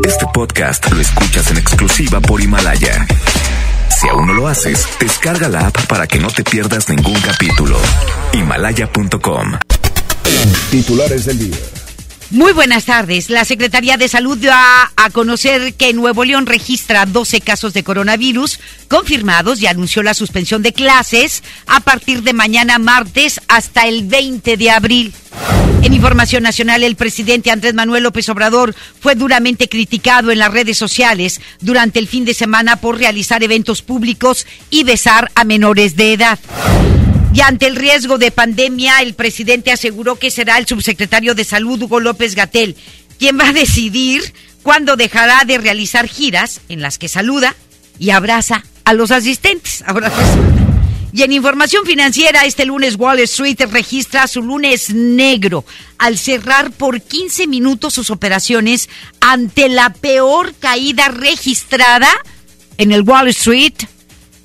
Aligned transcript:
Este 0.00 0.26
podcast 0.34 0.90
lo 0.90 1.00
escuchas 1.00 1.50
en 1.50 1.58
exclusiva 1.58 2.20
por 2.20 2.40
Himalaya. 2.40 3.06
Si 4.00 4.08
aún 4.08 4.26
no 4.26 4.34
lo 4.34 4.48
haces, 4.48 4.86
descarga 4.98 5.48
la 5.48 5.66
app 5.68 5.86
para 5.86 6.06
que 6.06 6.18
no 6.18 6.28
te 6.28 6.42
pierdas 6.42 6.88
ningún 6.88 7.20
capítulo. 7.20 7.78
Himalaya.com. 8.32 9.52
Titulares 10.70 11.26
del 11.26 11.38
día. 11.38 11.56
Muy 12.32 12.54
buenas 12.54 12.86
tardes. 12.86 13.28
La 13.28 13.44
Secretaría 13.44 13.98
de 13.98 14.08
Salud 14.08 14.38
da 14.38 14.90
a 14.96 15.10
conocer 15.10 15.74
que 15.74 15.92
Nuevo 15.92 16.24
León 16.24 16.46
registra 16.46 17.04
12 17.04 17.42
casos 17.42 17.74
de 17.74 17.84
coronavirus 17.84 18.58
confirmados 18.88 19.60
y 19.60 19.66
anunció 19.66 20.02
la 20.02 20.14
suspensión 20.14 20.62
de 20.62 20.72
clases 20.72 21.42
a 21.66 21.80
partir 21.80 22.22
de 22.22 22.32
mañana 22.32 22.78
martes 22.78 23.38
hasta 23.48 23.86
el 23.86 24.06
20 24.06 24.56
de 24.56 24.70
abril. 24.70 25.12
En 25.82 25.92
información 25.92 26.42
nacional, 26.42 26.82
el 26.84 26.96
presidente 26.96 27.50
Andrés 27.50 27.74
Manuel 27.74 28.04
López 28.04 28.26
Obrador 28.30 28.74
fue 28.98 29.14
duramente 29.14 29.68
criticado 29.68 30.30
en 30.30 30.38
las 30.38 30.52
redes 30.52 30.78
sociales 30.78 31.38
durante 31.60 31.98
el 31.98 32.08
fin 32.08 32.24
de 32.24 32.32
semana 32.32 32.76
por 32.76 32.96
realizar 32.96 33.42
eventos 33.42 33.82
públicos 33.82 34.46
y 34.70 34.84
besar 34.84 35.30
a 35.34 35.44
menores 35.44 35.96
de 35.96 36.14
edad. 36.14 36.38
Y 37.34 37.40
ante 37.40 37.66
el 37.66 37.76
riesgo 37.76 38.18
de 38.18 38.30
pandemia, 38.30 39.00
el 39.00 39.14
presidente 39.14 39.72
aseguró 39.72 40.16
que 40.16 40.30
será 40.30 40.58
el 40.58 40.66
subsecretario 40.66 41.34
de 41.34 41.44
Salud, 41.44 41.80
Hugo 41.82 41.98
López 41.98 42.34
Gatel, 42.34 42.76
quien 43.18 43.38
va 43.38 43.48
a 43.48 43.52
decidir 43.52 44.34
cuándo 44.62 44.96
dejará 44.96 45.42
de 45.46 45.58
realizar 45.58 46.08
giras 46.08 46.60
en 46.68 46.82
las 46.82 46.98
que 46.98 47.08
saluda 47.08 47.56
y 47.98 48.10
abraza 48.10 48.64
a 48.84 48.92
los 48.92 49.10
asistentes. 49.10 49.82
Ahora. 49.86 50.12
Y 51.14 51.22
en 51.22 51.32
información 51.32 51.84
financiera, 51.84 52.46
este 52.46 52.64
lunes 52.64 52.96
Wall 52.96 53.20
Street 53.20 53.60
registra 53.70 54.26
su 54.26 54.42
lunes 54.42 54.90
negro 54.90 55.64
al 55.98 56.16
cerrar 56.16 56.70
por 56.70 57.02
15 57.02 57.46
minutos 57.46 57.92
sus 57.92 58.10
operaciones 58.10 58.88
ante 59.20 59.68
la 59.68 59.92
peor 59.92 60.54
caída 60.54 61.08
registrada 61.08 62.10
en 62.78 62.92
el 62.92 63.02
Wall 63.02 63.28
Street 63.28 63.74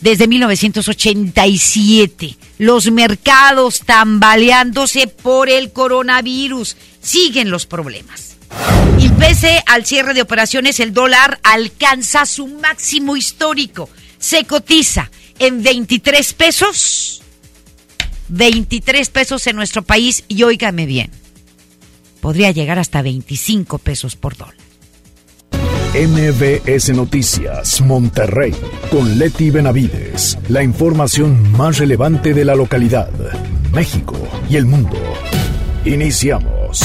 desde 0.02 0.28
1987. 0.28 2.38
Los 2.58 2.92
mercados 2.92 3.82
tambaleándose 3.86 5.08
por 5.08 5.50
el 5.50 5.72
coronavirus. 5.72 6.76
Siguen 7.02 7.50
los 7.50 7.66
problemas. 7.66 8.36
Y 9.00 9.10
pese 9.10 9.64
al 9.66 9.86
cierre 9.86 10.14
de 10.14 10.22
operaciones, 10.22 10.80
el 10.80 10.94
dólar 10.94 11.40
alcanza 11.44 12.26
su 12.26 12.48
máximo 12.48 13.18
histórico. 13.18 13.90
Se 14.20 14.46
cotiza 14.46 15.12
en 15.40 15.64
23 15.64 16.34
pesos. 16.34 17.22
23 18.30 19.10
pesos 19.10 19.48
en 19.48 19.56
nuestro 19.56 19.84
país 19.84 20.24
y 20.28 20.44
óigame 20.44 20.86
bien. 20.86 21.12
Podría 22.20 22.52
llegar 22.52 22.80
hasta 22.80 23.02
25 23.02 23.78
pesos 23.78 24.16
por 24.16 24.36
dólar. 24.36 24.67
MBS 25.98 26.94
Noticias, 26.94 27.82
Monterrey, 27.82 28.54
con 28.92 29.18
Leti 29.18 29.50
Benavides. 29.50 30.38
La 30.48 30.62
información 30.62 31.52
más 31.54 31.80
relevante 31.80 32.36
de 32.36 32.46
la 32.46 32.54
localidad, 32.54 33.10
México 33.74 34.14
y 34.48 34.58
el 34.58 34.68
mundo. 34.68 34.96
Iniciamos. 35.86 36.84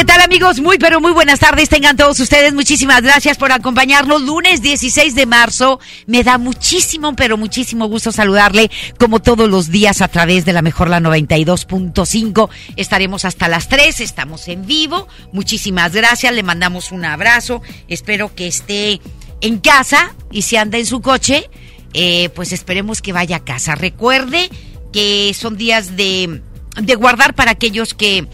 ¿Qué 0.00 0.06
tal 0.06 0.22
amigos? 0.22 0.60
Muy 0.60 0.78
pero 0.78 0.98
muy 0.98 1.12
buenas 1.12 1.40
tardes. 1.40 1.68
Tengan 1.68 1.94
todos 1.94 2.18
ustedes. 2.20 2.54
Muchísimas 2.54 3.02
gracias 3.02 3.36
por 3.36 3.52
acompañarnos. 3.52 4.22
Lunes 4.22 4.62
16 4.62 5.14
de 5.14 5.26
marzo. 5.26 5.78
Me 6.06 6.24
da 6.24 6.38
muchísimo 6.38 7.14
pero 7.14 7.36
muchísimo 7.36 7.86
gusto 7.86 8.10
saludarle 8.10 8.70
como 8.98 9.20
todos 9.20 9.50
los 9.50 9.70
días 9.70 10.00
a 10.00 10.08
través 10.08 10.46
de 10.46 10.54
la 10.54 10.62
mejor 10.62 10.88
la 10.88 11.00
92.5. 11.00 12.48
Estaremos 12.76 13.26
hasta 13.26 13.46
las 13.48 13.68
3. 13.68 14.00
Estamos 14.00 14.48
en 14.48 14.64
vivo. 14.64 15.06
Muchísimas 15.34 15.92
gracias. 15.92 16.32
Le 16.32 16.44
mandamos 16.44 16.92
un 16.92 17.04
abrazo. 17.04 17.60
Espero 17.86 18.34
que 18.34 18.46
esté 18.46 19.02
en 19.42 19.58
casa 19.58 20.14
y 20.30 20.40
si 20.40 20.56
anda 20.56 20.78
en 20.78 20.86
su 20.86 21.02
coche, 21.02 21.50
eh, 21.92 22.30
pues 22.30 22.52
esperemos 22.52 23.02
que 23.02 23.12
vaya 23.12 23.36
a 23.36 23.44
casa. 23.44 23.74
Recuerde 23.74 24.48
que 24.94 25.36
son 25.38 25.58
días 25.58 25.94
de, 25.98 26.40
de 26.80 26.94
guardar 26.94 27.34
para 27.34 27.50
aquellos 27.50 27.92
que 27.92 28.26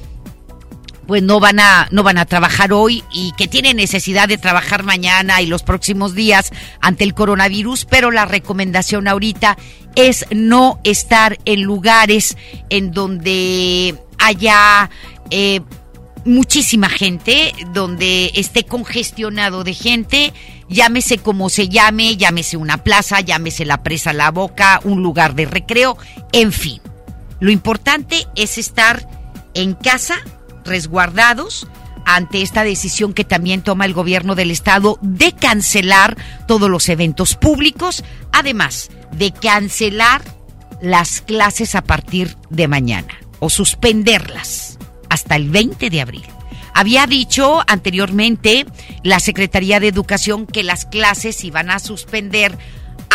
pues 1.07 1.23
no 1.23 1.41
van 1.41 1.61
a 1.61 1.89
no 1.91 2.03
van 2.03 2.19
a 2.19 2.27
trabajar 2.27 2.73
hoy 2.73 3.05
y 3.13 3.33
que 3.37 3.49
tienen 3.49 3.77
necesidad 3.77 4.29
de 4.29 4.39
trabajar 4.39 4.83
mañana 4.83 5.41
y 5.41 5.47
los 5.47 5.63
próximos 5.63 6.15
días 6.15 6.51
ante 6.81 7.05
el 7.05 7.15
coronavirus, 7.15 7.85
pero 7.85 8.11
la 8.11 8.25
recomendación 8.25 9.09
ahorita 9.09 9.57
es 9.95 10.27
no 10.31 10.81
estar 10.85 11.39
en 11.45 11.63
lugares 11.63 12.37
en 12.71 12.93
donde 12.93 13.95
haya 14.19 14.91
eh, 15.31 15.61
muchísima 16.25 16.89
gente, 16.89 17.55
donde 17.73 18.33
esté 18.35 18.65
congestionado 18.65 19.65
de 19.65 19.75
gente, 19.75 20.33
llámese 20.69 21.19
como 21.19 21.49
se 21.49 21.69
llame, 21.69 22.17
llámese 22.17 22.57
una 22.57 22.83
plaza, 22.83 23.21
llámese 23.21 23.65
la 23.65 23.83
presa 23.83 24.13
La 24.13 24.31
Boca, 24.31 24.81
un 24.85 25.03
lugar 25.03 25.35
de 25.35 25.47
recreo, 25.47 25.97
en 26.33 26.53
fin. 26.53 26.81
Lo 27.39 27.51
importante 27.51 28.27
es 28.35 28.59
estar 28.59 29.09
en 29.55 29.75
casa 29.75 30.17
resguardados 30.67 31.67
ante 32.05 32.43
esta 32.43 32.63
decisión 32.63 33.13
que 33.13 33.25
también 33.25 33.63
toma 33.63 33.85
el 33.85 33.93
gobierno 33.93 34.35
del 34.35 34.51
estado 34.51 34.99
de 35.03 35.33
cancelar 35.33 36.17
todos 36.47 36.71
los 36.71 36.89
eventos 36.89 37.35
públicos, 37.35 38.05
además 38.33 38.91
de 39.13 39.33
cancelar 39.33 40.23
las 40.81 41.21
clases 41.21 41.75
a 41.75 41.83
partir 41.83 42.37
de 42.51 42.69
mañana 42.69 43.19
o 43.41 43.51
suspenderlas 43.51 44.79
hasta 45.11 45.37
el 45.37 45.51
20 45.51 45.91
de 45.91 46.01
abril. 46.01 46.25
Había 46.75 47.07
dicho 47.07 47.63
anteriormente 47.67 48.67
la 49.03 49.19
Secretaría 49.19 49.81
de 49.81 49.89
Educación 49.89 50.47
que 50.47 50.63
las 50.63 50.85
clases 50.85 51.43
iban 51.43 51.71
a 51.71 51.79
suspender 51.79 52.57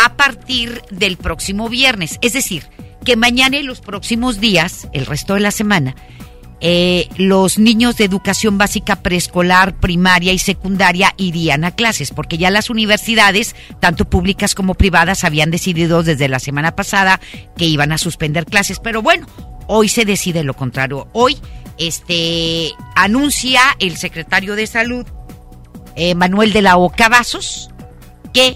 a 0.04 0.16
partir 0.18 0.82
del 0.90 1.18
próximo 1.18 1.70
viernes, 1.70 2.18
es 2.22 2.34
decir, 2.34 2.68
que 3.06 3.16
mañana 3.16 3.58
y 3.58 3.64
los 3.64 3.82
próximos 3.82 4.40
días, 4.40 4.88
el 4.94 5.06
resto 5.06 5.36
de 5.36 5.42
la 5.42 5.52
semana, 5.52 5.96
eh, 6.64 7.10
los 7.18 7.58
niños 7.58 7.98
de 7.98 8.06
educación 8.06 8.60
básica 8.60 8.98
preescolar, 8.98 9.76
primaria 9.80 10.32
y 10.32 10.38
secundaria 10.38 11.16
irían 11.18 11.64
a 11.64 11.72
clases, 11.72 12.12
porque 12.12 12.38
ya 12.38 12.52
las 12.52 12.70
universidades, 12.70 13.56
tanto 13.80 14.06
públicas 14.06 14.54
como 14.54 14.76
privadas, 14.76 15.24
habían 15.24 15.50
decidido 15.50 16.04
desde 16.04 16.30
la 16.30 16.38
semana 16.40 16.76
pasada 16.76 17.20
que 17.58 17.66
iban 17.66 17.92
a 17.92 17.98
suspender 17.98 18.46
clases. 18.46 18.80
Pero 18.80 19.02
bueno, 19.02 19.26
hoy 19.66 19.90
se 19.90 20.06
decide 20.06 20.44
lo 20.44 20.54
contrario. 20.54 21.08
Hoy 21.14 21.38
este, 21.80 22.72
anuncia 22.96 23.62
el 23.80 23.98
secretario 23.98 24.56
de 24.56 24.68
Salud, 24.68 25.08
eh, 25.96 26.14
Manuel 26.14 26.54
de 26.54 26.62
la 26.62 26.78
Oca 26.78 27.10
Vasos, 27.10 27.72
que 28.34 28.56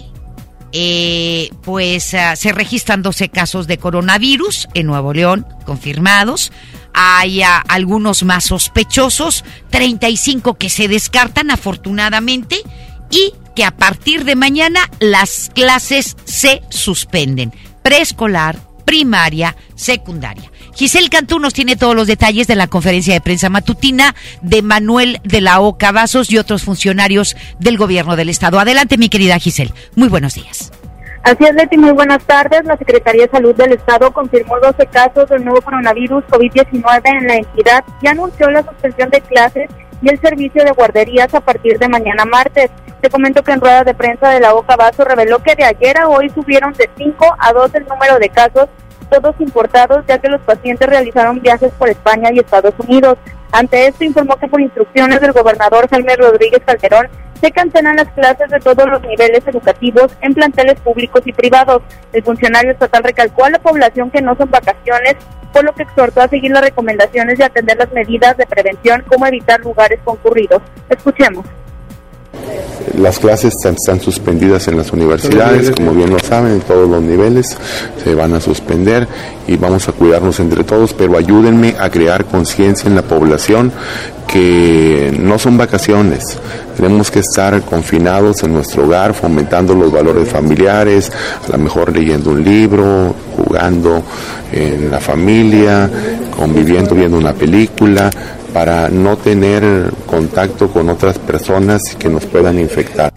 eh, 0.70 1.50
pues 1.62 2.14
uh, 2.14 2.36
se 2.36 2.52
registran 2.52 3.02
12 3.02 3.30
casos 3.30 3.66
de 3.66 3.78
coronavirus 3.78 4.68
en 4.74 4.86
Nuevo 4.86 5.12
León 5.12 5.46
confirmados 5.64 6.52
hay 6.98 7.42
uh, 7.42 7.62
algunos 7.68 8.22
más 8.22 8.44
sospechosos, 8.44 9.44
35 9.70 10.54
que 10.54 10.70
se 10.70 10.88
descartan 10.88 11.50
afortunadamente 11.50 12.56
y 13.10 13.34
que 13.54 13.64
a 13.64 13.76
partir 13.76 14.24
de 14.24 14.34
mañana 14.34 14.80
las 14.98 15.50
clases 15.54 16.16
se 16.24 16.62
suspenden, 16.70 17.52
preescolar, 17.82 18.58
primaria, 18.86 19.56
secundaria. 19.74 20.50
Giselle 20.74 21.10
Cantú 21.10 21.38
nos 21.38 21.52
tiene 21.52 21.76
todos 21.76 21.94
los 21.94 22.06
detalles 22.06 22.46
de 22.46 22.56
la 22.56 22.66
conferencia 22.66 23.12
de 23.12 23.20
prensa 23.20 23.50
matutina 23.50 24.14
de 24.40 24.62
Manuel 24.62 25.20
de 25.22 25.42
la 25.42 25.60
Oca 25.60 25.92
Vasos 25.92 26.30
y 26.30 26.38
otros 26.38 26.62
funcionarios 26.62 27.36
del 27.58 27.76
gobierno 27.76 28.16
del 28.16 28.30
estado. 28.30 28.58
Adelante, 28.58 28.98
mi 28.98 29.08
querida 29.10 29.38
Giselle. 29.38 29.72
Muy 29.96 30.08
buenos 30.08 30.34
días. 30.34 30.72
Así 31.26 31.42
es, 31.42 31.56
Leti, 31.56 31.76
muy 31.76 31.90
buenas 31.90 32.24
tardes. 32.24 32.64
La 32.66 32.76
Secretaría 32.76 33.24
de 33.24 33.30
Salud 33.32 33.52
del 33.56 33.72
Estado 33.72 34.12
confirmó 34.12 34.60
12 34.60 34.86
casos 34.86 35.28
del 35.28 35.44
nuevo 35.44 35.60
coronavirus 35.60 36.22
COVID-19 36.26 37.00
en 37.02 37.26
la 37.26 37.34
entidad 37.34 37.84
y 38.00 38.06
anunció 38.06 38.48
la 38.48 38.62
suspensión 38.62 39.10
de 39.10 39.20
clases 39.22 39.68
y 40.00 40.08
el 40.08 40.20
servicio 40.20 40.62
de 40.62 40.70
guarderías 40.70 41.34
a 41.34 41.40
partir 41.40 41.80
de 41.80 41.88
mañana 41.88 42.24
martes. 42.26 42.70
Te 43.00 43.10
comento 43.10 43.42
que 43.42 43.50
en 43.50 43.60
rueda 43.60 43.82
de 43.82 43.92
prensa 43.92 44.30
de 44.30 44.38
la 44.38 44.52
Boca 44.52 44.76
Vaso 44.76 45.02
reveló 45.02 45.40
que 45.40 45.56
de 45.56 45.64
ayer 45.64 45.98
a 45.98 46.08
hoy 46.08 46.30
subieron 46.30 46.72
de 46.74 46.88
5 46.96 47.36
a 47.40 47.52
2 47.52 47.74
el 47.74 47.86
número 47.86 48.20
de 48.20 48.28
casos, 48.28 48.68
todos 49.10 49.34
importados, 49.40 50.04
ya 50.06 50.18
que 50.18 50.28
los 50.28 50.40
pacientes 50.42 50.88
realizaron 50.88 51.40
viajes 51.40 51.72
por 51.76 51.88
España 51.88 52.30
y 52.32 52.38
Estados 52.38 52.74
Unidos. 52.78 53.18
Ante 53.52 53.86
esto 53.86 54.04
informó 54.04 54.36
que 54.36 54.48
por 54.48 54.60
instrucciones 54.60 55.20
del 55.20 55.32
gobernador 55.32 55.88
Jaime 55.88 56.16
Rodríguez 56.16 56.62
Calderón 56.64 57.08
se 57.40 57.50
cancelan 57.50 57.96
las 57.96 58.08
clases 58.12 58.50
de 58.50 58.60
todos 58.60 58.86
los 58.88 59.02
niveles 59.02 59.46
educativos 59.46 60.10
en 60.20 60.34
planteles 60.34 60.80
públicos 60.80 61.22
y 61.24 61.32
privados. 61.32 61.82
El 62.12 62.22
funcionario 62.22 62.72
estatal 62.72 63.04
recalcó 63.04 63.44
a 63.44 63.50
la 63.50 63.58
población 63.58 64.10
que 64.10 64.22
no 64.22 64.34
son 64.36 64.50
vacaciones, 64.50 65.16
por 65.52 65.64
lo 65.64 65.74
que 65.74 65.82
exhortó 65.82 66.20
a 66.20 66.28
seguir 66.28 66.50
las 66.50 66.62
recomendaciones 66.62 67.38
y 67.38 67.42
atender 67.42 67.76
las 67.78 67.92
medidas 67.92 68.36
de 68.36 68.46
prevención 68.46 69.04
como 69.06 69.26
evitar 69.26 69.60
lugares 69.60 70.00
concurridos. 70.04 70.62
Escuchemos. 70.88 71.46
Las 72.96 73.18
clases 73.18 73.54
están, 73.64 74.00
suspendidas 74.00 74.68
en 74.68 74.76
las 74.76 74.92
universidades, 74.92 75.70
como 75.70 75.92
bien 75.92 76.10
lo 76.10 76.18
saben, 76.18 76.52
en 76.52 76.60
todos 76.60 76.88
los 76.88 77.02
niveles 77.02 77.56
se 78.02 78.14
van 78.14 78.34
a 78.34 78.40
suspender 78.40 79.06
y 79.46 79.56
vamos 79.56 79.88
a 79.88 79.92
cuidarnos 79.92 80.40
entre 80.40 80.64
todos, 80.64 80.94
pero 80.94 81.16
ayúdenme 81.18 81.74
a 81.78 81.90
crear 81.90 82.24
conciencia 82.24 82.88
en 82.88 82.94
la 82.94 83.02
población 83.02 83.72
que 84.26 85.16
no 85.18 85.38
son 85.38 85.56
vacaciones, 85.56 86.38
tenemos 86.76 87.10
que 87.10 87.20
estar 87.20 87.60
confinados 87.62 88.42
en 88.42 88.52
nuestro 88.54 88.84
hogar, 88.84 89.14
fomentando 89.14 89.74
los 89.74 89.92
valores 89.92 90.28
familiares, 90.28 91.12
a 91.48 91.56
lo 91.56 91.58
mejor 91.58 91.96
leyendo 91.96 92.30
un 92.30 92.44
libro, 92.44 93.14
jugando 93.36 94.02
en 94.52 94.90
la 94.90 95.00
familia, 95.00 95.90
conviviendo, 96.36 96.94
viendo 96.94 97.18
una 97.18 97.32
película, 97.32 98.10
para 98.56 98.88
no 98.88 99.18
tener 99.18 99.62
contacto 100.06 100.72
con 100.72 100.88
otras 100.88 101.18
personas 101.18 101.94
que 101.94 102.08
nos 102.08 102.24
puedan 102.24 102.58
infectar. 102.58 103.12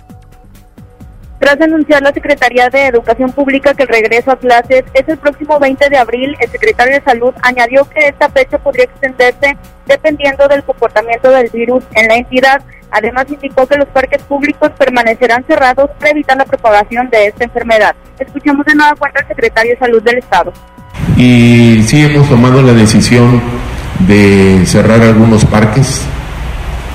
Tras 1.39 1.61
anunciar 1.61 2.01
la 2.01 2.11
Secretaría 2.11 2.69
de 2.69 2.87
Educación 2.87 3.31
Pública 3.31 3.73
que 3.73 3.83
el 3.83 3.87
regreso 3.87 4.31
a 4.31 4.35
clases 4.35 4.83
es 4.93 5.07
el 5.07 5.17
próximo 5.17 5.57
20 5.57 5.89
de 5.89 5.97
abril, 5.97 6.35
el 6.41 6.51
secretario 6.51 6.95
de 6.95 7.01
Salud 7.05 7.33
añadió 7.41 7.89
que 7.89 8.09
esta 8.09 8.27
fecha 8.27 8.57
podría 8.57 8.83
extenderse 8.83 9.55
dependiendo 9.87 10.45
del 10.49 10.61
comportamiento 10.61 11.31
del 11.31 11.49
virus 11.51 11.85
en 11.95 12.09
la 12.09 12.15
entidad. 12.15 12.61
Además 12.91 13.27
indicó 13.29 13.65
que 13.65 13.77
los 13.77 13.87
parques 13.87 14.21
públicos 14.23 14.71
permanecerán 14.77 15.45
cerrados 15.45 15.89
para 15.99 16.11
evitar 16.11 16.35
la 16.35 16.43
propagación 16.43 17.09
de 17.09 17.27
esta 17.27 17.45
enfermedad. 17.45 17.95
Escuchemos 18.19 18.65
de 18.65 18.75
nueva 18.75 18.93
cuenta 18.95 19.21
al 19.21 19.27
secretario 19.29 19.71
de 19.71 19.79
Salud 19.79 20.03
del 20.03 20.17
Estado. 20.17 20.51
Y 21.15 21.81
sí 21.83 22.03
hemos 22.03 22.27
tomado 22.27 22.61
la 22.61 22.73
decisión 22.73 23.41
de 24.07 24.61
cerrar 24.65 25.01
algunos 25.01 25.45
parques 25.45 26.01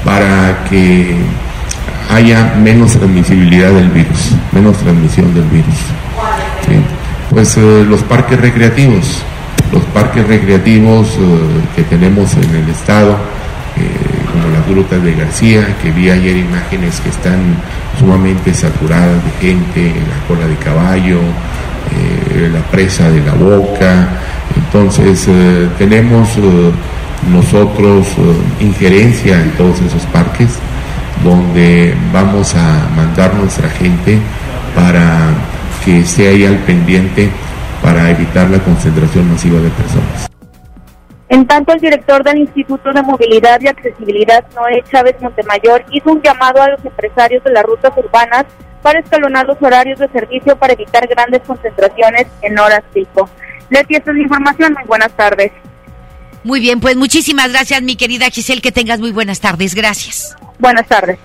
para 0.05 0.65
que 0.69 1.17
haya 2.11 2.55
menos 2.62 2.93
transmisibilidad 2.93 3.73
del 3.73 3.89
virus, 3.89 4.33
menos 4.53 4.77
transmisión 4.79 5.33
del 5.35 5.45
virus. 5.45 5.75
Pues 7.31 7.56
eh, 7.56 7.85
los 7.89 8.03
parques 8.03 8.41
recreativos, 8.41 9.23
los 9.73 9.83
parques 9.87 10.27
recreativos 10.27 11.09
eh, 11.09 11.19
que 11.75 11.83
tenemos 11.85 12.35
en 12.35 12.55
el 12.55 12.69
estado, 12.69 13.17
eh, 13.77 13.89
como 14.31 14.55
las 14.55 14.67
grutas 14.69 15.03
de 15.03 15.15
García, 15.15 15.77
que 15.83 15.91
vi 15.91 16.11
ayer 16.11 16.37
imágenes 16.37 17.01
que 17.01 17.09
están 17.09 17.41
sumamente 17.99 18.53
saturadas 18.55 19.23
de 19.25 19.49
gente, 19.49 19.93
la 20.09 20.29
cola 20.29 20.47
de 20.47 20.56
caballo, 20.56 21.21
la 22.53 22.61
presa 22.71 23.09
de 23.11 23.21
la 23.21 23.35
boca. 23.35 24.09
Entonces 24.56 25.29
tenemos 25.79 26.29
nosotros 27.31 28.06
injerencia 28.61 29.41
en 29.41 29.50
todos 29.53 29.81
esos 29.81 30.05
parques 30.06 30.59
donde 31.23 31.94
vamos 32.12 32.55
a 32.55 32.88
mandar 32.97 33.35
nuestra 33.35 33.69
gente 33.71 34.19
para 34.75 35.32
que 35.85 36.00
esté 36.00 36.29
ahí 36.29 36.44
al 36.44 36.59
pendiente 36.59 37.31
para 37.82 38.11
evitar 38.11 38.49
la 38.50 38.59
concentración 38.59 39.31
masiva 39.31 39.61
de 39.61 39.71
personas. 39.71 40.31
En 41.29 41.47
tanto, 41.47 41.73
el 41.73 41.81
director 41.81 42.23
del 42.23 42.38
Instituto 42.38 42.93
de 42.93 43.03
Movilidad 43.03 43.61
y 43.61 43.69
Accesibilidad, 43.69 44.44
Noé 44.55 44.82
Chávez 44.91 45.17
Montemayor, 45.20 45.85
hizo 45.91 46.12
un 46.12 46.23
llamado 46.23 46.62
a 46.62 46.69
los 46.69 46.85
empresarios 46.85 47.43
de 47.44 47.50
las 47.50 47.65
rutas 47.65 47.93
urbanas 47.97 48.44
para 48.82 49.00
escalonar 49.00 49.47
los 49.47 49.61
horarios 49.62 49.99
de 49.99 50.09
servicio 50.09 50.56
para 50.56 50.75
evitar 50.75 51.06
grandes 51.06 51.41
concentraciones 51.47 52.27
en 52.43 52.59
horas 52.59 52.82
pico. 52.93 53.29
Leti, 53.70 53.97
esta 53.97 54.11
es 54.11 54.17
la 54.19 54.23
información. 54.23 54.75
Muy 54.75 54.85
buenas 54.85 55.12
tardes. 55.12 55.50
Muy 56.44 56.61
bien, 56.61 56.79
pues 56.79 56.94
muchísimas 56.96 57.50
gracias, 57.50 57.81
mi 57.82 57.96
querida 57.96 58.31
Giselle. 58.31 58.61
Que 58.61 58.70
tengas 58.70 59.00
muy 59.00 59.12
buenas 59.12 59.41
tardes. 59.41 59.75
Gracias. 59.75 60.37
Buenas 60.58 60.87
tardes. 60.87 61.19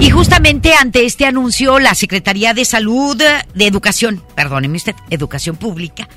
Y 0.00 0.10
justamente 0.10 0.74
ante 0.74 1.06
este 1.06 1.26
anuncio, 1.26 1.78
la 1.78 1.94
Secretaría 1.94 2.54
de 2.54 2.64
Salud, 2.64 3.16
de 3.16 3.66
Educación, 3.66 4.22
perdóneme 4.34 4.76
usted, 4.76 4.94
Educación 5.10 5.56
Pública, 5.56 6.08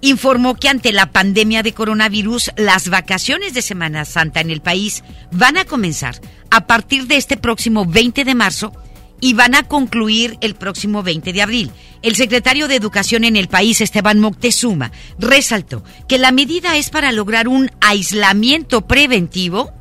informó 0.00 0.54
que 0.54 0.68
ante 0.68 0.92
la 0.92 1.12
pandemia 1.12 1.62
de 1.62 1.72
coronavirus, 1.72 2.52
las 2.56 2.88
vacaciones 2.88 3.54
de 3.54 3.62
Semana 3.62 4.04
Santa 4.04 4.40
en 4.40 4.50
el 4.50 4.62
país 4.62 5.04
van 5.30 5.58
a 5.58 5.64
comenzar 5.64 6.20
a 6.50 6.66
partir 6.66 7.06
de 7.06 7.16
este 7.16 7.36
próximo 7.36 7.84
20 7.84 8.24
de 8.24 8.34
marzo 8.34 8.72
y 9.20 9.34
van 9.34 9.54
a 9.54 9.64
concluir 9.64 10.36
el 10.40 10.54
próximo 10.54 11.02
20 11.02 11.32
de 11.32 11.42
abril. 11.42 11.70
El 12.02 12.16
secretario 12.16 12.68
de 12.68 12.76
Educación 12.76 13.24
en 13.24 13.36
el 13.36 13.48
país, 13.48 13.80
Esteban 13.80 14.20
Moctezuma, 14.20 14.92
resaltó 15.18 15.82
que 16.08 16.18
la 16.18 16.32
medida 16.32 16.76
es 16.76 16.90
para 16.90 17.12
lograr 17.12 17.48
un 17.48 17.70
aislamiento 17.80 18.86
preventivo, 18.86 19.72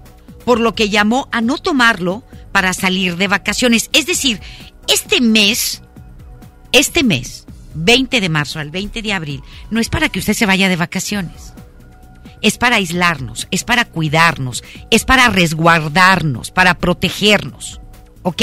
por 0.46 0.60
lo 0.60 0.76
que 0.76 0.90
llamó 0.90 1.28
a 1.32 1.42
no 1.42 1.58
tomarlo 1.58 2.24
para 2.52 2.74
salir 2.74 3.18
de 3.18 3.28
vacaciones. 3.28 3.90
Es 3.94 4.06
decir, 4.06 4.40
este 4.88 5.20
mes, 5.20 5.82
este 6.72 7.04
mes, 7.04 7.46
20 7.74 8.22
de 8.22 8.30
marzo 8.30 8.60
al 8.60 8.72
20 8.72 9.02
de 9.02 9.14
abril, 9.14 9.44
no 9.70 9.80
es 9.80 9.90
para 9.90 10.10
que 10.10 10.20
usted 10.20 10.34
se 10.34 10.46
vaya 10.46 10.70
de 10.70 10.78
vacaciones. 10.78 11.54
Es 12.42 12.58
para 12.58 12.76
aislarnos, 12.76 13.48
es 13.52 13.64
para 13.64 13.86
cuidarnos, 13.86 14.64
es 14.92 15.04
para 15.04 15.30
resguardarnos, 15.30 16.52
para 16.52 16.78
protegernos. 16.78 17.82
¿Ok? 18.22 18.42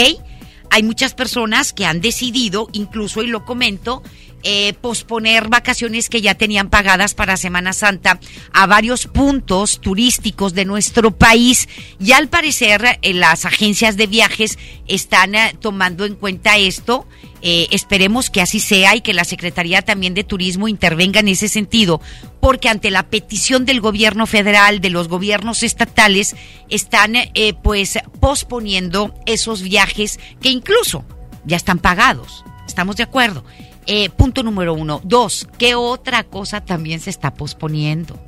Hay 0.74 0.82
muchas 0.82 1.12
personas 1.12 1.74
que 1.74 1.84
han 1.84 2.00
decidido, 2.00 2.66
incluso, 2.72 3.22
y 3.22 3.26
lo 3.26 3.44
comento, 3.44 4.02
eh, 4.44 4.74
posponer 4.80 5.48
vacaciones 5.48 6.08
que 6.08 6.20
ya 6.20 6.34
tenían 6.34 6.68
pagadas 6.68 7.14
para 7.14 7.36
Semana 7.36 7.72
Santa 7.72 8.18
a 8.52 8.66
varios 8.66 9.06
puntos 9.06 9.80
turísticos 9.80 10.52
de 10.52 10.64
nuestro 10.64 11.16
país 11.16 11.68
y 12.00 12.10
al 12.10 12.28
parecer 12.28 12.98
eh, 13.02 13.14
las 13.14 13.44
agencias 13.44 13.96
de 13.96 14.08
viajes 14.08 14.58
están 14.88 15.36
eh, 15.36 15.54
tomando 15.60 16.04
en 16.04 16.16
cuenta 16.16 16.56
esto. 16.56 17.06
esperemos 17.42 18.30
que 18.30 18.40
así 18.40 18.60
sea 18.60 18.94
y 18.94 19.00
que 19.00 19.14
la 19.14 19.24
Secretaría 19.24 19.82
también 19.82 20.14
de 20.14 20.24
Turismo 20.24 20.68
intervenga 20.68 21.20
en 21.20 21.28
ese 21.28 21.48
sentido, 21.48 22.00
porque 22.40 22.68
ante 22.68 22.90
la 22.90 23.08
petición 23.10 23.64
del 23.64 23.80
gobierno 23.80 24.26
federal, 24.26 24.80
de 24.80 24.90
los 24.90 25.08
gobiernos 25.08 25.62
estatales, 25.62 26.36
están 26.68 27.14
pues 27.62 27.98
posponiendo 28.20 29.12
esos 29.26 29.62
viajes 29.62 30.20
que 30.40 30.50
incluso 30.50 31.04
ya 31.44 31.56
están 31.56 31.80
pagados. 31.80 32.44
¿Estamos 32.66 32.96
de 32.96 33.02
acuerdo? 33.02 33.44
Eh, 33.86 34.10
punto 34.10 34.42
número 34.42 34.74
uno. 34.74 35.00
Dos, 35.04 35.48
¿qué 35.58 35.74
otra 35.74 36.24
cosa 36.24 36.64
también 36.64 37.00
se 37.00 37.10
está 37.10 37.34
posponiendo? 37.34 38.18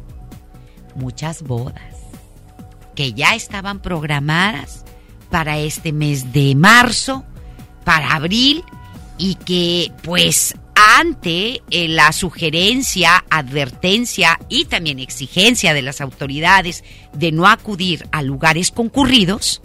Muchas 0.96 1.42
bodas 1.42 1.94
que 2.94 3.12
ya 3.12 3.34
estaban 3.34 3.80
programadas 3.80 4.84
para 5.30 5.58
este 5.58 5.92
mes 5.92 6.32
de 6.32 6.54
marzo, 6.54 7.24
para 7.84 8.14
abril, 8.14 8.64
y 9.18 9.36
que 9.36 9.92
pues 10.02 10.54
ante 10.98 11.62
eh, 11.70 11.88
la 11.88 12.12
sugerencia, 12.12 13.24
advertencia 13.30 14.38
y 14.48 14.64
también 14.66 14.98
exigencia 14.98 15.72
de 15.72 15.82
las 15.82 16.00
autoridades 16.00 16.84
de 17.12 17.32
no 17.32 17.46
acudir 17.46 18.08
a 18.12 18.22
lugares 18.22 18.70
concurridos, 18.70 19.62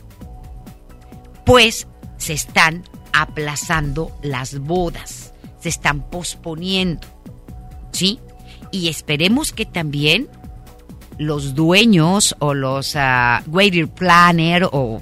pues 1.45 1.87
se 2.17 2.33
están 2.33 2.83
aplazando 3.11 4.15
las 4.21 4.59
bodas 4.59 5.18
se 5.59 5.69
están 5.69 6.09
posponiendo. 6.09 7.07
¿Sí? 7.91 8.19
Y 8.71 8.87
esperemos 8.87 9.51
que 9.51 9.65
también 9.65 10.29
los 11.17 11.53
dueños 11.53 12.35
o 12.39 12.53
los 12.53 12.95
uh, 12.95 13.87
planner 13.95 14.69
o 14.71 15.01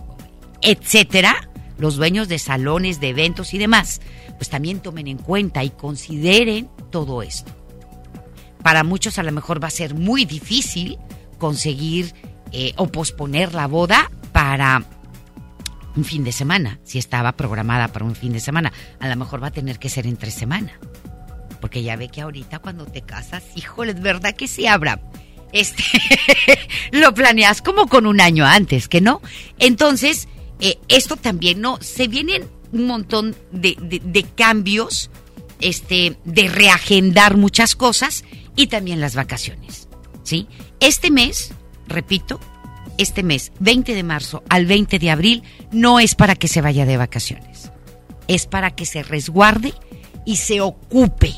etcétera, 0.62 1.50
los 1.78 1.96
dueños 1.96 2.28
de 2.28 2.40
salones, 2.40 3.00
de 3.00 3.10
eventos 3.10 3.54
y 3.54 3.58
demás, 3.58 4.02
pues 4.38 4.50
también 4.50 4.80
tomen 4.80 5.08
en 5.08 5.18
cuenta 5.18 5.64
y 5.64 5.70
consideren 5.70 6.70
todo 6.90 7.22
esto. 7.22 7.52
Para 8.64 8.84
muchos 8.84 9.20
a 9.20 9.24
lo 9.24 9.32
mejor 9.32 9.64
va 9.64 9.68
a 9.68 9.72
ser 9.72 9.94
muy 9.94 10.26
difícil 10.26 10.98
conseguir 11.38 12.14
eh, 12.52 12.74
o 12.78 12.88
posponer 12.88 13.54
la 13.54 13.68
boda 13.68 14.10
para 14.32 14.84
un 15.98 16.06
fin 16.06 16.24
de 16.24 16.32
semana, 16.32 16.80
si 16.84 17.00
estaba 17.00 17.34
programada 17.34 17.88
para 17.90 18.06
un 18.06 18.16
fin 18.16 18.32
de 18.32 18.40
semana. 18.40 18.72
A 19.00 19.10
lo 19.10 19.16
mejor 19.16 19.42
va 19.42 19.48
a 19.48 19.52
tener 19.52 19.80
que 19.80 19.90
ser 19.90 20.06
entre 20.06 20.32
semana. 20.32 20.80
Porque 21.60 21.82
ya 21.82 21.96
ve 21.96 22.10
que 22.10 22.22
ahorita 22.22 22.60
cuando 22.60 22.86
te 22.86 23.02
casas, 23.02 23.44
híjole, 23.56 23.92
es 23.92 24.02
verdad 24.02 24.36
que 24.36 24.48
sí, 24.48 24.68
habrá. 24.68 25.02
Este, 25.52 25.84
lo 26.92 27.14
planeas 27.14 27.62
como 27.62 27.88
con 27.88 28.06
un 28.06 28.22
año 28.22 28.46
antes, 28.46 28.88
¿que 28.88 29.02
no? 29.02 29.22
Entonces, 29.58 30.28
eh, 30.60 30.78
esto 30.88 31.18
también, 31.18 31.62
¿no? 31.62 31.80
Se 31.82 32.08
vienen 32.08 32.48
un 32.72 32.86
montón 32.86 33.36
de, 33.52 33.76
de 33.80 34.24
cambios, 34.24 35.10
este, 35.62 36.18
de 36.26 36.48
reagendar 36.48 37.38
muchas 37.38 37.76
cosas 37.76 38.24
y 38.56 38.68
también 38.68 39.02
las 39.02 39.16
vacaciones, 39.16 39.88
¿sí? 40.24 40.48
Este 40.80 41.10
mes, 41.10 41.54
repito, 41.88 42.40
este 42.98 43.24
mes, 43.24 43.52
20 43.60 43.94
de 43.94 44.04
marzo 44.04 44.44
al 44.50 44.66
20 44.66 45.00
de 45.00 45.12
abril, 45.12 45.44
no 45.72 46.00
es 46.00 46.16
para 46.16 46.36
que 46.36 46.48
se 46.48 46.62
vaya 46.62 46.86
de 46.86 46.98
vacaciones. 46.98 47.72
Es 48.28 48.46
para 48.46 48.72
que 48.72 48.86
se 48.86 49.04
resguarde 49.04 49.74
y 50.26 50.38
se 50.38 50.62
ocupe 50.62 51.34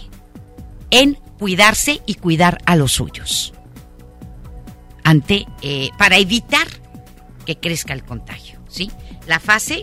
en 0.92 1.16
cuidarse 1.38 2.02
y 2.06 2.16
cuidar 2.16 2.58
a 2.66 2.76
los 2.76 2.94
suyos. 2.94 3.54
Ante, 5.04 5.46
eh, 5.62 5.90
para 5.98 6.18
evitar 6.18 6.68
que 7.46 7.58
crezca 7.58 7.94
el 7.94 8.04
contagio, 8.04 8.60
¿sí? 8.68 8.92
La 9.28 9.40
fase 9.40 9.82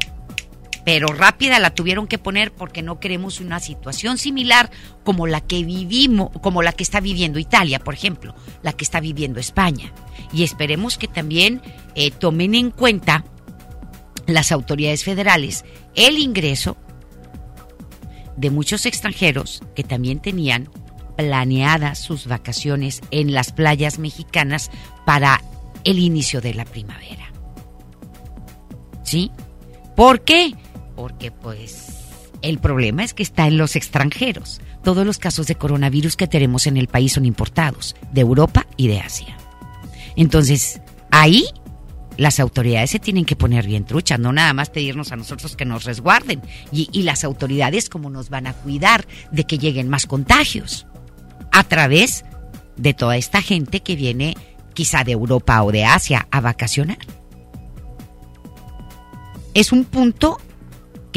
pero 0.87 1.09
rápida 1.09 1.59
la 1.59 1.75
tuvieron 1.75 2.07
que 2.07 2.17
poner 2.17 2.53
porque 2.53 2.81
no 2.81 3.01
queremos 3.01 3.41
una 3.41 3.59
situación 3.59 4.19
similar 4.19 4.71
como 5.03 5.27
la 5.27 5.41
que 5.41 5.65
vivimos, 5.65 6.31
como 6.41 6.63
la 6.63 6.71
que 6.71 6.85
está 6.85 7.01
viviendo 7.01 7.41
Italia, 7.41 7.81
por 7.81 7.93
ejemplo, 7.93 8.37
la 8.63 8.73
que 8.73 8.85
está 8.85 9.01
viviendo 9.01 9.41
España. 9.41 9.93
Y 10.33 10.45
esperemos 10.45 10.97
que 10.97 11.09
también 11.09 11.61
eh, 11.97 12.13
tomen 12.13 12.55
en 12.55 12.71
cuenta 12.71 13.25
las 14.29 14.53
autoridades 14.53 15.03
federales 15.03 15.65
el 15.97 16.19
ingreso 16.19 16.77
de 18.37 18.51
muchos 18.51 18.87
extranjeros 18.87 19.65
que 19.75 19.83
también 19.83 20.21
tenían 20.21 20.71
planeadas 21.17 21.99
sus 21.99 22.29
vacaciones 22.29 23.01
en 23.11 23.35
las 23.35 23.51
playas 23.51 23.99
mexicanas 23.99 24.71
para 25.05 25.43
el 25.83 25.99
inicio 25.99 26.41
de 26.41 26.55
la 26.55 26.65
primavera. 26.65 27.33
¿Sí? 29.03 29.33
¿Por 29.97 30.21
qué? 30.21 30.55
Porque 30.97 31.31
pues 31.31 32.07
el 32.43 32.59
problema 32.59 33.05
es 33.05 33.15
que 33.15 33.23
está 33.23 33.47
en 33.47 33.59
los 33.59 33.77
extranjeros. 33.77 34.61
Todos 34.83 35.07
los 35.07 35.19
casos 35.19 35.47
de 35.47 35.55
coronavirus 35.57 36.17
que 36.17 36.27
tenemos 36.27 36.67
en 36.67 36.77
el 36.77 36.89
país 36.89 37.13
son 37.13 37.25
importados 37.25 37.97
de 38.13 38.21
Europa 38.21 38.67
y 38.77 38.89
de 38.89 39.01
Asia. 39.01 39.37
Entonces, 40.17 40.81
ahí 41.11 41.47
las 42.17 42.41
autoridades 42.41 42.91
se 42.91 42.99
tienen 42.99 43.25
que 43.25 43.37
poner 43.37 43.67
bien 43.67 43.85
truchas, 43.85 44.19
no 44.19 44.33
nada 44.33 44.55
más 44.55 44.71
pedirnos 44.71 45.13
a 45.13 45.17
nosotros 45.17 45.57
que 45.57 45.65
nos 45.65 45.85
resguarden. 45.85 46.41
Y, 46.73 47.03
las 47.03 47.25
autoridades 47.25 47.89
cómo 47.89 48.11
nos 48.11 48.31
van 48.31 48.47
a 48.47 48.55
cuidar 48.55 49.07
de 49.31 49.45
que 49.45 49.59
lleguen 49.59 49.89
más 49.89 50.07
contagios. 50.07 50.87
A 51.53 51.65
través 51.65 52.25
de 52.77 52.95
toda 52.95 53.17
esta 53.17 53.43
gente 53.43 53.81
que 53.81 53.97
viene 53.97 54.37
quizá 54.75 55.05
de 55.05 55.13
Europa 55.13 55.63
o 55.63 55.73
de 55.73 55.85
Asia 55.85 56.27
a 56.31 56.41
vacacionar. 56.41 56.99
Es 59.55 59.73
un 59.73 59.85
punto 59.85 60.39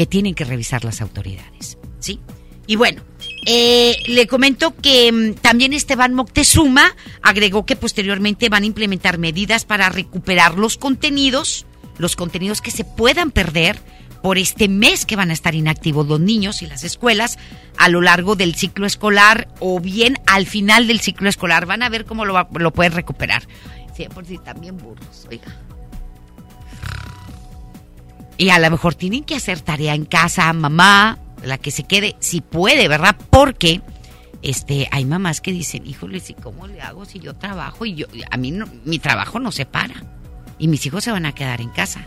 que 0.00 0.06
tienen 0.06 0.34
que 0.34 0.46
revisar 0.46 0.82
las 0.82 1.02
autoridades, 1.02 1.76
¿sí? 1.98 2.20
Y 2.66 2.76
bueno, 2.76 3.02
eh, 3.46 3.96
le 4.06 4.26
comento 4.26 4.74
que 4.74 5.12
mm, 5.12 5.34
también 5.42 5.74
Esteban 5.74 6.14
Moctezuma 6.14 6.96
agregó 7.20 7.66
que 7.66 7.76
posteriormente 7.76 8.48
van 8.48 8.62
a 8.62 8.66
implementar 8.66 9.18
medidas 9.18 9.66
para 9.66 9.90
recuperar 9.90 10.56
los 10.56 10.78
contenidos, 10.78 11.66
los 11.98 12.16
contenidos 12.16 12.62
que 12.62 12.70
se 12.70 12.84
puedan 12.84 13.30
perder 13.30 13.78
por 14.22 14.38
este 14.38 14.68
mes 14.68 15.04
que 15.04 15.16
van 15.16 15.28
a 15.28 15.34
estar 15.34 15.54
inactivos 15.54 16.06
los 16.06 16.18
niños 16.18 16.62
y 16.62 16.66
las 16.66 16.82
escuelas 16.82 17.38
a 17.76 17.90
lo 17.90 18.00
largo 18.00 18.36
del 18.36 18.54
ciclo 18.54 18.86
escolar 18.86 19.48
o 19.58 19.80
bien 19.80 20.16
al 20.26 20.46
final 20.46 20.86
del 20.86 21.00
ciclo 21.00 21.28
escolar. 21.28 21.66
Van 21.66 21.82
a 21.82 21.90
ver 21.90 22.06
cómo 22.06 22.24
lo, 22.24 22.48
lo 22.54 22.70
pueden 22.70 22.92
recuperar. 22.92 23.42
Sí, 23.94 24.06
por 24.14 24.24
si 24.24 24.38
también 24.38 24.78
burros, 24.78 25.26
oiga. 25.28 25.60
Y 28.40 28.48
a 28.48 28.58
lo 28.58 28.70
mejor 28.70 28.94
tienen 28.94 29.24
que 29.24 29.36
hacer 29.36 29.60
tarea 29.60 29.94
en 29.94 30.06
casa, 30.06 30.50
mamá, 30.54 31.18
la 31.44 31.58
que 31.58 31.70
se 31.70 31.82
quede, 31.82 32.16
si 32.20 32.40
puede, 32.40 32.88
¿verdad? 32.88 33.14
Porque 33.28 33.82
este, 34.40 34.88
hay 34.92 35.04
mamás 35.04 35.42
que 35.42 35.52
dicen, 35.52 35.86
híjole, 35.86 36.22
¿y 36.26 36.32
cómo 36.32 36.66
le 36.66 36.80
hago 36.80 37.04
si 37.04 37.18
yo 37.18 37.36
trabajo 37.36 37.84
y 37.84 37.96
yo, 37.96 38.06
a 38.30 38.38
mí 38.38 38.58
mi 38.86 38.98
trabajo 38.98 39.40
no 39.40 39.52
se 39.52 39.66
para 39.66 39.92
y 40.58 40.68
mis 40.68 40.86
hijos 40.86 41.04
se 41.04 41.12
van 41.12 41.26
a 41.26 41.34
quedar 41.34 41.60
en 41.60 41.68
casa? 41.68 42.06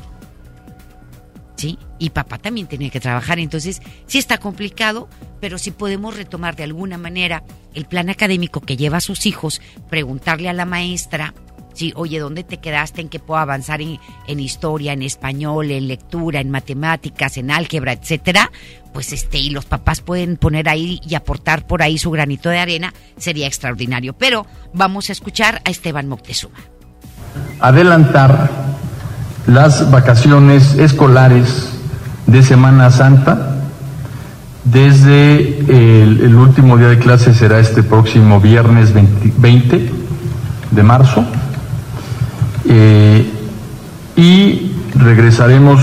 ¿Sí? 1.56 1.78
Y 2.00 2.10
papá 2.10 2.40
también 2.40 2.66
tiene 2.66 2.90
que 2.90 3.00
trabajar, 3.00 3.38
entonces 3.38 3.84
sí 4.08 4.18
está 4.18 4.40
complicado, 4.40 5.10
pero 5.40 5.60
si 5.60 5.70
podemos 5.70 6.18
retomar 6.18 6.56
de 6.56 6.64
alguna 6.64 6.98
manera 6.98 7.44
el 7.76 7.86
plan 7.86 8.10
académico 8.10 8.60
que 8.60 8.76
lleva 8.76 8.98
a 8.98 9.02
sus 9.02 9.28
hijos, 9.28 9.62
preguntarle 9.88 10.50
a 10.50 10.54
la 10.54 10.66
maestra 10.66 11.36
Sí, 11.74 11.92
oye, 11.96 12.20
¿dónde 12.20 12.44
te 12.44 12.58
quedaste? 12.58 13.02
¿En 13.02 13.10
qué 13.10 13.20
puedo 13.20 13.40
avanzar 13.40 13.82
en, 13.82 14.40
historia, 14.40 14.94
en 14.94 15.02
español, 15.02 15.72
en 15.72 15.88
lectura, 15.88 16.40
en 16.40 16.52
matemáticas, 16.52 17.38
en 17.38 17.50
álgebra, 17.50 17.94
etcétera? 17.94 18.52
Pues 18.94 19.12
este, 19.12 19.40
y 19.40 19.50
los 19.50 19.66
papás 19.66 20.02
pueden 20.02 20.38
poner 20.38 20.70
ahí 20.70 21.02
y 21.08 21.16
aportar 21.16 21.66
por 21.66 21.82
ahí 21.82 21.98
su 21.98 22.12
granito 22.12 22.50
de 22.50 22.60
arena, 22.60 22.94
sería 23.18 23.48
extraordinario. 23.48 24.14
Pero 24.14 24.46
vamos 24.74 25.10
a 25.10 25.14
escuchar 25.14 25.62
a 25.66 25.72
Esteban 25.72 26.08
Moctezuma. 26.08 26.60
Adelantar 27.60 28.52
las 29.48 29.90
vacaciones 29.90 30.76
escolares 30.76 31.70
de 32.28 32.44
Semana 32.44 32.92
Santa. 32.92 33.50
Desde 34.64 35.60
el, 35.60 36.22
el 36.22 36.36
último 36.36 36.78
día 36.78 36.88
de 36.88 37.00
clase 37.00 37.34
será 37.34 37.60
este 37.60 37.82
próximo 37.82 38.40
viernes 38.40 38.94
20, 38.94 39.34
20 39.38 39.92
de 40.72 40.84
marzo 40.84 41.26
eh, 42.66 43.26
y 44.16 44.72
regresaremos 44.96 45.82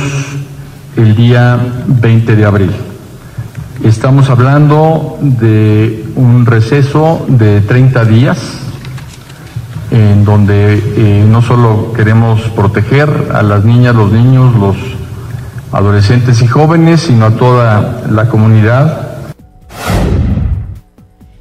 el 0.96 1.16
día 1.16 1.58
20 1.86 2.36
de 2.36 2.44
abril. 2.44 2.70
Estamos 3.84 4.28
hablando 4.28 5.18
de 5.20 6.04
un 6.16 6.46
receso 6.46 7.24
de 7.28 7.60
30 7.62 8.04
días 8.04 8.38
en 9.90 10.24
donde 10.24 10.74
eh, 10.96 11.26
no 11.28 11.42
solo 11.42 11.92
queremos 11.92 12.40
proteger 12.50 13.30
a 13.34 13.42
las 13.42 13.64
niñas, 13.64 13.94
los 13.94 14.12
niños, 14.12 14.54
los 14.54 14.76
adolescentes 15.72 16.42
y 16.42 16.46
jóvenes, 16.46 17.00
sino 17.00 17.26
a 17.26 17.30
toda 17.30 18.02
la 18.10 18.28
comunidad 18.28 19.09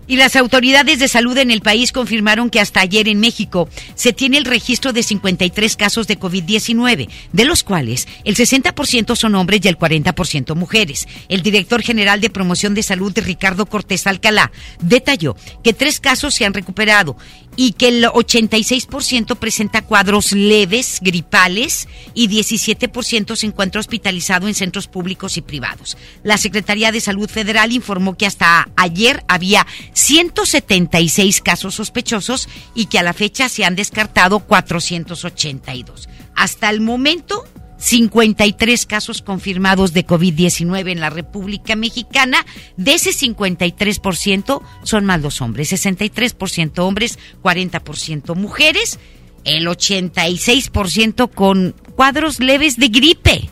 y 0.09 0.15
las 0.17 0.35
autoridades 0.35 0.97
de 0.97 1.07
salud 1.07 1.37
en 1.37 1.51
el 1.51 1.61
país 1.61 1.91
confirmaron 1.91 2.49
que 2.49 2.59
hasta 2.59 2.81
ayer 2.81 3.07
en 3.07 3.19
México 3.19 3.69
se 3.93 4.11
tiene 4.11 4.39
el 4.39 4.45
registro 4.45 4.91
de 4.91 5.03
53 5.03 5.75
casos 5.77 6.07
de 6.07 6.19
COVID-19, 6.19 7.07
de 7.31 7.45
los 7.45 7.63
cuales 7.63 8.07
el 8.25 8.35
60% 8.35 9.15
son 9.15 9.35
hombres 9.35 9.61
y 9.63 9.67
el 9.67 9.77
40% 9.77 10.55
mujeres. 10.55 11.07
El 11.29 11.43
director 11.43 11.83
general 11.83 12.21
de 12.21 12.31
promoción 12.31 12.73
de 12.73 12.81
salud, 12.81 13.13
Ricardo 13.15 13.67
Cortés 13.67 14.07
Alcalá, 14.07 14.51
detalló 14.81 15.35
que 15.63 15.73
tres 15.73 15.99
casos 15.99 16.33
se 16.33 16.43
han 16.43 16.55
recuperado 16.55 17.15
y 17.61 17.73
que 17.73 17.89
el 17.89 18.05
86% 18.05 19.35
presenta 19.35 19.81
cuadros 19.81 20.31
leves, 20.31 20.99
gripales, 21.01 21.89
y 22.13 22.29
17% 22.29 23.35
se 23.35 23.47
encuentra 23.47 23.81
hospitalizado 23.81 24.47
en 24.47 24.55
centros 24.55 24.87
públicos 24.87 25.35
y 25.35 25.41
privados. 25.41 25.97
La 26.23 26.37
Secretaría 26.37 26.93
de 26.93 27.01
Salud 27.01 27.29
Federal 27.29 27.73
informó 27.73 28.15
que 28.15 28.25
hasta 28.25 28.69
ayer 28.77 29.25
había 29.27 29.67
176 29.91 31.41
casos 31.41 31.75
sospechosos 31.75 32.47
y 32.75 32.85
que 32.85 32.97
a 32.97 33.03
la 33.03 33.11
fecha 33.11 33.49
se 33.49 33.65
han 33.65 33.75
descartado 33.75 34.39
482. 34.39 36.07
Hasta 36.37 36.69
el 36.69 36.79
momento, 36.79 37.43
53 37.79 38.85
casos 38.85 39.21
confirmados 39.21 39.93
de 39.93 40.05
COVID-19 40.05 40.91
en 40.91 40.99
la 40.99 41.09
República 41.09 41.75
Mexicana. 41.75 42.45
De 42.77 42.93
ese 42.93 43.11
53% 43.11 44.61
son 44.83 45.05
más 45.05 45.21
los 45.21 45.41
hombres, 45.41 45.71
63% 45.71 46.79
hombres, 46.79 47.17
40% 47.41 48.35
mujeres, 48.35 48.99
el 49.45 49.67
86% 49.67 51.31
con 51.33 51.73
cuadros 51.95 52.39
leves 52.39 52.77
de 52.77 52.89
gripe. 52.89 53.49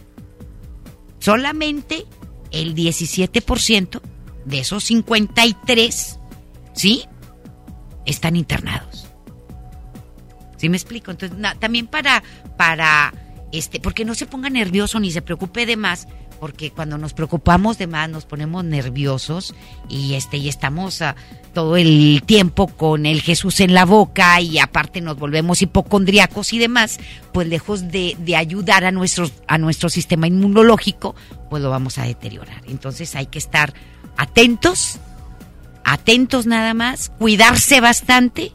Solamente 1.19 2.05
el 2.51 2.75
17% 2.75 4.01
de 4.45 4.59
esos 4.59 4.83
53, 4.83 6.19
¿sí? 6.73 7.03
Están 8.05 8.35
internados. 8.35 9.07
¿Sí 10.57 10.69
me 10.69 10.77
explico? 10.77 11.11
Entonces, 11.11 11.37
también 11.59 11.87
para, 11.87 12.23
para 12.57 13.13
este, 13.51 13.79
porque 13.79 14.05
no 14.05 14.15
se 14.15 14.25
ponga 14.25 14.49
nervioso 14.49 14.99
ni 14.99 15.11
se 15.11 15.21
preocupe 15.21 15.65
de 15.65 15.77
más, 15.77 16.07
porque 16.39 16.71
cuando 16.71 16.97
nos 16.97 17.13
preocupamos 17.13 17.77
de 17.77 17.87
más 17.87 18.09
nos 18.09 18.25
ponemos 18.25 18.63
nerviosos 18.63 19.55
y 19.89 20.13
este 20.15 20.37
y 20.37 20.49
estamos 20.49 21.01
ah, 21.01 21.15
todo 21.53 21.77
el 21.77 22.21
tiempo 22.25 22.67
con 22.67 23.05
el 23.05 23.21
Jesús 23.21 23.59
en 23.59 23.73
la 23.73 23.85
boca 23.85 24.39
y 24.41 24.59
aparte 24.59 25.01
nos 25.01 25.17
volvemos 25.17 25.61
hipocondriacos 25.61 26.53
y 26.53 26.59
demás, 26.59 26.99
pues 27.31 27.47
lejos 27.47 27.87
de, 27.89 28.15
de 28.19 28.35
ayudar 28.35 28.85
a 28.85 28.91
nuestro, 28.91 29.29
a 29.47 29.57
nuestro 29.57 29.89
sistema 29.89 30.27
inmunológico, 30.27 31.15
pues 31.49 31.63
lo 31.63 31.69
vamos 31.69 31.97
a 31.97 32.03
deteriorar. 32.03 32.61
Entonces 32.67 33.15
hay 33.15 33.27
que 33.27 33.39
estar 33.39 33.73
atentos, 34.17 34.99
atentos 35.83 36.45
nada 36.45 36.73
más, 36.73 37.09
cuidarse 37.17 37.81
bastante 37.81 38.53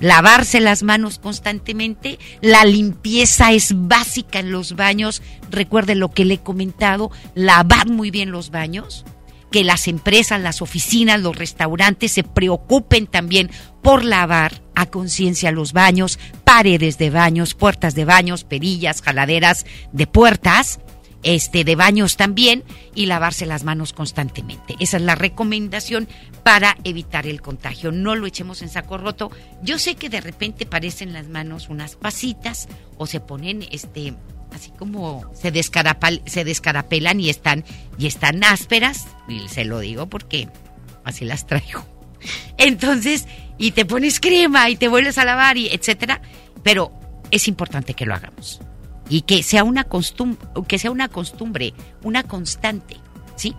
lavarse 0.00 0.60
las 0.60 0.82
manos 0.82 1.18
constantemente, 1.18 2.18
la 2.40 2.64
limpieza 2.64 3.52
es 3.52 3.72
básica 3.76 4.40
en 4.40 4.50
los 4.50 4.74
baños, 4.74 5.22
recuerde 5.50 5.94
lo 5.94 6.10
que 6.10 6.24
le 6.24 6.34
he 6.34 6.38
comentado, 6.38 7.10
lavar 7.34 7.88
muy 7.88 8.10
bien 8.10 8.32
los 8.32 8.50
baños, 8.50 9.04
que 9.50 9.64
las 9.64 9.88
empresas, 9.88 10.40
las 10.40 10.62
oficinas, 10.62 11.20
los 11.20 11.36
restaurantes 11.36 12.12
se 12.12 12.24
preocupen 12.24 13.06
también 13.06 13.50
por 13.82 14.04
lavar 14.04 14.62
a 14.74 14.86
conciencia 14.86 15.50
los 15.50 15.72
baños, 15.72 16.18
paredes 16.44 16.98
de 16.98 17.10
baños, 17.10 17.54
puertas 17.54 17.94
de 17.94 18.04
baños, 18.04 18.44
perillas, 18.44 19.02
jaladeras 19.02 19.66
de 19.92 20.06
puertas, 20.06 20.80
este 21.22 21.64
de 21.64 21.76
baños 21.76 22.16
también 22.16 22.64
y 22.94 23.06
lavarse 23.06 23.46
las 23.46 23.64
manos 23.64 23.92
constantemente. 23.92 24.76
Esa 24.80 24.96
es 24.96 25.02
la 25.02 25.14
recomendación 25.14 26.08
para 26.42 26.76
evitar 26.84 27.26
el 27.26 27.40
contagio. 27.40 27.92
No 27.92 28.14
lo 28.16 28.26
echemos 28.26 28.62
en 28.62 28.68
saco 28.68 28.98
roto. 28.98 29.30
Yo 29.62 29.78
sé 29.78 29.94
que 29.94 30.08
de 30.08 30.20
repente 30.20 30.66
parecen 30.66 31.12
las 31.12 31.28
manos 31.28 31.68
unas 31.68 31.96
pasitas 31.96 32.68
o 32.96 33.06
se 33.06 33.20
ponen 33.20 33.66
este 33.70 34.14
así 34.52 34.72
como 34.72 35.30
se, 35.34 35.52
se 36.26 36.44
descarapelan 36.44 37.20
y 37.20 37.30
están, 37.30 37.64
y 37.98 38.06
están 38.06 38.42
ásperas, 38.42 39.06
y 39.28 39.48
se 39.48 39.64
lo 39.64 39.78
digo 39.78 40.08
porque 40.08 40.48
así 41.04 41.24
las 41.24 41.46
traigo. 41.46 41.84
Entonces, 42.58 43.26
y 43.58 43.70
te 43.70 43.84
pones 43.84 44.18
crema 44.18 44.68
y 44.68 44.76
te 44.76 44.88
vuelves 44.88 45.18
a 45.18 45.24
lavar 45.24 45.56
y 45.56 45.68
etcétera, 45.68 46.20
pero 46.64 46.92
es 47.30 47.46
importante 47.46 47.94
que 47.94 48.06
lo 48.06 48.14
hagamos 48.14 48.60
y 49.10 49.22
que 49.22 49.42
sea 49.42 49.64
una 49.64 49.84
costumbre, 49.84 50.38
que 50.66 50.78
sea 50.78 50.90
una 50.90 51.08
costumbre, 51.08 51.74
una 52.02 52.22
constante, 52.22 52.96
¿sí? 53.36 53.54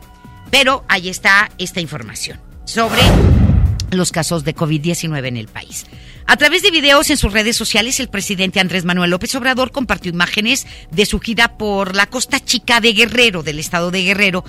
Pero 0.50 0.84
ahí 0.88 1.10
está 1.10 1.52
esta 1.60 1.82
información 1.82 2.40
sobre 2.66 3.02
los 3.92 4.12
casos 4.12 4.44
de 4.44 4.56
COVID-19 4.56 5.28
en 5.28 5.38
el 5.38 5.48
país. 5.48 5.86
A 6.26 6.38
través 6.38 6.62
de 6.62 6.72
videos 6.72 7.10
en 7.10 7.18
sus 7.18 7.34
redes 7.34 7.58
sociales, 7.58 8.00
el 8.00 8.08
presidente 8.08 8.62
Andrés 8.62 8.86
Manuel 8.86 9.12
López 9.12 9.36
Obrador 9.36 9.72
compartió 9.72 10.12
imágenes 10.12 10.66
de 10.90 11.06
su 11.06 11.20
gira 11.20 11.58
por 11.58 11.96
la 11.96 12.06
costa 12.06 12.40
chica 12.40 12.80
de 12.80 12.94
Guerrero, 12.94 13.44
del 13.44 13.60
estado 13.60 13.92
de 13.92 14.04
Guerrero. 14.04 14.46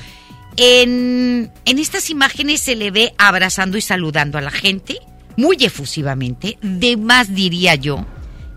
En, 0.57 1.51
en 1.65 1.79
estas 1.79 2.11
imágenes 2.11 2.61
se 2.61 2.77
le 2.77 2.93
ve 2.93 3.15
abrazando 3.19 3.77
y 3.77 3.81
saludando 3.81 4.39
a 4.39 4.43
la 4.43 4.51
gente, 4.53 4.99
muy 5.37 5.57
efusivamente, 5.61 6.59
de 6.63 6.97
más 6.97 7.35
diría 7.35 7.75
yo, 7.75 8.07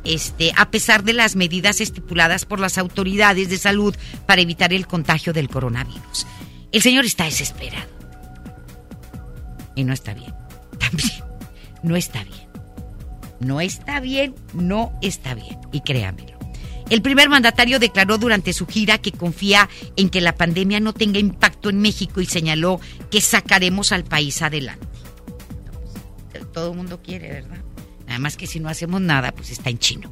este, 0.05 0.51
a 0.55 0.71
pesar 0.71 1.03
de 1.03 1.13
las 1.13 1.35
medidas 1.35 1.81
estipuladas 1.81 2.45
por 2.45 2.59
las 2.59 2.77
autoridades 2.77 3.49
de 3.49 3.57
salud 3.57 3.95
para 4.25 4.41
evitar 4.41 4.73
el 4.73 4.87
contagio 4.87 5.33
del 5.33 5.49
coronavirus. 5.49 6.25
El 6.71 6.81
señor 6.81 7.05
está 7.05 7.25
desesperado. 7.25 7.89
Y 9.75 9.83
no 9.83 9.93
está 9.93 10.13
bien. 10.13 10.33
También. 10.79 11.23
No 11.83 11.95
está 11.95 12.23
bien. 12.23 12.45
No 13.39 13.61
está 13.61 13.99
bien, 13.99 14.33
no 14.53 14.97
está 15.01 15.35
bien. 15.35 15.57
Y 15.71 15.81
créamelo. 15.81 16.35
El 16.89 17.01
primer 17.01 17.29
mandatario 17.29 17.79
declaró 17.79 18.17
durante 18.17 18.53
su 18.53 18.67
gira 18.67 18.99
que 18.99 19.11
confía 19.11 19.69
en 19.95 20.09
que 20.09 20.21
la 20.21 20.35
pandemia 20.35 20.79
no 20.79 20.93
tenga 20.93 21.19
impacto 21.19 21.69
en 21.69 21.79
México 21.79 22.21
y 22.21 22.25
señaló 22.25 22.79
que 23.09 23.21
sacaremos 23.21 23.91
al 23.91 24.03
país 24.03 24.41
adelante. 24.41 24.85
Todo 26.53 26.71
el 26.71 26.77
mundo 26.77 27.01
quiere, 27.01 27.29
¿verdad? 27.29 27.64
Nada 28.15 28.23
más 28.23 28.37
que 28.37 28.47
si 28.47 28.61
no 28.61 28.69
hacemos 28.69 29.01
nada, 29.01 29.33
pues 29.33 29.51
está 29.51 29.69
en 29.69 29.77
chino. 29.77 30.09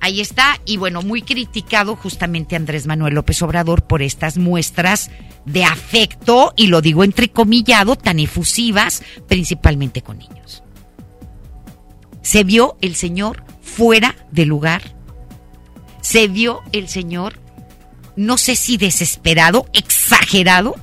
Ahí 0.00 0.20
está, 0.20 0.60
y 0.66 0.76
bueno, 0.76 1.02
muy 1.02 1.20
criticado 1.20 1.96
justamente 1.96 2.54
Andrés 2.54 2.86
Manuel 2.86 3.14
López 3.14 3.42
Obrador 3.42 3.82
por 3.82 4.02
estas 4.02 4.38
muestras 4.38 5.10
de 5.46 5.64
afecto, 5.64 6.52
y 6.56 6.68
lo 6.68 6.80
digo 6.80 7.02
entrecomillado, 7.02 7.96
tan 7.96 8.20
efusivas, 8.20 9.02
principalmente 9.26 10.00
con 10.00 10.18
niños. 10.18 10.62
Se 12.22 12.44
vio 12.44 12.76
el 12.82 12.94
señor 12.94 13.42
fuera 13.62 14.14
de 14.30 14.46
lugar. 14.46 14.82
Se 16.02 16.28
vio 16.28 16.60
el 16.70 16.86
señor, 16.86 17.40
no 18.14 18.38
sé 18.38 18.54
si 18.54 18.76
desesperado, 18.76 19.66
exagerado, 19.72 20.76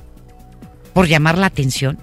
por 0.92 1.08
llamar 1.08 1.38
la 1.38 1.46
atención. 1.46 1.98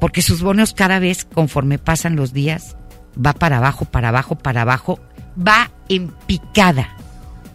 Porque 0.00 0.22
sus 0.22 0.40
bonos 0.40 0.72
cada 0.72 0.98
vez, 0.98 1.26
conforme 1.26 1.78
pasan 1.78 2.16
los 2.16 2.32
días, 2.32 2.77
va 3.24 3.32
para 3.32 3.58
abajo, 3.58 3.84
para 3.84 4.08
abajo, 4.08 4.36
para 4.36 4.62
abajo, 4.62 5.00
va 5.36 5.70
en 5.88 6.08
picada 6.26 6.96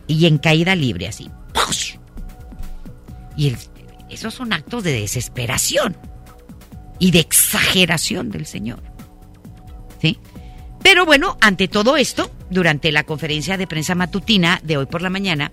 y 0.07 0.25
en 0.25 0.37
caída 0.37 0.75
libre, 0.75 1.07
así. 1.07 1.29
Y 3.35 3.55
esos 4.09 4.33
son 4.33 4.53
actos 4.53 4.83
de 4.83 4.93
desesperación 4.93 5.97
y 6.99 7.11
de 7.11 7.19
exageración 7.19 8.29
del 8.29 8.45
Señor. 8.45 8.81
¿Sí? 10.01 10.19
Pero 10.83 11.05
bueno, 11.05 11.37
ante 11.41 11.67
todo 11.67 11.97
esto, 11.97 12.29
durante 12.49 12.91
la 12.91 13.03
conferencia 13.03 13.57
de 13.57 13.67
prensa 13.67 13.95
matutina 13.95 14.59
de 14.63 14.77
hoy 14.77 14.85
por 14.85 15.01
la 15.01 15.09
mañana, 15.09 15.51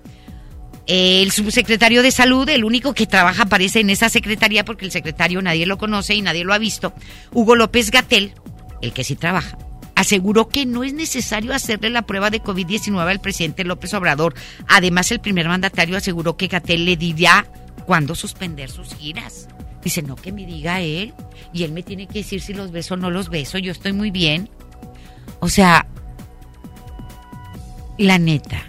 el 0.87 1.31
subsecretario 1.31 2.02
de 2.02 2.11
salud, 2.11 2.49
el 2.49 2.64
único 2.64 2.95
que 2.95 3.07
trabaja 3.07 3.47
parece 3.47 3.81
en 3.81 3.90
esa 3.90 4.09
secretaría 4.09 4.64
porque 4.64 4.85
el 4.85 4.90
secretario 4.90 5.40
nadie 5.40 5.67
lo 5.67 5.79
conoce 5.79 6.14
y 6.14 6.23
nadie 6.23 6.45
lo 6.45 6.52
ha 6.52 6.59
visto, 6.59 6.93
Hugo 7.33 7.55
López 7.55 7.90
Gatel, 7.90 8.35
el 8.83 8.93
que 8.93 9.05
sí 9.05 9.14
trabaja, 9.14 9.57
aseguró 10.00 10.49
que 10.49 10.64
no 10.64 10.83
es 10.83 10.95
necesario 10.95 11.52
hacerle 11.52 11.90
la 11.90 12.02
prueba 12.02 12.30
de 12.30 12.42
COVID-19 12.42 13.07
al 13.07 13.21
presidente 13.21 13.64
López 13.64 13.92
Obrador. 13.92 14.35
Además, 14.66 15.11
el 15.12 15.21
primer 15.21 15.47
mandatario 15.47 15.95
aseguró 15.95 16.38
que 16.38 16.47
Gatel 16.47 16.87
le 16.87 16.97
dirá 16.97 17.47
cuándo 17.85 18.14
suspender 18.14 18.71
sus 18.71 18.95
giras. 18.95 19.47
Dice, 19.85 20.00
no 20.00 20.16
que 20.16 20.33
me 20.33 20.47
diga 20.47 20.80
él. 20.80 21.12
Y 21.52 21.64
él 21.64 21.73
me 21.73 21.83
tiene 21.83 22.07
que 22.07 22.20
decir 22.20 22.40
si 22.40 22.55
los 22.55 22.70
beso 22.72 22.94
o 22.94 22.96
no 22.96 23.11
los 23.11 23.29
beso. 23.29 23.59
Yo 23.59 23.72
estoy 23.72 23.92
muy 23.92 24.11
bien. 24.11 24.48
O 25.40 25.51
sea, 25.51 25.87
la 27.98 28.18
neta. 28.18 28.62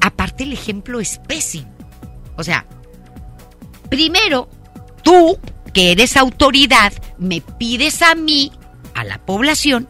Aparte 0.00 0.44
el 0.44 0.52
ejemplo 0.52 1.00
es 1.00 1.18
pésimo. 1.18 1.72
O 2.36 2.44
sea, 2.44 2.66
primero, 3.90 4.48
tú, 5.02 5.40
que 5.74 5.90
eres 5.90 6.16
autoridad, 6.16 6.92
me 7.18 7.40
pides 7.40 8.00
a 8.02 8.14
mí 8.14 8.52
a 8.94 9.04
la 9.04 9.24
población 9.24 9.88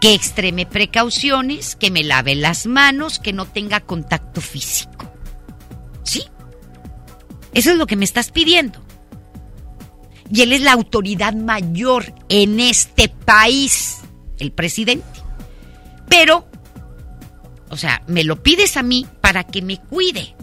que 0.00 0.14
extreme 0.14 0.66
precauciones, 0.66 1.76
que 1.76 1.90
me 1.90 2.04
lave 2.04 2.34
las 2.34 2.66
manos, 2.66 3.18
que 3.18 3.32
no 3.32 3.46
tenga 3.46 3.80
contacto 3.80 4.40
físico. 4.40 5.10
¿Sí? 6.02 6.24
Eso 7.54 7.70
es 7.70 7.78
lo 7.78 7.86
que 7.86 7.96
me 7.96 8.04
estás 8.04 8.30
pidiendo. 8.30 8.80
Y 10.30 10.42
él 10.42 10.52
es 10.52 10.60
la 10.60 10.72
autoridad 10.72 11.34
mayor 11.34 12.12
en 12.28 12.60
este 12.60 13.08
país, 13.08 13.98
el 14.38 14.52
presidente. 14.52 15.06
Pero, 16.08 16.46
o 17.70 17.76
sea, 17.76 18.02
me 18.06 18.24
lo 18.24 18.42
pides 18.42 18.76
a 18.76 18.82
mí 18.82 19.06
para 19.20 19.44
que 19.44 19.62
me 19.62 19.78
cuide. 19.78 20.34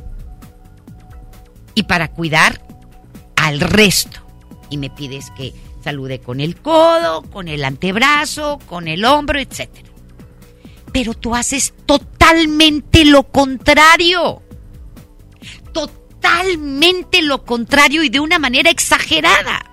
Y 1.76 1.84
para 1.84 2.12
cuidar 2.12 2.66
al 3.36 3.60
resto. 3.60 4.20
Y 4.70 4.78
me 4.78 4.90
pides 4.90 5.32
que 5.38 5.54
Salude 5.84 6.22
con 6.22 6.40
el 6.40 6.56
codo, 6.56 7.24
con 7.24 7.50
el 7.50 7.66
antebrazo, 7.66 8.60
con 8.68 8.88
el 8.88 9.04
hombro, 9.04 9.40
etc. 9.40 9.70
Pero 10.94 11.14
tú 11.14 11.36
haces 11.36 11.74
totalmente 11.86 13.04
lo 13.04 13.24
contrario. 13.24 14.42
Totalmente 15.74 17.22
lo 17.22 17.44
contrario 17.44 18.04
y 18.04 18.10
de 18.10 18.22
una 18.22 18.40
manera 18.40 18.70
exagerada. 18.70 19.70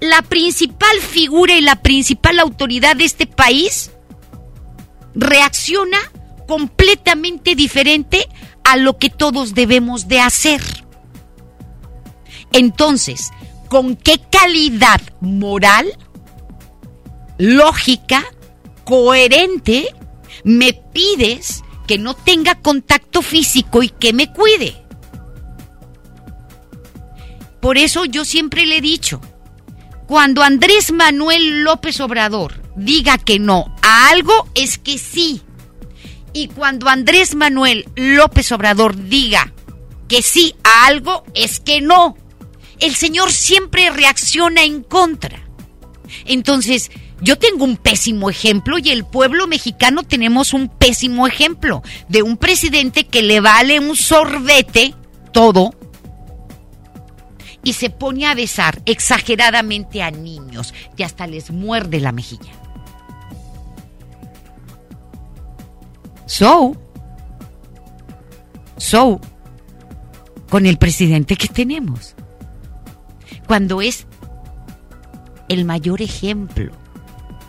La 0.00 0.22
principal 0.22 1.00
figura 1.00 1.54
y 1.54 1.60
la 1.60 1.80
principal 1.80 2.40
autoridad 2.40 2.96
de 2.96 3.04
este 3.04 3.28
país 3.28 3.92
reacciona 5.14 5.98
completamente 6.48 7.54
diferente 7.54 8.28
a 8.64 8.76
lo 8.76 8.98
que 8.98 9.08
todos 9.08 9.54
debemos 9.54 10.08
de 10.08 10.20
hacer. 10.20 10.60
Entonces, 12.52 13.30
con 13.68 13.96
qué 13.96 14.20
calidad 14.30 15.00
moral, 15.20 15.96
lógica, 17.38 18.24
coherente 18.84 19.94
me 20.44 20.72
pides 20.92 21.62
que 21.86 21.98
no 21.98 22.14
tenga 22.14 22.56
contacto 22.56 23.22
físico 23.22 23.82
y 23.82 23.88
que 23.88 24.12
me 24.12 24.32
cuide. 24.32 24.76
Por 27.60 27.78
eso 27.78 28.04
yo 28.04 28.24
siempre 28.24 28.66
le 28.66 28.78
he 28.78 28.80
dicho, 28.80 29.20
cuando 30.06 30.42
Andrés 30.42 30.92
Manuel 30.92 31.64
López 31.64 31.98
Obrador 32.00 32.62
diga 32.76 33.16
que 33.16 33.38
no 33.38 33.74
a 33.82 34.10
algo, 34.10 34.48
es 34.54 34.78
que 34.78 34.98
sí. 34.98 35.42
Y 36.32 36.48
cuando 36.48 36.88
Andrés 36.88 37.34
Manuel 37.34 37.86
López 37.96 38.52
Obrador 38.52 38.96
diga 39.08 39.52
que 40.08 40.20
sí 40.20 40.54
a 40.64 40.86
algo, 40.86 41.24
es 41.34 41.60
que 41.60 41.80
no 41.80 42.16
el 42.80 42.94
Señor 42.94 43.32
siempre 43.32 43.90
reacciona 43.90 44.64
en 44.64 44.82
contra. 44.82 45.40
Entonces, 46.26 46.90
yo 47.20 47.38
tengo 47.38 47.64
un 47.64 47.76
pésimo 47.76 48.28
ejemplo 48.28 48.78
y 48.78 48.90
el 48.90 49.04
pueblo 49.04 49.46
mexicano 49.46 50.02
tenemos 50.02 50.52
un 50.52 50.68
pésimo 50.68 51.26
ejemplo 51.26 51.82
de 52.08 52.22
un 52.22 52.36
presidente 52.36 53.06
que 53.06 53.22
le 53.22 53.40
vale 53.40 53.80
un 53.80 53.96
sorbete 53.96 54.94
todo 55.32 55.74
y 57.62 57.72
se 57.72 57.88
pone 57.88 58.26
a 58.26 58.34
besar 58.34 58.82
exageradamente 58.84 60.02
a 60.02 60.10
niños 60.10 60.74
y 60.96 61.02
hasta 61.02 61.26
les 61.26 61.50
muerde 61.50 61.98
la 62.00 62.12
mejilla. 62.12 62.52
So, 66.26 66.76
so, 68.76 69.20
con 70.50 70.66
el 70.66 70.78
presidente 70.78 71.36
que 71.36 71.48
tenemos 71.48 72.14
cuando 73.46 73.82
es 73.82 74.06
el 75.48 75.64
mayor 75.64 76.02
ejemplo 76.02 76.72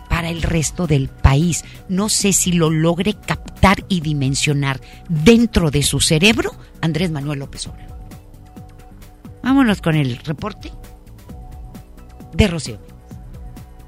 para 0.08 0.30
el 0.30 0.42
resto 0.42 0.86
del 0.86 1.08
país. 1.08 1.64
No 1.88 2.08
sé 2.08 2.32
si 2.32 2.52
lo 2.52 2.70
logre 2.70 3.14
captar 3.14 3.84
y 3.88 4.00
dimensionar 4.00 4.80
dentro 5.08 5.70
de 5.70 5.82
su 5.82 6.00
cerebro 6.00 6.52
Andrés 6.80 7.10
Manuel 7.10 7.40
López 7.40 7.66
Obrador. 7.66 7.96
Vámonos 9.42 9.80
con 9.80 9.94
el 9.94 10.16
reporte 10.18 10.72
de 12.32 12.48
Rocío. 12.48 12.78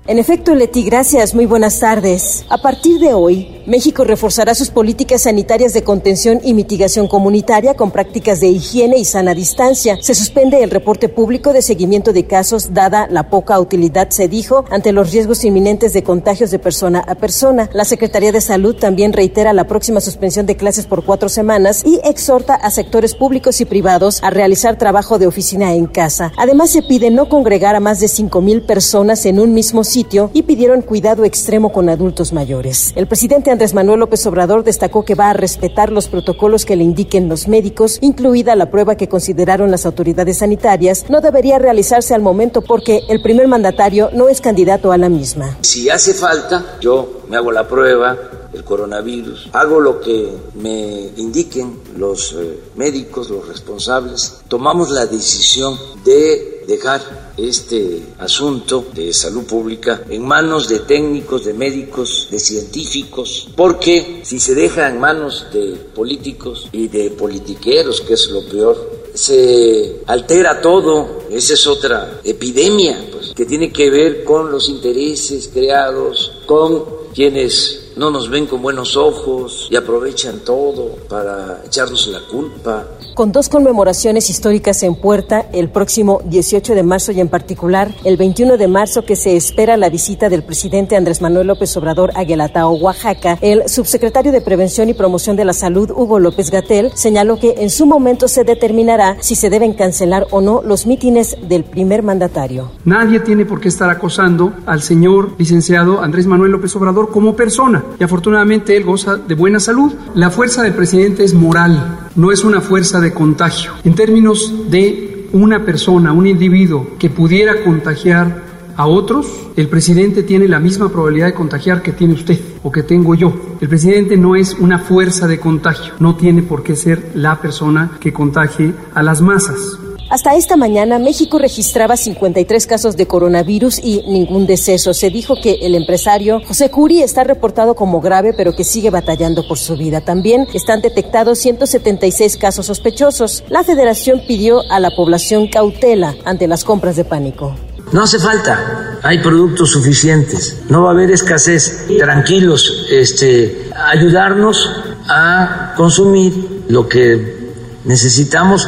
En 0.09 0.19
efecto, 0.19 0.55
Leti, 0.55 0.85
gracias. 0.85 1.35
Muy 1.35 1.45
buenas 1.45 1.81
tardes. 1.81 2.47
A 2.49 2.57
partir 2.63 2.99
de 2.99 3.13
hoy, 3.13 3.61
México 3.67 4.05
reforzará 4.05 4.55
sus 4.55 4.71
políticas 4.71 5.25
sanitarias 5.25 5.75
de 5.75 5.85
contención 5.85 6.41
y 6.43 6.55
mitigación 6.55 7.09
comunitaria 7.09 7.75
con 7.75 7.91
prácticas 7.91 8.41
de 8.41 8.49
higiene 8.49 8.97
y 8.97 9.05
sana 9.05 9.35
distancia. 9.35 9.99
Se 10.01 10.15
suspende 10.15 10.63
el 10.63 10.71
reporte 10.71 11.11
público 11.11 11.53
de 11.53 11.61
seguimiento 11.61 12.15
de 12.15 12.25
casos 12.25 12.73
dada 12.73 13.07
la 13.11 13.29
poca 13.29 13.61
utilidad, 13.61 14.09
se 14.09 14.29
dijo, 14.29 14.65
ante 14.71 14.93
los 14.93 15.13
riesgos 15.13 15.45
inminentes 15.45 15.93
de 15.93 16.03
contagios 16.03 16.51
de 16.51 16.59
persona 16.59 17.01
a 17.01 17.15
persona. 17.15 17.69
La 17.75 17.85
Secretaría 17.85 18.33
de 18.33 18.41
Salud 18.41 18.77
también 18.77 19.13
reitera 19.13 19.53
la 19.53 19.67
próxima 19.67 20.01
suspensión 20.01 20.47
de 20.47 20.57
clases 20.57 20.87
por 20.87 21.05
cuatro 21.05 21.29
semanas 21.29 21.85
y 21.85 22.01
exhorta 22.03 22.55
a 22.55 22.71
sectores 22.71 23.15
públicos 23.15 23.61
y 23.61 23.67
privados 23.67 24.23
a 24.23 24.31
realizar 24.31 24.79
trabajo 24.79 25.19
de 25.19 25.27
oficina 25.27 25.75
en 25.75 25.85
casa. 25.85 26.33
Además, 26.39 26.71
se 26.71 26.81
pide 26.81 27.11
no 27.11 27.29
congregar 27.29 27.77
a 27.77 27.81
más 27.81 28.01
de 28.01 28.09
cinco 28.09 28.41
mil 28.41 28.63
personas 28.63 29.27
en 29.27 29.39
un 29.39 29.53
mismo 29.53 29.85
sitio 29.85 29.98
y 30.33 30.43
pidieron 30.43 30.83
cuidado 30.83 31.25
extremo 31.25 31.73
con 31.73 31.89
adultos 31.89 32.33
mayores. 32.33 32.93
El 32.95 33.09
presidente 33.09 33.51
Andrés 33.51 33.75
Manuel 33.75 33.99
López 33.99 34.25
Obrador 34.27 34.63
destacó 34.63 35.05
que 35.05 35.17
va 35.17 35.31
a 35.31 35.33
respetar 35.33 35.91
los 35.91 36.07
protocolos 36.07 36.65
que 36.65 36.77
le 36.77 36.85
indiquen 36.85 37.29
los 37.29 37.49
médicos, 37.49 37.99
incluida 38.01 38.55
la 38.55 38.71
prueba 38.71 38.95
que 38.95 39.09
consideraron 39.09 39.73
las 39.73 39.87
autoridades 39.87 40.39
sanitarias, 40.39 41.07
no 41.09 41.21
debería 41.21 41.59
realizarse 41.59 42.15
al 42.15 42.23
momento 42.23 42.63
porque 42.63 43.03
el 43.09 43.23
primer 43.23 43.49
mandatario 43.49 44.11
no 44.13 44.29
es 44.29 44.41
candidato 44.41 44.93
a 44.93 44.99
la 44.99 45.09
misma. 45.09 45.59
Si 45.63 45.91
hace 45.91 46.15
falta, 46.15 46.77
yo 46.81 47.18
me 47.29 47.37
hago 47.37 47.53
la 47.53 47.69
prueba, 47.69 48.17
el 48.53 48.65
coronavirus. 48.65 49.49
Hago 49.53 49.81
lo 49.81 50.01
que 50.01 50.29
me 50.55 51.11
indiquen 51.17 51.81
los 51.97 52.33
eh, 52.33 52.59
médicos, 52.77 53.31
los 53.31 53.47
responsables. 53.47 54.41
Tomamos 54.49 54.91
la 54.91 55.07
decisión 55.07 55.79
de 56.05 56.65
dejar 56.67 57.33
este 57.39 58.03
asunto 58.19 58.85
de 58.95 59.13
salud 59.13 59.45
pública 59.45 60.03
en 60.11 60.23
manos 60.27 60.69
de 60.69 60.81
técnicos, 60.81 61.45
de 61.47 61.55
médicos, 61.55 62.29
de 62.31 62.39
científicos, 62.39 63.49
porque 63.57 64.21
si 64.23 64.39
se 64.39 64.55
deja 64.55 64.89
en 64.89 65.01
manos 65.01 65.47
de 65.53 65.77
políticos 65.95 66.69
y 66.73 66.89
de 66.89 67.11
politiqueros, 67.11 68.03
que 68.03 68.15
es 68.15 68.31
lo 68.31 68.47
peor, 68.47 68.99
se 69.15 70.03
altera 70.07 70.61
todo. 70.61 71.19
Esa 71.31 71.55
es 71.55 71.67
otra 71.67 72.21
epidemia 72.23 73.09
pues, 73.13 73.33
que 73.35 73.47
tiene 73.47 73.73
que 73.73 73.91
ver 73.91 74.25
con 74.25 74.51
los 74.51 74.69
intereses 74.69 75.49
creados, 75.53 76.33
con 76.47 76.98
quienes 77.19 77.88
no 77.99 78.13
nos 78.13 78.31
ven 78.31 78.47
con 78.47 78.63
buenos 78.63 78.97
ojos 78.97 79.67
y 79.71 79.77
aprovechan 79.77 80.39
todo 80.45 80.95
para 81.09 81.63
echarnos 81.67 82.07
la 82.07 82.21
culpa. 82.21 82.87
Con 83.15 83.33
dos 83.33 83.49
conmemoraciones 83.49 84.31
históricas 84.31 84.85
en 84.85 84.95
puerta, 84.95 85.47
el 85.53 85.69
próximo 85.69 86.21
18 86.25 86.77
de 86.77 86.85
marzo 86.85 87.11
y 87.11 87.21
en 87.21 87.29
particular 87.29 87.93
el 88.05 88.17
21 88.17 88.57
de 88.57 88.69
marzo 88.69 89.05
que 89.05 89.17
se 89.17 89.37
espera 89.37 89.77
la 89.77 89.91
visita 89.91 90.29
del 90.29 90.45
presidente 90.45 90.95
Andrés 90.95 91.21
Manuel 91.21 91.49
López 91.49 91.77
Obrador 91.77 92.13
a 92.15 92.23
Guelatao, 92.23 92.75
Oaxaca, 92.75 93.37
el 93.41 93.69
subsecretario 93.69 94.31
de 94.31 94.43
Prevención 94.43 94.89
y 94.89 94.95
Promoción 94.95 95.35
de 95.35 95.45
la 95.45 95.53
Salud, 95.53 95.91
Hugo 95.91 96.21
López 96.21 96.53
Gatel, 96.53 96.93
señaló 96.95 97.41
que 97.41 97.57
en 97.59 97.71
su 97.71 97.87
momento 97.87 98.29
se 98.29 98.45
determinará 98.45 99.17
si 99.21 99.35
se 99.35 99.51
deben 99.51 99.73
cancelar 99.73 100.29
o 100.31 100.41
no 100.41 100.63
los 100.63 100.87
mítines 100.87 101.37
del 101.49 101.65
primer 101.65 102.05
mandatario. 102.05 102.71
Nadie 102.85 103.19
tiene 103.19 103.45
por 103.45 103.61
qué 103.61 103.67
estar 103.67 103.91
acosando 103.91 104.53
al 104.67 104.83
señor 104.83 105.33
licenciado 105.39 106.01
Andrés 106.01 106.27
Manuel 106.27 106.53
López 106.53 106.77
Obrador 106.77 107.11
como 107.11 107.35
persona 107.35 107.83
y 107.99 108.05
afortunadamente 108.05 108.77
él 108.77 108.85
goza 108.85 109.17
de 109.17 109.35
buena 109.35 109.61
salud. 109.61 109.93
La 110.15 110.31
fuerza 110.31 110.63
del 110.63 110.75
presidente 110.75 111.25
es 111.25 111.35
moral, 111.35 112.09
no 112.17 112.33
es 112.33 112.45
una 112.45 112.61
fuerza 112.61 113.01
de 113.01 113.13
contagio. 113.13 113.73
En 113.85 113.95
términos 113.95 114.71
de 114.71 115.29
una 115.33 115.65
persona, 115.65 116.13
un 116.13 116.27
individuo 116.27 116.91
que 116.99 117.11
pudiera 117.11 117.63
contagiar 117.63 118.49
a 118.77 118.87
otros, 118.87 119.27
el 119.57 119.69
presidente 119.69 120.23
tiene 120.23 120.47
la 120.47 120.61
misma 120.61 120.89
probabilidad 120.89 121.27
de 121.27 121.35
contagiar 121.35 121.83
que 121.83 121.93
tiene 121.93 122.15
usted 122.15 122.39
o 122.63 122.71
que 122.71 122.85
tengo 122.85 123.15
yo. 123.17 123.57
El 123.61 123.69
presidente 123.69 124.17
no 124.17 124.37
es 124.37 124.55
una 124.55 124.79
fuerza 124.79 125.27
de 125.27 125.41
contagio, 125.41 125.95
no 125.99 126.15
tiene 126.15 126.43
por 126.43 126.63
qué 126.63 126.77
ser 126.77 127.11
la 127.15 127.41
persona 127.41 127.91
que 127.99 128.13
contagie 128.13 128.73
a 128.95 129.03
las 129.03 129.21
masas. 129.21 129.79
Hasta 130.11 130.35
esta 130.37 130.57
mañana, 130.57 130.99
México 130.99 131.39
registraba 131.39 131.95
53 131.95 132.67
casos 132.67 132.97
de 132.97 133.07
coronavirus 133.07 133.79
y 133.79 134.03
ningún 134.09 134.47
deceso. 134.47 134.95
Se 134.95 135.11
dijo 135.11 135.35
que 135.43 135.59
el 135.61 135.75
empresario 135.75 136.41
José 136.49 136.71
Curi 136.71 137.03
está 137.03 137.25
reportado 137.25 137.75
como 137.75 138.01
grave, 138.01 138.33
pero 138.35 138.57
que 138.57 138.65
sigue 138.65 138.89
batallando 138.89 139.47
por 139.47 139.59
su 139.59 139.77
vida. 139.77 140.01
También 140.01 140.47
están 140.55 140.81
detectados 140.81 141.39
176 141.41 142.39
casos 142.39 142.65
sospechosos. 142.65 143.45
La 143.51 143.65
federación 143.65 144.23
pidió 144.27 144.63
a 144.71 144.81
la 144.81 144.97
población 144.97 145.47
cautela 145.49 146.15
ante 146.25 146.47
las 146.47 146.65
compras 146.65 146.97
de 146.97 147.05
pánico. 147.05 147.55
No 147.93 148.03
hace 148.03 148.19
falta, 148.19 149.01
hay 149.03 149.19
productos 149.19 149.71
suficientes, 149.71 150.63
no 150.71 150.85
va 150.85 150.89
a 150.89 150.93
haber 150.93 151.11
escasez. 151.11 151.87
Tranquilos, 151.99 152.87
este, 152.91 153.71
ayudarnos 153.93 154.71
a 155.07 155.75
consumir 155.77 156.65
lo 156.69 156.89
que 156.89 157.53
necesitamos 157.85 158.67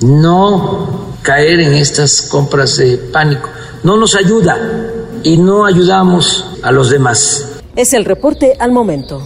no 0.00 1.16
caer 1.22 1.60
en 1.60 1.74
estas 1.74 2.22
compras 2.22 2.76
de 2.76 2.96
pánico. 2.96 3.48
No 3.82 3.96
nos 3.96 4.14
ayuda 4.14 4.58
y 5.22 5.36
no 5.36 5.66
ayudamos 5.66 6.44
a 6.62 6.72
los 6.72 6.90
demás. 6.90 7.60
Es 7.76 7.92
el 7.92 8.04
reporte 8.04 8.56
al 8.58 8.72
momento. 8.72 9.22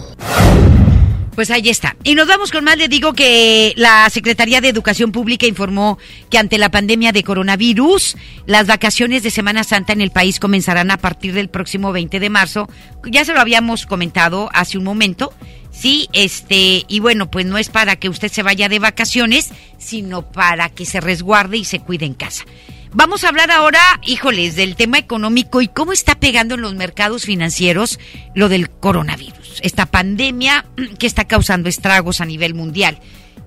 Pues 1.35 1.51
ahí 1.51 1.67
está. 1.67 1.97
Y 2.03 2.15
nos 2.15 2.29
vamos 2.29 2.49
con 2.51 2.63
más. 2.63 2.77
Le 2.77 2.87
digo 2.87 3.11
que 3.11 3.73
la 3.75 4.09
Secretaría 4.09 4.61
de 4.61 4.69
Educación 4.69 5.11
Pública 5.11 5.45
informó 5.45 5.97
que 6.29 6.37
ante 6.37 6.57
la 6.57 6.71
pandemia 6.71 7.11
de 7.11 7.23
coronavirus, 7.23 8.15
las 8.45 8.67
vacaciones 8.67 9.21
de 9.21 9.31
Semana 9.31 9.65
Santa 9.65 9.91
en 9.91 9.99
el 9.99 10.11
país 10.11 10.39
comenzarán 10.39 10.91
a 10.91 10.97
partir 10.97 11.33
del 11.33 11.49
próximo 11.49 11.91
20 11.91 12.21
de 12.21 12.29
marzo. 12.29 12.69
Ya 13.11 13.25
se 13.25 13.33
lo 13.33 13.41
habíamos 13.41 13.85
comentado 13.85 14.49
hace 14.53 14.77
un 14.77 14.85
momento. 14.85 15.33
Sí, 15.77 16.07
este, 16.13 16.85
y 16.87 16.99
bueno, 16.99 17.29
pues 17.29 17.45
no 17.45 17.57
es 17.57 17.69
para 17.69 17.97
que 17.97 18.09
usted 18.09 18.31
se 18.31 18.43
vaya 18.43 18.69
de 18.69 18.79
vacaciones, 18.79 19.49
sino 19.77 20.31
para 20.31 20.69
que 20.69 20.85
se 20.85 21.01
resguarde 21.01 21.57
y 21.57 21.65
se 21.65 21.79
cuide 21.79 22.05
en 22.05 22.13
casa. 22.13 22.45
Vamos 22.93 23.25
a 23.25 23.27
hablar 23.27 23.51
ahora, 23.51 23.81
híjoles, 24.03 24.55
del 24.55 24.77
tema 24.77 24.97
económico 24.97 25.61
y 25.61 25.67
cómo 25.67 25.91
está 25.91 26.15
pegando 26.15 26.55
en 26.55 26.61
los 26.61 26.75
mercados 26.75 27.25
financieros 27.25 27.99
lo 28.35 28.47
del 28.47 28.69
coronavirus, 28.69 29.59
esta 29.63 29.85
pandemia 29.85 30.65
que 30.97 31.07
está 31.07 31.25
causando 31.25 31.67
estragos 31.67 32.21
a 32.21 32.25
nivel 32.25 32.53
mundial. 32.53 32.97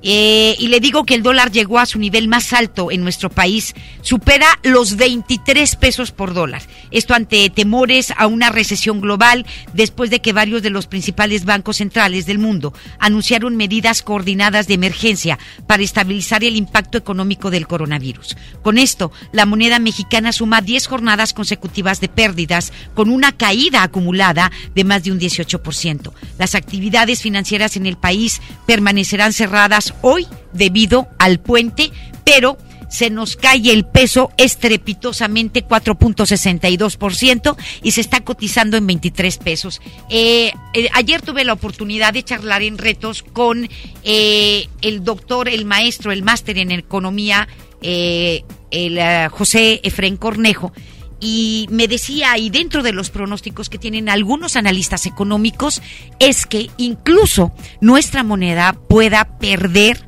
Eh, 0.02 0.54
y 0.58 0.68
le 0.68 0.80
digo 0.80 1.04
que 1.04 1.14
el 1.14 1.22
dólar 1.22 1.50
llegó 1.50 1.78
a 1.78 1.86
su 1.86 1.98
nivel 1.98 2.28
más 2.28 2.52
alto 2.52 2.90
en 2.90 3.02
nuestro 3.02 3.30
país, 3.30 3.74
supera 4.02 4.46
los 4.62 4.96
23 4.96 5.76
pesos 5.76 6.12
por 6.12 6.34
dólar. 6.34 6.62
Esto 6.90 7.14
ante 7.14 7.50
temores 7.50 8.12
a 8.16 8.26
una 8.26 8.50
recesión 8.50 9.00
global 9.00 9.44
después 9.72 10.10
de 10.10 10.20
que 10.20 10.32
varios 10.32 10.62
de 10.62 10.70
los 10.70 10.86
principales 10.86 11.44
bancos 11.44 11.78
centrales 11.78 12.26
del 12.26 12.38
mundo 12.38 12.72
anunciaron 12.98 13.56
medidas 13.56 14.02
coordinadas 14.02 14.68
de 14.68 14.74
emergencia 14.74 15.38
para 15.66 15.82
estabilizar 15.82 16.44
el 16.44 16.56
impacto 16.56 16.96
económico 16.96 17.50
del 17.50 17.66
coronavirus. 17.66 18.36
Con 18.62 18.78
esto, 18.78 19.10
la 19.32 19.46
moneda 19.46 19.78
mexicana 19.78 20.32
suma 20.32 20.60
10 20.60 20.86
jornadas 20.86 21.32
consecutivas 21.32 22.00
de 22.00 22.08
pérdidas 22.08 22.72
con 22.94 23.10
una 23.10 23.32
caída 23.32 23.82
acumulada 23.82 24.52
de 24.74 24.84
más 24.84 25.02
de 25.02 25.12
un 25.12 25.18
18%. 25.18 26.12
Las 26.38 26.54
actividades 26.54 27.22
financieras 27.22 27.76
en 27.76 27.86
el 27.86 27.96
país 27.96 28.40
permanecerán 28.66 29.32
cerradas 29.32 29.87
hoy 30.02 30.26
debido 30.52 31.08
al 31.18 31.40
puente, 31.40 31.90
pero 32.24 32.58
se 32.88 33.10
nos 33.10 33.36
cae 33.36 33.70
el 33.72 33.84
peso 33.84 34.30
estrepitosamente 34.36 35.66
4.62% 35.66 37.56
y 37.82 37.90
se 37.92 38.00
está 38.00 38.24
cotizando 38.24 38.76
en 38.76 38.86
23 38.86 39.38
pesos. 39.38 39.80
Eh, 40.08 40.52
eh, 40.74 40.88
ayer 40.94 41.22
tuve 41.22 41.44
la 41.44 41.52
oportunidad 41.52 42.14
de 42.14 42.22
charlar 42.22 42.62
en 42.62 42.78
retos 42.78 43.22
con 43.22 43.68
eh, 44.04 44.68
el 44.80 45.04
doctor, 45.04 45.48
el 45.48 45.64
maestro, 45.64 46.12
el 46.12 46.22
máster 46.22 46.58
en 46.58 46.72
economía, 46.72 47.46
el 47.80 49.30
José 49.30 49.80
Efren 49.84 50.16
Cornejo 50.16 50.72
y 51.20 51.66
me 51.70 51.88
decía, 51.88 52.38
y 52.38 52.50
dentro 52.50 52.82
de 52.82 52.92
los 52.92 53.10
pronósticos 53.10 53.68
que 53.68 53.78
tienen 53.78 54.08
algunos 54.08 54.56
analistas 54.56 55.06
económicos, 55.06 55.82
es 56.20 56.46
que 56.46 56.70
incluso 56.76 57.52
nuestra 57.80 58.22
moneda 58.22 58.72
pueda 58.88 59.38
perder 59.38 60.04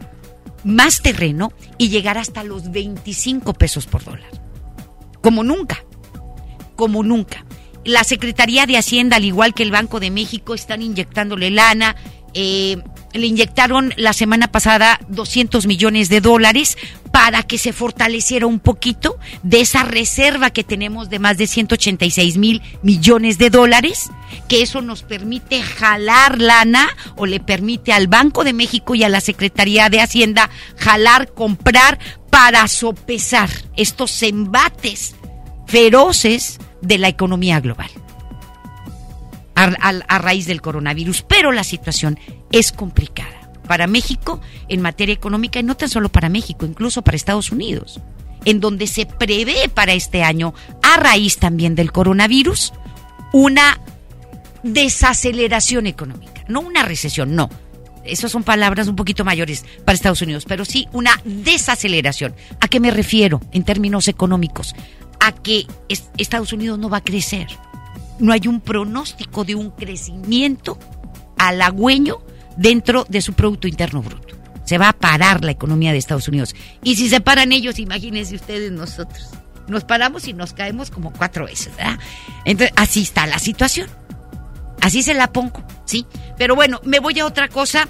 más 0.63 1.03
terreno 1.03 1.53
y 1.79 1.89
llegar 1.89 2.19
hasta 2.19 2.45
los 2.45 2.71
25 2.71 3.55
pesos 3.55 3.87
por 3.87 4.05
dólar. 4.05 4.31
Como 5.21 5.43
nunca, 5.43 5.85
como 6.77 7.03
nunca. 7.03 7.45
La 7.85 8.05
Secretaría 8.05 8.67
de 8.67 8.77
Hacienda, 8.77 9.17
al 9.17 9.25
igual 9.25 9.55
que 9.55 9.63
el 9.63 9.71
Banco 9.71 10.01
de 10.01 10.11
México, 10.11 10.55
están 10.55 10.83
inyectándole 10.83 11.51
lana. 11.51 11.97
Eh, 12.35 12.77
le 13.13 13.27
inyectaron 13.27 13.93
la 13.97 14.13
semana 14.13 14.53
pasada 14.53 15.01
200 15.09 15.67
millones 15.67 16.09
de 16.09 16.21
dólares 16.21 16.77
para 17.13 17.43
que 17.43 17.59
se 17.59 17.73
fortaleciera 17.73 18.47
un 18.47 18.61
poquito 18.61 19.19
de 19.43 19.61
esa 19.61 19.83
reserva 19.83 20.51
que 20.51 20.65
tenemos 20.65 21.11
de 21.11 21.19
más 21.19 21.37
de 21.39 21.47
186 21.47 22.37
mil 22.37 22.63
millones 22.83 23.39
de 23.39 23.51
dólares, 23.51 24.11
que 24.49 24.63
eso 24.63 24.81
nos 24.81 25.03
permite 25.03 25.63
jalar 25.63 26.41
lana 26.41 26.89
o 27.17 27.27
le 27.27 27.41
permite 27.41 27.93
al 27.93 28.07
Banco 28.07 28.45
de 28.45 28.53
México 28.53 28.95
y 28.95 29.03
a 29.03 29.09
la 29.09 29.21
Secretaría 29.21 29.89
de 29.89 30.01
Hacienda 30.01 30.51
jalar, 30.77 31.33
comprar 31.33 31.99
para 32.31 32.69
sopesar 32.69 33.51
estos 33.77 34.23
embates 34.23 35.17
feroces 35.67 36.59
de 36.81 36.99
la 36.99 37.09
economía 37.09 37.61
global 37.61 37.91
a, 39.55 40.19
raíz 40.19 40.47
del 40.47 40.63
coronavirus. 40.63 41.23
Pero 41.23 41.53
la 41.53 41.65
situación 41.65 42.19
es 42.51 42.73
complicada 42.73 43.40
para 43.71 43.87
México 43.87 44.41
en 44.67 44.83
materia 44.83 45.13
económica 45.13 45.61
y 45.61 45.63
no 45.63 45.77
tan 45.77 45.89
solo 45.89 46.09
para 46.09 46.29
México, 46.29 46.67
incluso 46.67 47.03
para 47.03 47.17
Estados 47.17 47.53
Unidos, 47.53 48.01
en 48.45 48.59
donde 48.59 48.89
se 48.89 49.07
prevé 49.07 49.71
para 49.73 49.93
este 49.93 50.25
año, 50.25 50.55
a 50.83 50.97
raíz 50.97 51.39
también 51.39 51.77
del 51.77 51.93
coronavirus, 51.93 52.73
una 53.33 53.81
desaceleración 54.65 55.87
económica, 55.87 56.43
no 56.49 56.63
una 56.63 56.83
recesión, 56.83 57.37
no. 57.37 57.49
Esas 58.03 58.33
son 58.33 58.43
palabras 58.43 58.89
un 58.89 58.97
poquito 58.97 59.25
mayores 59.25 59.65
para 59.85 59.95
Estados 59.95 60.23
Unidos, 60.23 60.47
pero 60.49 60.65
sí 60.65 60.89
una 60.93 61.13
desaceleración. 61.25 62.35
¿A 62.61 62.67
qué 62.67 62.81
me 62.81 62.91
refiero 62.91 63.41
en 63.53 63.63
términos 63.63 64.09
económicos? 64.09 64.75
A 65.21 65.31
que 65.31 65.69
Estados 66.17 66.53
Unidos 66.53 66.77
no 66.81 66.89
va 66.89 66.97
a 66.97 67.05
crecer. 67.05 67.47
No 68.19 68.33
hay 68.33 68.49
un 68.49 68.63
pronóstico 68.63 69.45
de 69.45 69.55
un 69.55 69.71
crecimiento 69.71 70.77
halagüeño 71.39 72.19
dentro 72.57 73.07
de 73.09 73.21
su 73.23 73.33
Producto 73.35 73.69
Interno 73.69 74.03
Bruto. 74.03 74.37
Se 74.65 74.79
va 74.79 74.91
a 74.91 74.93
parar 74.93 75.45
la 75.45 75.51
economía 75.51 75.93
de 75.93 75.99
Estados 75.99 76.29
Unidos. 76.29 76.55
Y 76.83 76.97
si 76.97 77.09
se 77.09 77.21
paran 77.21 77.53
ellos, 77.53 77.79
imagínense 77.79 78.37
ustedes 78.37 78.71
nosotros. 78.71 79.31
Nos 79.67 79.85
paramos 79.85 80.27
y 80.29 80.33
nos 80.33 80.53
caemos 80.53 80.91
como 80.91 81.13
cuatro 81.13 81.47
veces, 81.47 81.75
¿verdad? 81.77 81.99
Entonces, 82.45 82.75
así 82.77 83.03
está 83.03 83.27
la 83.27 83.39
situación. 83.39 83.89
Así 84.81 85.03
se 85.03 85.15
la 85.15 85.33
pongo, 85.33 85.63
¿sí? 85.85 86.07
Pero 86.39 86.55
bueno, 86.55 86.81
me 86.85 87.01
voy 87.01 87.19
a 87.19 87.27
otra 87.27 87.49
cosa. 87.49 87.89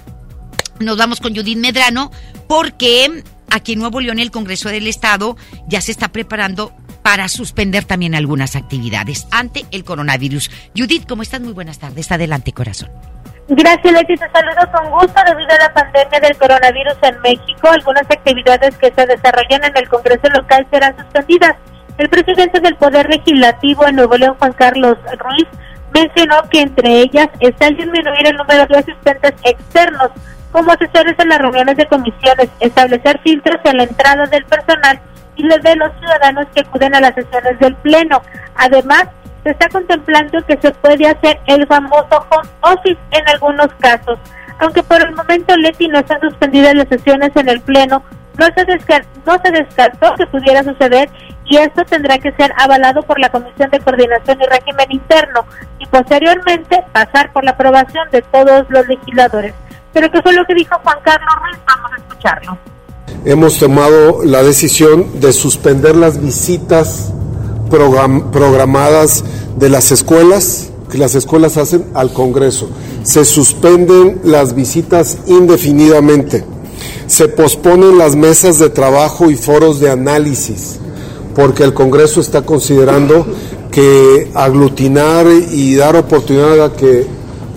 Nos 0.79 0.97
vamos 0.97 1.19
con 1.19 1.35
Judith 1.35 1.57
Medrano 1.57 2.11
porque 2.47 3.23
aquí 3.49 3.73
en 3.73 3.79
Nuevo 3.79 4.01
León 4.01 4.19
el 4.19 4.31
Congreso 4.31 4.69
del 4.69 4.87
Estado 4.87 5.37
ya 5.67 5.81
se 5.81 5.91
está 5.91 6.09
preparando 6.09 6.73
para 7.01 7.27
suspender 7.29 7.85
también 7.85 8.15
algunas 8.15 8.55
actividades 8.55 9.27
ante 9.31 9.65
el 9.71 9.83
coronavirus. 9.83 10.51
Judith, 10.75 11.07
¿cómo 11.07 11.23
estás? 11.23 11.41
Muy 11.41 11.53
buenas 11.53 11.79
tardes. 11.79 12.11
Adelante, 12.11 12.51
corazón. 12.51 12.89
Gracias, 13.53 13.93
Leti. 13.93 14.15
Te 14.15 14.29
saludo 14.29 14.71
con 14.71 14.89
gusto. 14.91 15.21
Debido 15.27 15.49
a 15.53 15.57
la 15.57 15.73
pandemia 15.73 16.21
del 16.21 16.37
coronavirus 16.37 16.95
en 17.01 17.19
México, 17.19 17.67
algunas 17.69 18.03
actividades 18.03 18.77
que 18.77 18.93
se 18.93 19.05
desarrollan 19.05 19.65
en 19.65 19.75
el 19.75 19.89
Congreso 19.89 20.29
local 20.29 20.65
serán 20.71 20.95
suspendidas. 20.95 21.57
El 21.97 22.07
presidente 22.07 22.61
del 22.61 22.77
Poder 22.77 23.09
Legislativo 23.09 23.85
en 23.85 23.97
Nuevo 23.97 24.15
León, 24.15 24.37
Juan 24.39 24.53
Carlos 24.53 24.97
Ruiz, 25.17 25.47
mencionó 25.93 26.43
que 26.49 26.61
entre 26.61 27.01
ellas 27.01 27.27
está 27.41 27.67
el 27.67 27.75
disminuir 27.75 28.25
el 28.25 28.37
número 28.37 28.65
de 28.67 28.77
asistentes 28.77 29.33
externos 29.43 30.11
como 30.53 30.71
asesores 30.71 31.19
en 31.19 31.27
las 31.27 31.39
reuniones 31.39 31.75
de 31.75 31.87
comisiones, 31.87 32.47
establecer 32.61 33.19
filtros 33.19 33.59
en 33.65 33.77
la 33.77 33.83
entrada 33.83 34.27
del 34.27 34.45
personal 34.45 34.97
y 35.35 35.45
de 35.45 35.75
los 35.75 35.91
ciudadanos 35.99 36.47
que 36.55 36.61
acuden 36.61 36.95
a 36.95 37.01
las 37.01 37.15
sesiones 37.15 37.59
del 37.59 37.75
Pleno. 37.75 38.21
Además, 38.55 39.07
se 39.43 39.49
está 39.49 39.67
contemplando 39.69 40.45
que 40.45 40.57
se 40.61 40.71
puede 40.71 41.07
hacer 41.07 41.39
el 41.47 41.65
famoso 41.67 42.25
home 42.29 42.49
office 42.61 42.99
en 43.11 43.27
algunos 43.29 43.67
casos. 43.79 44.19
Aunque 44.59 44.83
por 44.83 45.01
el 45.01 45.15
momento 45.15 45.55
Leti 45.57 45.87
no 45.87 45.99
está 45.99 46.19
suspendida 46.19 46.73
las 46.73 46.87
sesiones 46.87 47.31
en 47.35 47.49
el 47.49 47.61
Pleno, 47.61 48.03
no 48.37 48.45
se, 48.45 49.03
no 49.25 49.39
se 49.43 49.51
descartó 49.51 50.13
que 50.15 50.27
pudiera 50.27 50.63
suceder 50.63 51.09
y 51.45 51.57
esto 51.57 51.83
tendrá 51.83 52.17
que 52.17 52.31
ser 52.33 52.53
avalado 52.57 53.01
por 53.01 53.19
la 53.19 53.29
Comisión 53.29 53.69
de 53.71 53.79
Coordinación 53.79 54.39
y 54.41 54.45
Régimen 54.45 54.91
Interno 54.91 55.45
y 55.79 55.85
posteriormente 55.87 56.83
pasar 56.93 57.33
por 57.33 57.43
la 57.43 57.51
aprobación 57.51 58.07
de 58.11 58.21
todos 58.21 58.65
los 58.69 58.87
legisladores. 58.87 59.53
Pero 59.93 60.09
¿qué 60.11 60.21
fue 60.21 60.33
lo 60.33 60.45
que 60.45 60.53
dijo 60.53 60.75
Juan 60.83 60.97
Carlos 61.03 61.35
Ruiz? 61.41 61.57
Vamos 61.67 61.91
a 61.91 61.95
escucharlo. 61.97 62.57
Hemos 63.25 63.59
tomado 63.59 64.23
la 64.23 64.43
decisión 64.43 65.19
de 65.19 65.33
suspender 65.33 65.95
las 65.95 66.21
visitas 66.21 67.13
programadas 67.71 69.23
de 69.57 69.69
las 69.69 69.91
escuelas 69.91 70.67
que 70.91 70.97
las 70.97 71.15
escuelas 71.15 71.57
hacen 71.57 71.85
al 71.93 72.11
Congreso. 72.11 72.69
Se 73.03 73.23
suspenden 73.23 74.19
las 74.23 74.53
visitas 74.53 75.19
indefinidamente. 75.25 76.43
Se 77.07 77.29
posponen 77.29 77.97
las 77.97 78.15
mesas 78.15 78.59
de 78.59 78.69
trabajo 78.69 79.31
y 79.31 79.35
foros 79.35 79.79
de 79.79 79.89
análisis 79.89 80.81
porque 81.35 81.63
el 81.63 81.73
Congreso 81.73 82.21
está 82.21 82.43
considerando 82.43 83.25
que 83.71 84.29
aglutinar 84.33 85.27
y 85.51 85.75
dar 85.75 85.95
oportunidad 85.95 86.63
a 86.63 86.73
que 86.73 87.05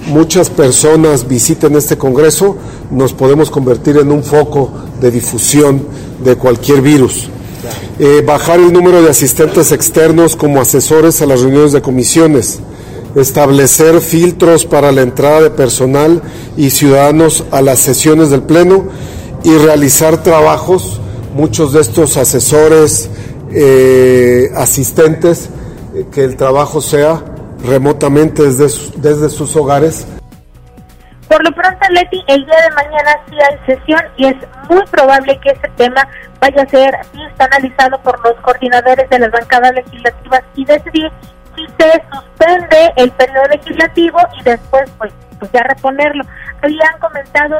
muchas 0.06 0.50
personas 0.50 1.26
visiten 1.26 1.76
este 1.76 1.98
Congreso, 1.98 2.56
nos 2.90 3.12
podemos 3.12 3.50
convertir 3.50 3.96
en 3.96 4.12
un 4.12 4.22
foco 4.22 4.70
de 5.00 5.10
difusión 5.10 5.82
de 6.22 6.36
cualquier 6.36 6.82
virus. 6.82 7.28
Eh, 7.98 8.22
bajar 8.26 8.58
el 8.58 8.72
número 8.72 9.02
de 9.02 9.10
asistentes 9.10 9.72
externos 9.72 10.36
como 10.36 10.60
asesores 10.60 11.22
a 11.22 11.26
las 11.26 11.40
reuniones 11.42 11.72
de 11.72 11.82
comisiones, 11.82 12.60
establecer 13.14 14.00
filtros 14.00 14.64
para 14.64 14.92
la 14.92 15.02
entrada 15.02 15.42
de 15.42 15.50
personal 15.50 16.22
y 16.56 16.70
ciudadanos 16.70 17.44
a 17.50 17.62
las 17.62 17.78
sesiones 17.78 18.30
del 18.30 18.42
Pleno 18.42 18.88
y 19.44 19.56
realizar 19.58 20.22
trabajos, 20.22 21.00
muchos 21.34 21.72
de 21.72 21.80
estos 21.80 22.16
asesores, 22.16 23.10
eh, 23.52 24.50
asistentes, 24.56 25.50
eh, 25.94 26.06
que 26.12 26.24
el 26.24 26.36
trabajo 26.36 26.80
sea 26.80 27.22
remotamente 27.64 28.42
desde, 28.42 28.66
desde 28.96 29.28
sus 29.28 29.54
hogares. 29.54 30.06
Por 31.28 31.42
lo 31.42 31.54
pronto, 31.54 31.78
Leti, 31.90 32.22
el 32.26 32.44
día 32.44 32.56
de 32.68 32.74
mañana 32.74 33.20
sí 33.28 33.36
hay 33.36 33.74
sesión 33.76 34.00
y 34.16 34.26
es 34.26 34.36
muy 34.68 34.84
probable 34.90 35.38
que 35.40 35.50
este 35.50 35.68
tema 35.76 36.06
vaya 36.44 36.62
a 36.62 36.68
ser 36.68 36.94
visto, 37.12 37.44
analizado 37.44 37.98
por 38.02 38.22
los 38.22 38.38
coordinadores 38.42 39.08
de 39.08 39.18
las 39.18 39.30
bancadas 39.30 39.74
legislativas 39.74 40.42
y 40.54 40.64
decidir 40.66 41.10
si 41.56 41.66
se 41.78 42.02
suspende 42.12 42.92
el 42.96 43.10
periodo 43.12 43.46
legislativo 43.48 44.18
y 44.38 44.42
después 44.42 44.90
pues, 44.98 45.12
pues 45.38 45.50
ya 45.52 45.62
reponerlo. 45.62 46.24
Habían 46.60 46.98
comentado 46.98 47.56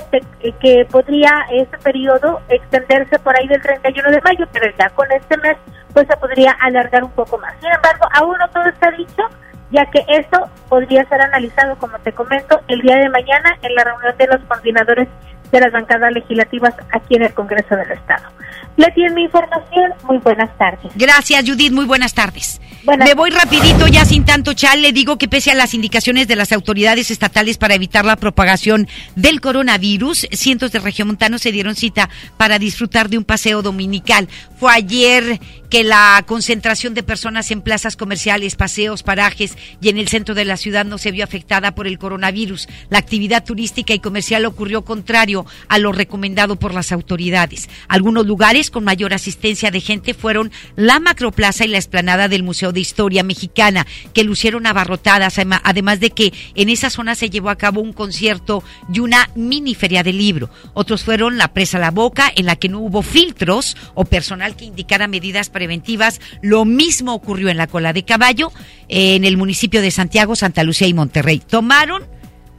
que 0.61 0.87
podría 0.91 1.31
este 1.51 1.79
periodo 1.79 2.43
extenderse 2.49 3.19
por 3.21 3.35
ahí 3.39 3.49
del 3.49 3.63
31 3.63 4.11
de 4.11 4.21
mayo, 4.21 4.47
pero 4.53 4.67
ya 4.79 4.91
con 4.91 5.11
este 5.13 5.37
mes 5.39 5.57
pues 5.95 6.07
se 6.07 6.17
podría 6.19 6.53
alargar 6.61 7.05
un 7.05 7.13
poco 7.13 7.39
más. 7.39 7.55
Sin 7.61 7.71
embargo, 7.71 8.07
aún 8.13 8.37
no 8.39 8.49
todo 8.49 8.65
está 8.65 8.91
dicho, 8.91 9.23
ya 9.71 9.87
que 9.87 10.05
esto 10.09 10.49
podría 10.69 11.05
ser 11.07 11.23
analizado, 11.23 11.77
como 11.77 11.99
te 12.01 12.13
comento, 12.13 12.61
el 12.69 12.81
día 12.81 12.97
de 12.97 13.09
mañana 13.09 13.57
en 13.63 13.75
la 13.75 13.85
reunión 13.85 14.17
de 14.19 14.27
los 14.27 14.41
coordinadores 14.45 15.09
de 15.55 15.61
las 15.61 15.73
bancadas 15.73 16.13
legislativas 16.13 16.75
aquí 16.91 17.15
en 17.15 17.23
el 17.23 17.33
Congreso 17.33 17.77
del 17.77 17.93
Estado. 17.93 18.29
Le 18.77 18.91
tiene 18.93 19.15
mi 19.15 19.23
información. 19.25 19.93
Muy 20.05 20.19
buenas 20.19 20.57
tardes. 20.59 20.93
Gracias, 20.97 21.45
Judith. 21.49 21.73
Muy 21.73 21.85
buenas 21.85 22.15
tardes. 22.15 22.61
Me 22.87 23.15
voy 23.15 23.31
rapidito, 23.31 23.87
ya 23.89 24.05
sin 24.05 24.27
tanto 24.27 24.53
chal. 24.53 24.83
Le 24.83 24.93
digo 24.93 25.17
que 25.17 25.27
pese 25.27 25.51
a 25.51 25.55
las 25.55 25.73
indicaciones 25.73 26.29
de 26.29 26.37
las 26.37 26.53
autoridades 26.53 27.11
estatales 27.11 27.57
para 27.57 27.75
evitar 27.75 28.05
la 28.05 28.17
propagación 28.17 28.89
del 29.17 29.41
coronavirus, 29.41 30.27
cientos 30.33 30.71
de 30.71 30.81
regiomontanos 30.81 31.41
se 31.41 31.51
dieron 31.51 31.77
cita 31.77 32.11
para 32.37 32.59
disfrutar 32.59 33.09
de 33.09 33.17
un 33.17 33.25
paseo 33.25 33.63
dominical. 33.63 34.29
Fue 34.59 34.71
ayer 34.71 35.41
que 35.71 35.83
la 35.83 36.23
concentración 36.27 36.95
de 36.95 37.03
personas 37.03 37.51
en 37.51 37.63
plazas 37.63 37.97
comerciales, 37.97 38.55
paseos, 38.55 39.03
parajes 39.03 39.57
y 39.81 39.89
en 39.89 39.99
el 39.99 40.09
centro 40.09 40.35
de 40.35 40.45
la 40.45 40.57
ciudad 40.57 40.85
no 40.85 40.99
se 40.99 41.11
vio 41.11 41.25
afectada 41.25 41.75
por 41.75 41.87
el 41.87 41.99
coronavirus. 41.99 42.69
La 42.91 42.99
actividad 42.99 43.45
turística 43.45 43.95
y 43.95 43.99
comercial 43.99 44.45
ocurrió 44.45 44.85
contrario 44.85 45.47
a 45.69 45.79
lo 45.79 45.93
recomendado 45.93 46.57
por 46.57 46.75
las 46.75 46.93
autoridades. 46.93 47.69
Algunos 47.89 48.27
lugares 48.27 48.64
con 48.71 48.85
mayor 48.85 49.15
asistencia 49.15 49.71
de 49.71 49.81
gente 49.81 50.15
fueron 50.15 50.53
la 50.77 51.01
Macroplaza 51.01 51.65
y 51.65 51.69
la 51.69 51.79
explanada 51.79 52.29
del 52.29 52.43
Museo 52.43 52.73
de 52.73 52.81
Historia 52.81 53.23
Mexicana, 53.23 53.87
que 54.13 54.25
lucieron 54.25 54.67
abarrotadas, 54.67 55.39
además 55.63 56.01
de 56.01 56.11
que 56.11 56.33
en 56.55 56.69
esa 56.69 56.91
zona 56.91 57.15
se 57.15 57.31
llevó 57.31 57.51
a 57.51 57.57
cabo 57.57 57.81
un 57.81 57.93
concierto 57.93 58.63
y 58.93 59.01
una 59.01 59.31
mini 59.35 59.75
feria 59.75 60.03
del 60.03 60.19
libro. 60.19 60.51
Otros 60.75 61.05
fueron 61.05 61.39
la 61.39 61.49
Presa 61.49 61.79
La 61.79 61.91
Boca, 61.91 62.33
en 62.35 62.47
la 62.47 62.57
que 62.57 62.69
no 62.69 62.81
hubo 62.81 63.03
filtros 63.03 63.77
o 63.95 64.05
personal 64.05 64.57
que 64.57 64.65
indicara 64.65 65.09
medidas 65.09 65.51
preventivas. 65.51 66.21
Lo 66.43 66.65
mismo 66.65 67.15
ocurrió 67.15 67.49
en 67.49 67.57
la 67.57 67.67
Cola 67.67 67.93
de 67.93 68.05
Caballo, 68.05 68.53
en 68.89 69.25
el 69.25 69.37
municipio 69.37 69.83
de 69.83 69.91
Santiago, 69.91 70.37
Santa 70.37 70.65
Lucía 70.65 70.87
y 70.87 70.95
Monterrey. 70.95 71.41
Tomaron 71.41 72.05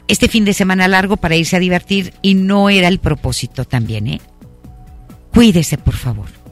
este 0.08 0.28
fin 0.28 0.46
de 0.46 0.54
semana 0.54 0.88
largo 0.88 1.18
para 1.18 1.36
irse 1.36 1.56
a 1.56 1.60
divertir 1.60 2.14
y 2.22 2.36
no 2.36 2.70
era 2.70 2.88
el 2.88 3.00
propósito 3.00 3.66
también, 3.66 4.08
¿eh? 4.08 4.22
Cuídese, 5.36 5.78
por 5.78 5.96
favor. 5.98 6.45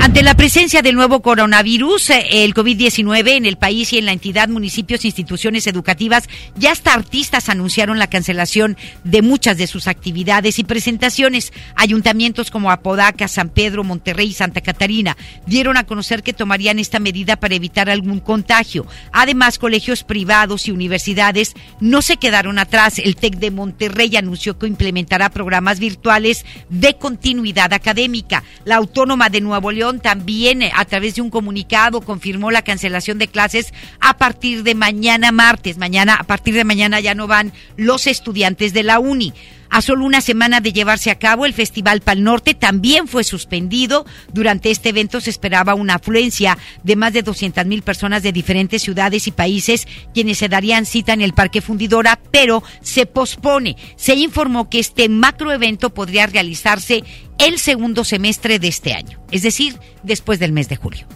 Ante 0.00 0.22
la 0.24 0.34
presencia 0.34 0.82
del 0.82 0.96
nuevo 0.96 1.22
coronavirus, 1.22 2.10
eh, 2.10 2.44
el 2.44 2.54
COVID-19 2.54 3.36
en 3.36 3.46
el 3.46 3.56
país 3.56 3.92
y 3.92 3.98
en 3.98 4.06
la 4.06 4.12
entidad, 4.12 4.48
municipios, 4.48 5.04
instituciones 5.04 5.66
educativas, 5.68 6.28
ya 6.56 6.72
hasta 6.72 6.92
artistas 6.92 7.48
anunciaron 7.48 8.00
la 8.00 8.08
cancelación 8.08 8.76
de 9.04 9.22
muchas 9.22 9.58
de 9.58 9.68
sus 9.68 9.86
actividades 9.86 10.58
y 10.58 10.64
presentaciones. 10.64 11.52
Ayuntamientos 11.76 12.50
como 12.50 12.72
Apodaca, 12.72 13.28
San 13.28 13.50
Pedro, 13.50 13.84
Monterrey 13.84 14.30
y 14.30 14.32
Santa 14.34 14.60
Catarina 14.60 15.16
dieron 15.46 15.76
a 15.76 15.86
conocer 15.86 16.24
que 16.24 16.32
tomarían 16.32 16.80
esta 16.80 16.98
medida 16.98 17.36
para 17.36 17.54
evitar 17.54 17.88
algún 17.88 18.18
contagio. 18.18 18.86
Además, 19.12 19.58
colegios 19.58 20.02
privados 20.02 20.66
y 20.66 20.72
universidades 20.72 21.54
no 21.78 22.02
se 22.02 22.16
quedaron 22.16 22.58
atrás. 22.58 22.98
El 22.98 23.14
TEC 23.14 23.36
de 23.36 23.50
Monterrey 23.52 24.16
anunció 24.16 24.58
que 24.58 24.66
implementará 24.66 25.30
programas 25.30 25.78
virtuales 25.78 26.44
de 26.70 26.96
continuidad 26.96 27.72
académica. 27.72 28.42
La 28.64 28.76
Autónoma 28.76 29.28
de 29.28 29.41
Nuevo 29.42 29.72
León 29.72 30.00
también 30.00 30.62
eh, 30.62 30.72
a 30.74 30.84
través 30.84 31.14
de 31.14 31.22
un 31.22 31.30
comunicado 31.30 32.00
confirmó 32.00 32.50
la 32.50 32.62
cancelación 32.62 33.18
de 33.18 33.28
clases 33.28 33.72
a 34.00 34.16
partir 34.16 34.62
de 34.62 34.74
mañana 34.74 35.32
martes. 35.32 35.78
Mañana, 35.78 36.14
a 36.14 36.24
partir 36.24 36.54
de 36.54 36.64
mañana 36.64 37.00
ya 37.00 37.14
no 37.14 37.26
van 37.26 37.52
los 37.76 38.06
estudiantes 38.06 38.72
de 38.72 38.82
la 38.82 38.98
uni. 38.98 39.32
A 39.72 39.80
solo 39.80 40.04
una 40.04 40.20
semana 40.20 40.60
de 40.60 40.74
llevarse 40.74 41.10
a 41.10 41.18
cabo, 41.18 41.46
el 41.46 41.54
Festival 41.54 42.02
Pal 42.02 42.22
Norte 42.22 42.52
también 42.52 43.08
fue 43.08 43.24
suspendido. 43.24 44.04
Durante 44.30 44.70
este 44.70 44.90
evento 44.90 45.18
se 45.18 45.30
esperaba 45.30 45.74
una 45.74 45.94
afluencia 45.94 46.58
de 46.82 46.94
más 46.94 47.14
de 47.14 47.22
200 47.22 47.64
mil 47.64 47.80
personas 47.80 48.22
de 48.22 48.32
diferentes 48.32 48.82
ciudades 48.82 49.26
y 49.28 49.30
países, 49.30 49.88
quienes 50.12 50.36
se 50.36 50.50
darían 50.50 50.84
cita 50.84 51.14
en 51.14 51.22
el 51.22 51.32
Parque 51.32 51.62
Fundidora, 51.62 52.20
pero 52.30 52.62
se 52.82 53.06
pospone. 53.06 53.78
Se 53.96 54.14
informó 54.14 54.68
que 54.68 54.78
este 54.78 55.08
macroevento 55.08 55.94
podría 55.94 56.26
realizarse 56.26 57.02
el 57.38 57.58
segundo 57.58 58.04
semestre 58.04 58.58
de 58.58 58.68
este 58.68 58.92
año, 58.92 59.24
es 59.30 59.40
decir, 59.40 59.78
después 60.02 60.38
del 60.38 60.52
mes 60.52 60.68
de 60.68 60.76
julio. 60.76 61.06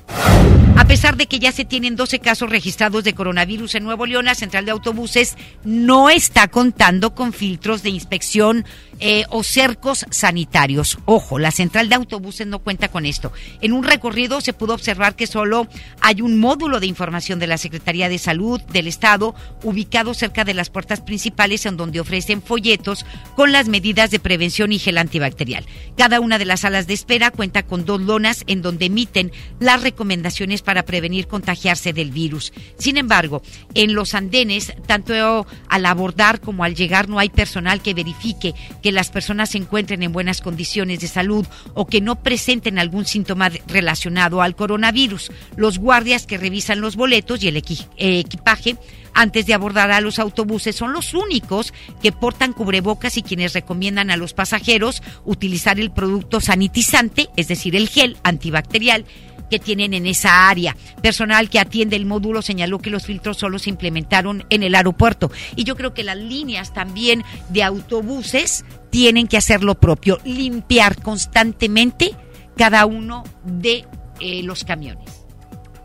A 0.77 0.85
pesar 0.87 1.17
de 1.17 1.27
que 1.27 1.39
ya 1.39 1.53
se 1.53 1.65
tienen 1.65 1.97
12 1.97 2.19
casos 2.19 2.51
registrados 2.51 3.03
de 3.03 3.15
coronavirus 3.15 3.77
en 3.77 3.85
Nuevo 3.85 4.05
León, 4.07 4.27
la 4.27 4.35
central 4.35 4.67
de 4.67 4.73
autobuses 4.73 5.37
no 5.65 6.11
está 6.11 6.49
contando 6.49 7.15
con 7.15 7.33
filtros 7.33 7.83
de 7.83 7.91
inspección 7.91 8.46
León 8.47 8.65
eh, 9.01 9.25
o 9.31 9.43
cercos 9.43 10.07
sanitarios. 10.11 10.99
Ojo, 11.05 11.39
la 11.39 11.51
central 11.51 11.89
de 11.89 11.97
autobuses 11.97 12.47
no 12.47 12.61
cuenta 12.61 12.89
con 12.89 13.07
esto. 13.07 13.33
En 13.61 13.73
un 13.73 13.85
recorrido 13.85 14.41
se 14.41 14.53
pudo 14.53 14.75
observar 14.75 15.17
que 15.17 15.27
solo 15.27 15.69
hay 16.01 16.23
un 16.23 16.39
módulo 16.39 16.81
de 16.81 16.87
información 16.87 17.39
de 17.39 17.47
la 17.47 17.59
Secretaría 17.59 18.09
de 18.09 18.19
Salud 18.19 18.61
del 18.63 18.87
Estado 18.87 19.35
ubicado 19.63 20.15
cerca 20.15 20.45
de 20.45 20.55
las 20.55 20.71
puertas 20.71 21.01
principales 21.01 21.67
en 21.67 21.77
donde 21.77 22.01
ofrecen 22.01 22.43
folletos 22.43 23.05
con 23.35 23.53
las 23.53 23.69
medidas 23.69 24.11
de 24.11 24.21
prevención 24.21 24.73
y 24.73 24.79
gel 24.79 24.99
antibacterial. 24.99 25.65
Cada 25.97 26.21
una 26.21 26.39
de 26.39 26.45
las 26.45 26.61
salas 26.61 26.87
de 26.87 26.95
espera 26.95 27.31
cuenta 27.31 27.65
con 27.65 27.85
dos 27.85 28.01
lonas 28.01 28.45
en 28.47 28.63
donde 28.63 28.87
emiten 28.87 29.33
las 29.61 29.83
recomendaciones 29.83 30.63
para 30.63 30.85
prevenir 30.85 31.27
contagiarse 31.27 31.93
del 31.93 32.11
virus. 32.11 32.53
Sin 32.79 32.97
embargo, 32.97 33.43
en 33.75 33.95
los 33.95 34.15
andenes, 34.15 34.73
tanto 34.87 35.47
al 35.69 35.87
abordar 35.87 36.41
como 36.41 36.65
al 36.65 36.75
llegar, 36.75 37.09
no 37.09 37.19
hay 37.19 37.29
personal 37.29 37.83
que 37.83 37.95
verifique 37.95 38.55
que 38.83 38.86
las 38.93 39.11
personas 39.11 39.51
se 39.51 39.59
encuentren 39.59 40.03
en 40.03 40.13
buenas 40.13 40.41
condiciones 40.41 41.01
de 41.01 41.09
salud 41.09 41.47
o 41.75 41.87
que 41.87 42.01
no 42.01 42.17
presenten 42.23 42.79
algún 42.79 43.07
síntoma 43.07 43.51
relacionado 43.67 44.43
al 44.43 44.57
coronavirus. 44.57 45.31
Los 45.57 45.79
guardias 45.79 46.27
que 46.27 46.39
revisan 46.39 46.81
los 46.81 46.97
boletos 46.97 47.43
y 47.43 47.49
el 47.49 47.57
equipaje 47.57 48.77
antes 49.17 49.47
de 49.47 49.55
abordar 49.55 49.91
a 49.93 50.03
los 50.03 50.19
autobuses 50.19 50.77
son 50.77 50.93
los 50.93 51.15
únicos 51.15 51.73
que 52.03 52.13
portan 52.13 52.53
cubrebocas 52.53 53.17
y 53.17 53.23
quienes 53.23 53.55
recomiendan 53.55 54.11
a 54.11 54.17
los 54.19 54.35
pasajeros 54.35 55.03
utilizar 55.25 55.81
el 55.81 55.91
producto 55.91 56.41
sanitizante, 56.41 57.31
es 57.37 57.49
decir, 57.49 57.77
el 57.77 57.89
gel 57.89 58.19
antibacterial 58.25 59.07
que 59.51 59.59
tienen 59.59 59.95
en 59.95 60.07
esa 60.07 60.49
área. 60.49 60.77
Personal 61.03 61.51
que 61.51 61.59
atiende 61.59 61.97
el 61.97 62.07
módulo 62.07 62.43
señaló 62.43 62.79
que 62.79 62.91
los 62.91 63.07
filtros 63.07 63.37
solo 63.37 63.59
se 63.59 63.71
implementaron 63.71 64.45
en 64.51 64.63
el 64.63 64.75
aeropuerto. 64.75 65.31
Y 65.55 65.65
yo 65.65 65.77
creo 65.77 65.95
que 65.95 66.05
las 66.05 66.17
líneas 66.17 66.73
también 66.73 67.25
de 67.49 67.63
autobuses 67.63 68.65
tienen 68.91 69.27
que 69.27 69.37
hacer 69.37 69.63
lo 69.63 69.75
propio, 69.77 70.19
limpiar 70.25 71.01
constantemente 71.03 72.15
cada 72.57 72.87
uno 72.87 73.25
de 73.45 73.85
eh, 74.21 74.43
los 74.43 74.65
camiones. 74.65 75.25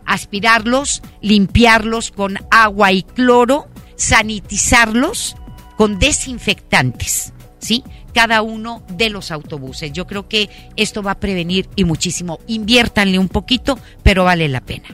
Aspirarlos, 0.05 1.01
limpiarlos 1.21 2.11
con 2.11 2.37
agua 2.49 2.91
y 2.91 3.03
cloro, 3.03 3.69
sanitizarlos 3.95 5.35
con 5.77 5.99
desinfectantes, 5.99 7.33
¿sí? 7.59 7.83
Cada 8.13 8.41
uno 8.41 8.83
de 8.89 9.09
los 9.09 9.31
autobuses. 9.31 9.91
Yo 9.91 10.07
creo 10.07 10.27
que 10.27 10.49
esto 10.75 11.03
va 11.03 11.11
a 11.11 11.19
prevenir 11.19 11.69
y 11.75 11.83
muchísimo. 11.83 12.39
Inviértanle 12.47 13.19
un 13.19 13.29
poquito, 13.29 13.77
pero 14.03 14.23
vale 14.23 14.47
la 14.47 14.61
pena. 14.61 14.89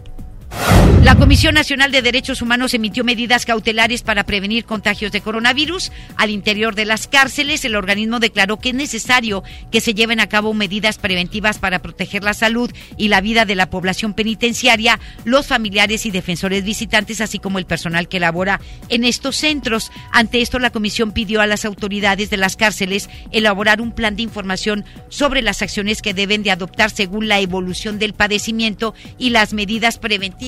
La 1.04 1.16
Comisión 1.16 1.54
Nacional 1.54 1.92
de 1.92 2.02
Derechos 2.02 2.42
Humanos 2.42 2.74
emitió 2.74 3.04
medidas 3.04 3.46
cautelares 3.46 4.02
para 4.02 4.26
prevenir 4.26 4.66
contagios 4.66 5.12
de 5.12 5.22
coronavirus. 5.22 5.92
Al 6.18 6.32
interior 6.32 6.76
de 6.76 6.86
las 6.86 7.08
cárceles, 7.08 7.64
el 7.64 7.76
organismo 7.76 8.20
declaró 8.20 8.58
que 8.60 8.70
es 8.70 8.76
necesario 8.76 9.44
que 9.72 9.80
se 9.80 9.94
lleven 9.94 10.20
a 10.20 10.28
cabo 10.28 10.54
medidas 10.54 10.98
preventivas 10.98 11.60
para 11.60 11.80
proteger 11.80 12.24
la 12.24 12.34
salud 12.34 12.72
y 12.98 13.08
la 13.08 13.22
vida 13.22 13.46
de 13.46 13.56
la 13.56 13.70
población 13.70 14.14
penitenciaria, 14.14 15.00
los 15.24 15.48
familiares 15.48 16.06
y 16.06 16.12
defensores 16.12 16.64
visitantes, 16.64 17.22
así 17.22 17.40
como 17.40 17.60
el 17.60 17.66
personal 17.66 18.10
que 18.10 18.20
labora 18.20 18.60
en 18.90 19.04
estos 19.04 19.38
centros. 19.38 19.92
Ante 20.12 20.42
esto, 20.42 20.60
la 20.60 20.72
comisión 20.72 21.12
pidió 21.12 21.42
a 21.42 21.48
las 21.48 21.64
autoridades 21.64 22.30
de 22.30 22.38
las 22.38 22.58
cárceles 22.58 23.10
elaborar 23.32 23.80
un 23.80 23.92
plan 23.92 24.16
de 24.16 24.24
información 24.24 24.84
sobre 25.10 25.42
las 25.42 25.62
acciones 25.62 26.02
que 26.02 26.14
deben 26.14 26.44
de 26.44 26.52
adoptar 26.52 26.90
según 26.90 27.28
la 27.28 27.40
evolución 27.40 28.00
del 28.00 28.14
padecimiento 28.14 28.94
y 29.18 29.30
las 29.30 29.54
medidas 29.54 30.00
preventivas 30.00 30.47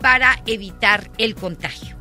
para 0.00 0.42
evitar 0.46 1.10
el 1.18 1.34
contagio. 1.34 1.97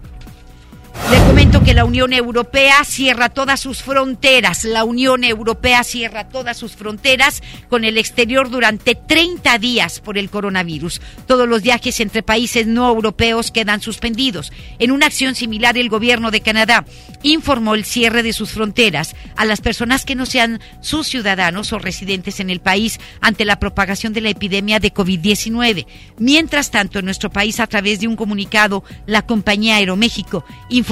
Le 1.10 1.18
comento 1.20 1.64
que 1.64 1.74
la 1.74 1.86
Unión 1.86 2.12
Europea 2.12 2.84
cierra 2.84 3.30
todas 3.30 3.62
sus 3.62 3.82
fronteras. 3.82 4.66
La 4.66 4.84
Unión 4.84 5.24
Europea 5.24 5.86
cierra 5.86 6.28
todas 6.28 6.58
sus 6.58 6.76
fronteras 6.76 7.42
con 7.70 7.86
el 7.86 7.98
exterior 7.98 8.50
durante 8.50 8.94
30 8.94 9.58
días 9.58 10.02
por 10.02 10.18
el 10.18 10.30
coronavirus. 10.30 11.00
Todos 11.26 11.48
los 11.48 11.62
viajes 11.62 12.02
entre 12.02 12.24
países 12.24 12.68
no 12.68 12.90
europeos 12.90 13.52
quedan 13.52 13.80
suspendidos. 13.80 14.52
En 14.80 14.92
una 14.92 15.06
acción 15.06 15.34
similar, 15.36 15.78
el 15.78 15.88
gobierno 15.88 16.30
de 16.30 16.42
Canadá 16.42 16.84
informó 17.24 17.76
el 17.76 17.86
cierre 17.86 18.22
de 18.22 18.34
sus 18.34 18.52
fronteras 18.52 19.16
a 19.38 19.46
las 19.46 19.62
personas 19.62 20.04
que 20.04 20.16
no 20.16 20.26
sean 20.26 20.60
sus 20.82 21.08
ciudadanos 21.08 21.72
o 21.72 21.80
residentes 21.80 22.42
en 22.42 22.50
el 22.50 22.60
país 22.60 23.00
ante 23.22 23.46
la 23.46 23.60
propagación 23.60 24.12
de 24.12 24.22
la 24.22 24.30
epidemia 24.30 24.82
de 24.82 24.94
COVID-19. 24.94 25.86
Mientras 26.18 26.70
tanto, 26.70 27.00
en 27.00 27.06
nuestro 27.06 27.30
país, 27.30 27.62
a 27.62 27.68
través 27.68 28.02
de 28.02 28.10
un 28.10 28.18
comunicado, 28.18 28.84
la 29.06 29.26
compañía 29.26 29.78
Aeroméxico 29.78 30.44
informó 30.70 30.87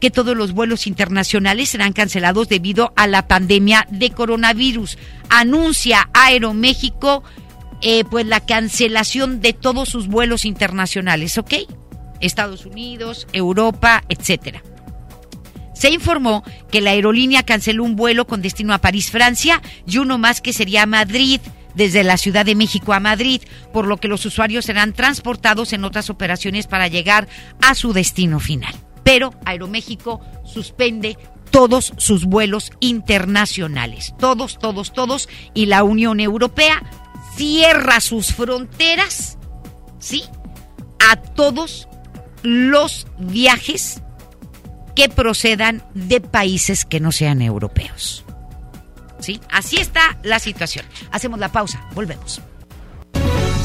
que 0.00 0.10
todos 0.10 0.36
los 0.36 0.52
vuelos 0.52 0.86
internacionales 0.86 1.70
serán 1.70 1.92
cancelados 1.92 2.48
debido 2.48 2.92
a 2.96 3.06
la 3.06 3.26
pandemia 3.26 3.86
de 3.90 4.10
coronavirus. 4.10 4.98
Anuncia 5.30 6.10
Aeroméxico 6.12 7.22
eh, 7.80 8.04
pues 8.10 8.26
la 8.26 8.40
cancelación 8.40 9.40
de 9.40 9.52
todos 9.52 9.88
sus 9.88 10.08
vuelos 10.08 10.44
internacionales, 10.44 11.38
¿ok? 11.38 11.54
Estados 12.20 12.66
Unidos, 12.66 13.28
Europa, 13.32 14.02
etcétera. 14.08 14.62
Se 15.74 15.90
informó 15.90 16.42
que 16.72 16.80
la 16.80 16.90
aerolínea 16.90 17.44
canceló 17.44 17.84
un 17.84 17.94
vuelo 17.94 18.26
con 18.26 18.42
destino 18.42 18.74
a 18.74 18.78
París, 18.78 19.12
Francia, 19.12 19.62
y 19.86 19.98
uno 19.98 20.18
más 20.18 20.40
que 20.40 20.52
sería 20.52 20.86
Madrid, 20.86 21.40
desde 21.76 22.02
la 22.02 22.16
Ciudad 22.16 22.44
de 22.44 22.56
México 22.56 22.92
a 22.92 22.98
Madrid, 22.98 23.42
por 23.72 23.86
lo 23.86 23.98
que 23.98 24.08
los 24.08 24.26
usuarios 24.26 24.64
serán 24.64 24.92
transportados 24.92 25.72
en 25.72 25.84
otras 25.84 26.10
operaciones 26.10 26.66
para 26.66 26.88
llegar 26.88 27.28
a 27.62 27.76
su 27.76 27.92
destino 27.92 28.40
final 28.40 28.74
pero 29.08 29.32
Aeroméxico 29.46 30.20
suspende 30.44 31.16
todos 31.50 31.94
sus 31.96 32.26
vuelos 32.26 32.70
internacionales, 32.78 34.12
todos, 34.18 34.58
todos, 34.58 34.92
todos, 34.92 35.30
y 35.54 35.64
la 35.64 35.82
Unión 35.82 36.20
Europea 36.20 36.82
cierra 37.34 38.02
sus 38.02 38.34
fronteras, 38.34 39.38
¿sí? 39.98 40.24
A 41.10 41.16
todos 41.16 41.88
los 42.42 43.06
viajes 43.18 44.02
que 44.94 45.08
procedan 45.08 45.82
de 45.94 46.20
países 46.20 46.84
que 46.84 47.00
no 47.00 47.10
sean 47.10 47.40
europeos. 47.40 48.26
¿Sí? 49.20 49.40
Así 49.50 49.78
está 49.78 50.18
la 50.22 50.38
situación. 50.38 50.84
Hacemos 51.12 51.38
la 51.40 51.50
pausa, 51.50 51.88
volvemos. 51.94 52.42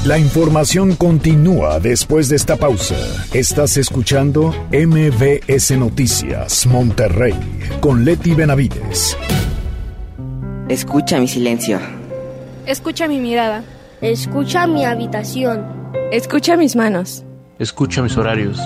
La 0.05 0.19
información 0.19 0.97
continúa 0.97 1.79
después 1.79 2.27
de 2.27 2.35
esta 2.35 2.57
pausa. 2.57 2.97
Estás 3.33 3.77
escuchando 3.77 4.53
MBS 4.69 5.77
Noticias 5.77 6.65
Monterrey 6.65 7.33
con 7.79 8.03
Leti 8.03 8.33
Benavides. 8.33 9.17
Escucha 10.67 11.21
mi 11.21 11.29
silencio. 11.29 11.79
Escucha 12.65 13.07
mi 13.07 13.21
mirada. 13.21 13.63
Escucha 14.01 14.67
mi 14.67 14.83
habitación. 14.83 15.65
Escucha 16.11 16.57
mis 16.57 16.75
manos. 16.75 17.23
Escucha 17.57 18.01
mis 18.01 18.17
horarios. 18.17 18.59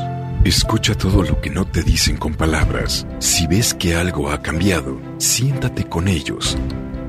Escucha 0.43 0.95
todo 0.95 1.21
lo 1.21 1.39
que 1.39 1.51
no 1.51 1.65
te 1.65 1.83
dicen 1.83 2.17
con 2.17 2.33
palabras. 2.33 3.05
Si 3.19 3.45
ves 3.45 3.75
que 3.75 3.95
algo 3.95 4.31
ha 4.31 4.41
cambiado, 4.41 4.99
siéntate 5.19 5.83
con 5.83 6.07
ellos. 6.07 6.57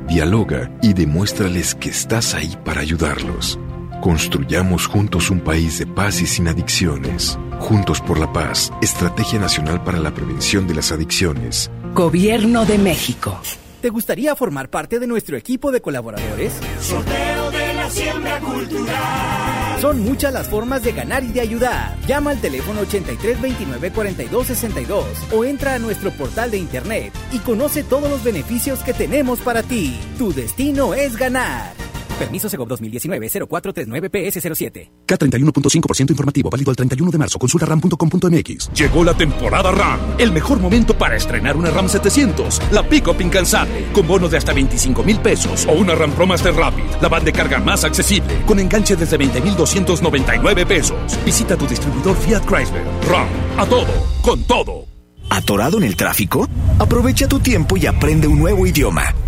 Dialoga 0.06 0.70
y 0.82 0.92
demuéstrales 0.92 1.74
que 1.74 1.88
estás 1.88 2.34
ahí 2.34 2.54
para 2.62 2.82
ayudarlos. 2.82 3.58
Construyamos 4.00 4.86
juntos 4.86 5.28
un 5.28 5.40
país 5.40 5.80
de 5.80 5.86
paz 5.86 6.22
y 6.22 6.26
sin 6.26 6.46
adicciones. 6.46 7.36
Juntos 7.58 8.00
por 8.00 8.18
la 8.18 8.32
paz, 8.32 8.72
Estrategia 8.80 9.40
Nacional 9.40 9.82
para 9.82 9.98
la 9.98 10.14
Prevención 10.14 10.68
de 10.68 10.74
las 10.76 10.92
Adicciones. 10.92 11.68
Gobierno 11.94 12.64
de 12.64 12.78
México. 12.78 13.40
¿Te 13.82 13.90
gustaría 13.90 14.36
formar 14.36 14.70
parte 14.70 15.00
de 15.00 15.08
nuestro 15.08 15.36
equipo 15.36 15.72
de 15.72 15.80
colaboradores? 15.80 16.52
Sorteo 16.80 17.50
de 17.50 17.74
la 17.74 17.90
siembra 17.90 18.38
cultural. 18.38 19.80
Son 19.80 20.00
muchas 20.00 20.32
las 20.32 20.46
formas 20.46 20.84
de 20.84 20.92
ganar 20.92 21.24
y 21.24 21.32
de 21.32 21.40
ayudar. 21.40 21.96
Llama 22.06 22.30
al 22.30 22.40
teléfono 22.40 22.80
83 22.82 23.40
29 23.40 23.90
42 23.90 24.46
62 24.46 25.06
o 25.32 25.44
entra 25.44 25.74
a 25.74 25.78
nuestro 25.80 26.12
portal 26.12 26.52
de 26.52 26.58
internet 26.58 27.12
y 27.32 27.38
conoce 27.38 27.82
todos 27.82 28.08
los 28.08 28.22
beneficios 28.22 28.80
que 28.80 28.94
tenemos 28.94 29.40
para 29.40 29.64
ti. 29.64 29.98
Tu 30.18 30.32
destino 30.32 30.94
es 30.94 31.16
ganar. 31.16 31.87
Permiso 32.18 32.48
Segov 32.48 32.68
2019-0439-PS07. 32.68 34.90
K31.5% 35.06 36.10
informativo, 36.10 36.50
válido 36.50 36.70
al 36.70 36.76
31 36.76 37.10
de 37.10 37.18
marzo. 37.18 37.38
Consulta 37.38 37.66
ram.com.mx. 37.66 38.72
Llegó 38.72 39.04
la 39.04 39.14
temporada 39.14 39.70
RAM. 39.70 40.00
El 40.18 40.32
mejor 40.32 40.58
momento 40.58 40.96
para 40.96 41.16
estrenar 41.16 41.56
una 41.56 41.70
RAM 41.70 41.88
700. 41.88 42.72
La 42.72 42.82
pick-up 42.82 43.20
incansable. 43.20 43.86
Con 43.92 44.06
bono 44.06 44.28
de 44.28 44.36
hasta 44.36 44.52
25 44.52 45.02
mil 45.02 45.18
pesos. 45.20 45.66
O 45.66 45.72
una 45.72 45.94
RAM 45.94 46.12
Pro 46.12 46.26
Master 46.26 46.54
Rapid. 46.54 46.84
La 47.00 47.08
van 47.08 47.24
de 47.24 47.32
carga 47.32 47.58
más 47.60 47.84
accesible. 47.84 48.42
Con 48.46 48.58
enganche 48.58 48.96
desde 48.96 49.16
20,299 49.16 50.66
pesos. 50.66 50.98
Visita 51.24 51.56
tu 51.56 51.66
distribuidor 51.66 52.16
Fiat 52.16 52.44
Chrysler. 52.44 52.84
RAM. 53.08 53.28
A 53.56 53.66
todo. 53.66 53.92
Con 54.22 54.42
todo. 54.44 54.86
¿Atorado 55.30 55.78
en 55.78 55.84
el 55.84 55.96
tráfico? 55.96 56.48
Aprovecha 56.78 57.28
tu 57.28 57.40
tiempo 57.40 57.76
y 57.76 57.86
aprende 57.86 58.26
un 58.26 58.38
nuevo 58.38 58.66
idioma. 58.66 59.14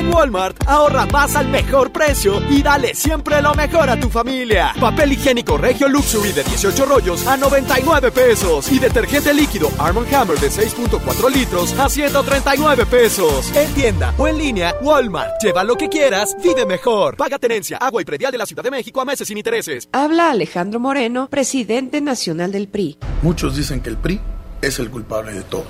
En 0.00 0.10
Walmart, 0.14 0.56
ahorra 0.66 1.04
más 1.04 1.36
al 1.36 1.48
mejor 1.48 1.92
precio 1.92 2.40
y 2.48 2.62
dale 2.62 2.94
siempre 2.94 3.42
lo 3.42 3.54
mejor 3.54 3.90
a 3.90 4.00
tu 4.00 4.08
familia. 4.08 4.72
Papel 4.80 5.12
higiénico 5.12 5.58
Regio 5.58 5.90
Luxury 5.90 6.32
de 6.32 6.42
18 6.42 6.86
rollos 6.86 7.26
a 7.26 7.36
99 7.36 8.10
pesos 8.10 8.72
y 8.72 8.78
detergente 8.78 9.34
líquido 9.34 9.70
Arm 9.78 9.98
Hammer 10.10 10.38
de 10.38 10.48
6.4 10.48 11.30
litros 11.30 11.78
a 11.78 11.90
139 11.90 12.86
pesos. 12.86 13.54
En 13.54 13.74
tienda 13.74 14.14
o 14.16 14.26
en 14.26 14.38
línea, 14.38 14.74
Walmart. 14.80 15.32
Lleva 15.42 15.64
lo 15.64 15.76
que 15.76 15.90
quieras, 15.90 16.34
vive 16.42 16.64
mejor. 16.64 17.18
Paga 17.18 17.38
tenencia, 17.38 17.76
agua 17.76 18.00
y 18.00 18.06
predial 18.06 18.32
de 18.32 18.38
la 18.38 18.46
Ciudad 18.46 18.62
de 18.62 18.70
México 18.70 19.02
a 19.02 19.04
meses 19.04 19.28
sin 19.28 19.36
intereses. 19.36 19.86
Habla 19.92 20.30
Alejandro 20.30 20.80
Moreno, 20.80 21.28
presidente 21.28 22.00
nacional 22.00 22.52
del 22.52 22.68
PRI. 22.68 22.96
Muchos 23.20 23.54
dicen 23.54 23.82
que 23.82 23.90
el 23.90 23.98
PRI 23.98 24.18
es 24.62 24.78
el 24.78 24.88
culpable 24.88 25.34
de 25.34 25.42
todo. 25.42 25.66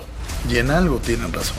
Y 0.49 0.59
en 0.59 0.71
algo 0.71 0.99
tienen 0.99 1.33
razón. 1.33 1.59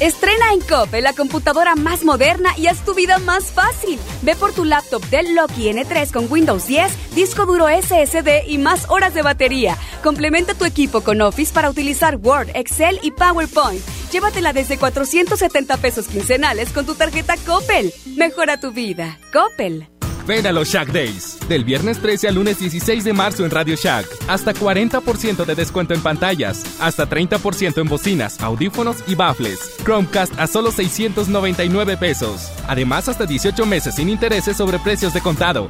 Estrena 0.00 0.52
en 0.52 0.60
Coppel 0.60 1.04
la 1.04 1.12
computadora 1.12 1.76
más 1.76 2.04
moderna 2.04 2.50
y 2.56 2.66
haz 2.66 2.84
tu 2.84 2.94
vida 2.94 3.18
más 3.18 3.52
fácil. 3.52 3.98
Ve 4.22 4.34
por 4.34 4.52
tu 4.52 4.64
laptop 4.64 5.02
Dell 5.04 5.34
Loki 5.36 5.70
N3 5.70 6.12
con 6.12 6.30
Windows 6.30 6.66
10, 6.66 7.14
disco 7.14 7.46
duro 7.46 7.66
SSD 7.68 8.48
y 8.48 8.58
más 8.58 8.90
horas 8.90 9.14
de 9.14 9.22
batería. 9.22 9.78
Complementa 10.02 10.54
tu 10.54 10.64
equipo 10.64 11.02
con 11.02 11.20
Office 11.20 11.54
para 11.54 11.70
utilizar 11.70 12.16
Word, 12.16 12.48
Excel 12.54 12.98
y 13.02 13.12
PowerPoint. 13.12 13.80
Llévatela 14.10 14.52
desde 14.52 14.78
470 14.78 15.76
pesos 15.76 16.08
quincenales 16.08 16.72
con 16.72 16.86
tu 16.86 16.94
tarjeta 16.96 17.36
Coppel. 17.46 17.92
Mejora 18.16 18.58
tu 18.58 18.72
vida. 18.72 19.18
Coppel. 19.32 19.93
Ven 20.26 20.46
a 20.46 20.52
los 20.52 20.68
Shack 20.68 20.90
Days. 20.90 21.38
Del 21.48 21.64
viernes 21.64 22.00
13 22.00 22.28
al 22.28 22.36
lunes 22.36 22.58
16 22.58 23.04
de 23.04 23.12
marzo 23.12 23.44
en 23.44 23.50
Radio 23.50 23.76
Shack. 23.76 24.06
Hasta 24.26 24.54
40% 24.54 25.44
de 25.44 25.54
descuento 25.54 25.92
en 25.92 26.00
pantallas. 26.00 26.80
Hasta 26.80 27.06
30% 27.06 27.78
en 27.78 27.88
bocinas, 27.88 28.40
audífonos 28.40 29.04
y 29.06 29.14
baffles. 29.14 29.76
Chromecast 29.84 30.38
a 30.38 30.46
solo 30.46 30.70
699 30.70 31.98
pesos. 31.98 32.50
Además, 32.66 33.08
hasta 33.08 33.26
18 33.26 33.66
meses 33.66 33.96
sin 33.96 34.08
intereses 34.08 34.56
sobre 34.56 34.78
precios 34.78 35.12
de 35.12 35.20
contado. 35.20 35.68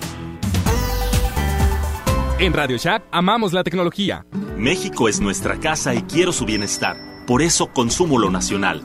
En 2.39 2.53
Radio 2.53 2.77
Shack 2.77 3.03
amamos 3.11 3.53
la 3.53 3.65
tecnología. 3.65 4.25
México 4.57 5.09
es 5.09 5.21
nuestra 5.21 5.59
casa 5.59 5.95
y 5.95 6.03
quiero 6.03 6.33
su 6.33 6.45
bienestar. 6.45 6.97
Por 7.27 7.43
eso 7.43 7.69
consumo 7.73 8.19
lo 8.19 8.31
nacional. 8.31 8.85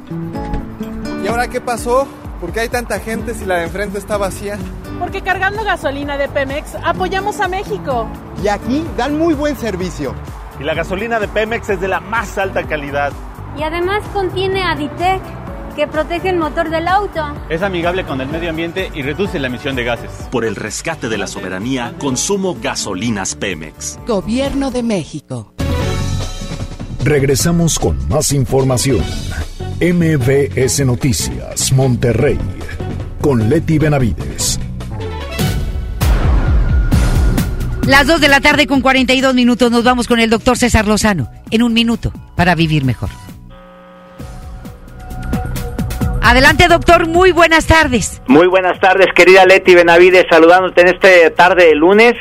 ¿Y 1.24 1.28
ahora 1.28 1.48
qué 1.48 1.62
pasó? 1.62 2.08
¿Por 2.42 2.54
qué 2.54 2.62
hay 2.62 2.70
tanta 2.70 3.00
gente 3.00 3.36
si 3.36 3.46
la 3.46 3.58
de 3.58 3.66
enfrente 3.66 4.00
está 4.00 4.18
vacía? 4.18 4.58
Porque 5.00 5.22
cargando 5.22 5.64
gasolina 5.64 6.18
de 6.18 6.28
Pemex 6.28 6.76
apoyamos 6.84 7.39
a 7.39 7.47
México. 7.47 8.08
Y 8.43 8.50
aquí 8.50 8.86
dan 8.97 9.18
muy 9.18 9.34
buen 9.34 9.56
servicio. 9.56 10.14
Y 10.60 10.64
la 10.64 10.74
gasolina 10.74 11.20
de 11.20 11.28
Pemex 11.28 11.70
es 11.70 11.82
de 11.82 11.88
la 11.88 12.02
más 12.02 12.38
alta 12.38 12.64
calidad. 12.64 13.14
Y 13.58 13.64
además 13.64 14.04
contiene 14.14 14.62
Aditec, 14.62 15.22
que 15.76 15.88
protege 15.88 16.30
el 16.30 16.38
motor 16.38 16.70
del 16.70 16.88
auto. 16.88 17.34
Es 17.47 17.62
amigable 17.62 18.04
con 18.04 18.20
el 18.20 18.28
medio 18.28 18.50
ambiente 18.50 18.91
y 18.93 19.02
reduce 19.02 19.39
la 19.39 19.47
emisión 19.47 19.76
de 19.78 19.86
gases. 19.86 20.12
Por 20.30 20.43
el 20.43 20.56
rescate 20.56 21.08
de 21.08 21.18
la 21.18 21.28
soberanía, 21.28 21.93
consumo 21.97 22.58
gasolinas 22.62 23.36
Pemex. 23.36 23.97
Gobierno 24.06 24.70
de 24.70 24.84
México. 24.84 25.54
Regresamos 27.04 27.80
con 27.80 27.97
más 28.10 28.34
información. 28.34 29.04
MBS 29.80 30.86
Noticias, 30.86 31.72
Monterrey, 31.72 32.38
con 33.22 33.50
Leti 33.50 33.80
Benavides. 33.80 34.59
Las 37.90 38.06
2 38.06 38.22
de 38.22 38.28
la 38.28 38.40
tarde 38.40 38.68
con 38.68 38.82
42 38.82 39.34
minutos 39.34 39.72
nos 39.72 39.84
vamos 39.84 40.08
con 40.08 40.20
el 40.20 40.30
doctor 40.30 40.56
César 40.56 40.88
Lozano 40.88 41.28
en 41.50 41.64
un 41.64 41.74
minuto 41.74 42.14
para 42.36 42.54
vivir 42.54 42.86
mejor. 42.86 43.10
Adelante, 46.22 46.68
doctor. 46.68 47.08
Muy 47.08 47.32
buenas 47.32 47.66
tardes. 47.66 48.22
Muy 48.28 48.46
buenas 48.46 48.80
tardes, 48.80 49.08
querida 49.16 49.44
Leti 49.44 49.74
Benavides, 49.74 50.28
saludándote 50.30 50.82
en 50.82 50.88
esta 50.90 51.32
tarde 51.36 51.66
de 51.66 51.74
lunes 51.74 52.14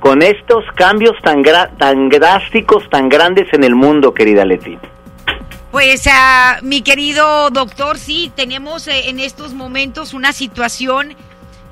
con 0.00 0.22
estos 0.22 0.64
cambios 0.76 1.14
tan, 1.22 1.42
tan 1.76 2.08
drásticos, 2.08 2.88
tan 2.88 3.10
grandes 3.10 3.52
en 3.52 3.64
el 3.64 3.74
mundo, 3.74 4.14
querida 4.14 4.46
Leti. 4.46 4.78
Pues, 5.72 6.06
uh, 6.06 6.64
mi 6.64 6.80
querido 6.80 7.50
doctor, 7.50 7.98
sí, 7.98 8.32
tenemos 8.34 8.88
eh, 8.88 9.10
en 9.10 9.20
estos 9.20 9.52
momentos 9.52 10.14
una 10.14 10.32
situación 10.32 11.14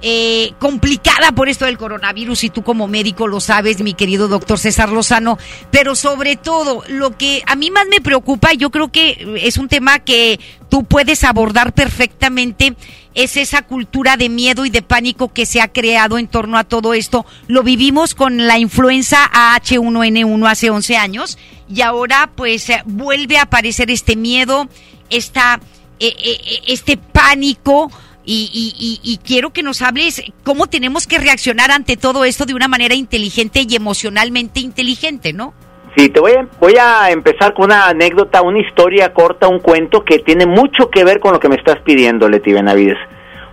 eh, 0.02 0.52
complicada 0.58 1.32
por 1.32 1.48
esto 1.48 1.66
del 1.66 1.76
coronavirus 1.76 2.44
y 2.44 2.50
tú 2.50 2.62
como 2.62 2.88
médico 2.88 3.26
lo 3.26 3.40
sabes, 3.40 3.82
mi 3.82 3.94
querido 3.94 4.28
doctor 4.28 4.58
César 4.58 4.88
Lozano, 4.88 5.38
pero 5.70 5.94
sobre 5.94 6.36
todo 6.36 6.82
lo 6.88 7.16
que 7.18 7.42
a 7.46 7.54
mí 7.54 7.70
más 7.70 7.86
me 7.88 8.00
preocupa, 8.00 8.54
yo 8.54 8.70
creo 8.70 8.90
que 8.90 9.38
es 9.42 9.58
un 9.58 9.68
tema 9.68 9.98
que 9.98 10.40
tú 10.70 10.84
puedes 10.84 11.22
abordar 11.24 11.74
perfectamente, 11.74 12.74
es 13.14 13.36
esa 13.36 13.62
cultura 13.62 14.16
de 14.16 14.28
miedo 14.28 14.64
y 14.64 14.70
de 14.70 14.82
pánico 14.82 15.32
que 15.32 15.44
se 15.44 15.60
ha 15.60 15.68
creado 15.68 16.16
en 16.16 16.28
torno 16.28 16.56
a 16.56 16.64
todo 16.64 16.94
esto. 16.94 17.26
Lo 17.46 17.62
vivimos 17.62 18.14
con 18.14 18.46
la 18.46 18.58
influenza 18.58 19.30
H1N1 19.32 20.48
hace 20.48 20.70
11 20.70 20.96
años 20.96 21.38
y 21.68 21.82
ahora 21.82 22.30
pues 22.34 22.68
vuelve 22.86 23.36
a 23.36 23.42
aparecer 23.42 23.90
este 23.90 24.16
miedo, 24.16 24.68
esta, 25.10 25.60
eh, 25.98 26.14
eh, 26.18 26.60
este 26.68 26.96
pánico 26.96 27.90
y, 28.24 28.72
y, 28.78 29.00
y, 29.02 29.16
quiero 29.18 29.50
que 29.50 29.62
nos 29.62 29.82
hables 29.82 30.22
cómo 30.44 30.66
tenemos 30.66 31.06
que 31.06 31.18
reaccionar 31.18 31.70
ante 31.70 31.96
todo 31.96 32.24
esto 32.24 32.44
de 32.44 32.54
una 32.54 32.68
manera 32.68 32.94
inteligente 32.94 33.64
y 33.68 33.74
emocionalmente 33.74 34.60
inteligente, 34.60 35.32
¿no? 35.32 35.54
Sí, 35.96 36.08
te 36.10 36.20
voy 36.20 36.32
a, 36.32 36.46
voy 36.60 36.76
a 36.76 37.10
empezar 37.10 37.54
con 37.54 37.66
una 37.66 37.88
anécdota, 37.88 38.42
una 38.42 38.60
historia 38.60 39.12
corta, 39.12 39.48
un 39.48 39.58
cuento 39.58 40.04
que 40.04 40.18
tiene 40.20 40.46
mucho 40.46 40.90
que 40.90 41.02
ver 41.02 41.18
con 41.18 41.32
lo 41.32 41.40
que 41.40 41.48
me 41.48 41.56
estás 41.56 41.80
pidiendo, 41.80 42.28
Leti 42.28 42.52
Benavides. 42.52 42.98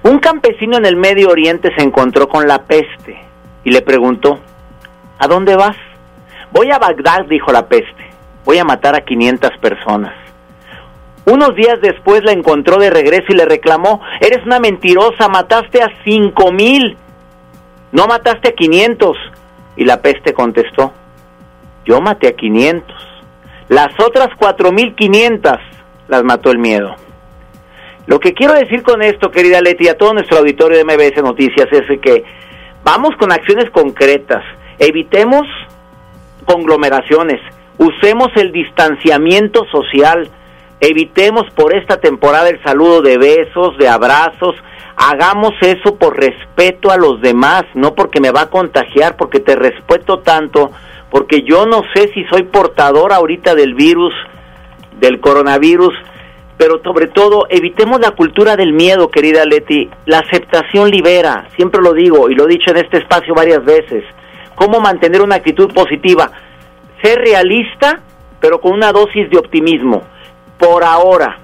Un 0.03 0.19
campesino 0.19 0.77
en 0.77 0.85
el 0.85 0.95
Medio 0.95 1.29
Oriente 1.29 1.73
se 1.75 1.81
encontró 1.81 2.29
con 2.29 2.47
la 2.47 2.63
peste 2.63 3.17
y 3.63 3.71
le 3.71 3.81
preguntó, 3.81 4.39
¿A 5.19 5.27
dónde 5.27 5.55
vas? 5.55 5.75
Voy 6.51 6.71
a 6.71 6.77
Bagdad, 6.77 7.25
dijo 7.25 7.51
la 7.51 7.67
peste. 7.67 8.07
Voy 8.45 8.57
a 8.59 8.63
matar 8.63 8.95
a 8.95 9.01
500 9.01 9.51
personas. 9.59 10.13
Unos 11.29 11.55
días 11.55 11.81
después 11.81 12.23
la 12.23 12.31
encontró 12.31 12.79
de 12.79 12.89
regreso 12.89 13.25
y 13.29 13.35
le 13.35 13.43
reclamó, 13.43 14.01
eres 14.21 14.45
una 14.45 14.59
mentirosa, 14.59 15.27
mataste 15.27 15.81
a 15.81 15.89
cinco 16.05 16.53
mil, 16.53 16.95
no 17.91 18.07
mataste 18.07 18.49
a 18.49 18.51
500. 18.53 19.17
Y 19.75 19.83
la 19.83 20.01
peste 20.01 20.33
contestó, 20.33 20.93
yo 21.85 21.99
maté 21.99 22.29
a 22.29 22.31
500. 22.31 22.95
Las 23.69 23.89
otras 23.99 24.29
4.500 24.39 25.59
las 26.07 26.23
mató 26.23 26.49
el 26.49 26.59
miedo. 26.59 26.95
Lo 28.05 28.19
que 28.19 28.33
quiero 28.33 28.53
decir 28.53 28.81
con 28.81 29.01
esto, 29.01 29.29
querida 29.29 29.61
Leti, 29.61 29.89
a 29.89 29.97
todo 29.97 30.13
nuestro 30.13 30.37
auditorio 30.37 30.77
de 30.77 30.85
MBS 30.85 31.21
Noticias, 31.21 31.67
es 31.71 31.99
que 31.99 32.23
vamos 32.83 33.11
con 33.19 33.33
acciones 33.33 33.69
concretas. 33.71 34.43
Evitemos 34.79 35.45
conglomeraciones. 36.45 37.41
Usemos 37.77 38.29
el 38.37 38.53
distanciamiento 38.53 39.65
social. 39.69 40.29
Evitemos 40.79 41.49
por 41.55 41.75
esta 41.75 41.97
temporada 41.97 42.49
el 42.49 42.61
saludo 42.63 43.01
de 43.01 43.17
besos, 43.17 43.77
de 43.77 43.87
abrazos. 43.87 44.55
Hagamos 44.95 45.53
eso 45.61 45.95
por 45.95 46.17
respeto 46.17 46.91
a 46.91 46.97
los 46.97 47.19
demás, 47.21 47.63
no 47.73 47.95
porque 47.95 48.21
me 48.21 48.31
va 48.31 48.41
a 48.41 48.49
contagiar, 48.49 49.15
porque 49.15 49.39
te 49.39 49.55
respeto 49.55 50.19
tanto, 50.19 50.71
porque 51.09 51.41
yo 51.41 51.65
no 51.65 51.81
sé 51.95 52.11
si 52.13 52.23
soy 52.25 52.43
portador 52.43 53.11
ahorita 53.11 53.55
del 53.55 53.73
virus, 53.73 54.13
del 54.99 55.19
coronavirus, 55.19 55.93
pero 56.57 56.81
sobre 56.83 57.07
todo 57.07 57.47
evitemos 57.49 57.99
la 57.99 58.11
cultura 58.11 58.55
del 58.55 58.73
miedo, 58.73 59.09
querida 59.09 59.45
Leti. 59.45 59.89
La 60.05 60.19
aceptación 60.19 60.89
libera, 60.89 61.47
siempre 61.55 61.81
lo 61.81 61.93
digo 61.93 62.29
y 62.29 62.35
lo 62.35 62.45
he 62.45 62.53
dicho 62.53 62.71
en 62.71 62.77
este 62.77 62.97
espacio 62.97 63.33
varias 63.33 63.63
veces. 63.63 64.03
¿Cómo 64.55 64.79
mantener 64.79 65.21
una 65.21 65.35
actitud 65.35 65.71
positiva? 65.73 66.31
Ser 67.01 67.19
realista, 67.19 68.01
pero 68.39 68.59
con 68.59 68.73
una 68.73 68.91
dosis 68.91 69.29
de 69.29 69.37
optimismo. 69.37 70.03
Por 70.57 70.83
ahora, 70.83 71.37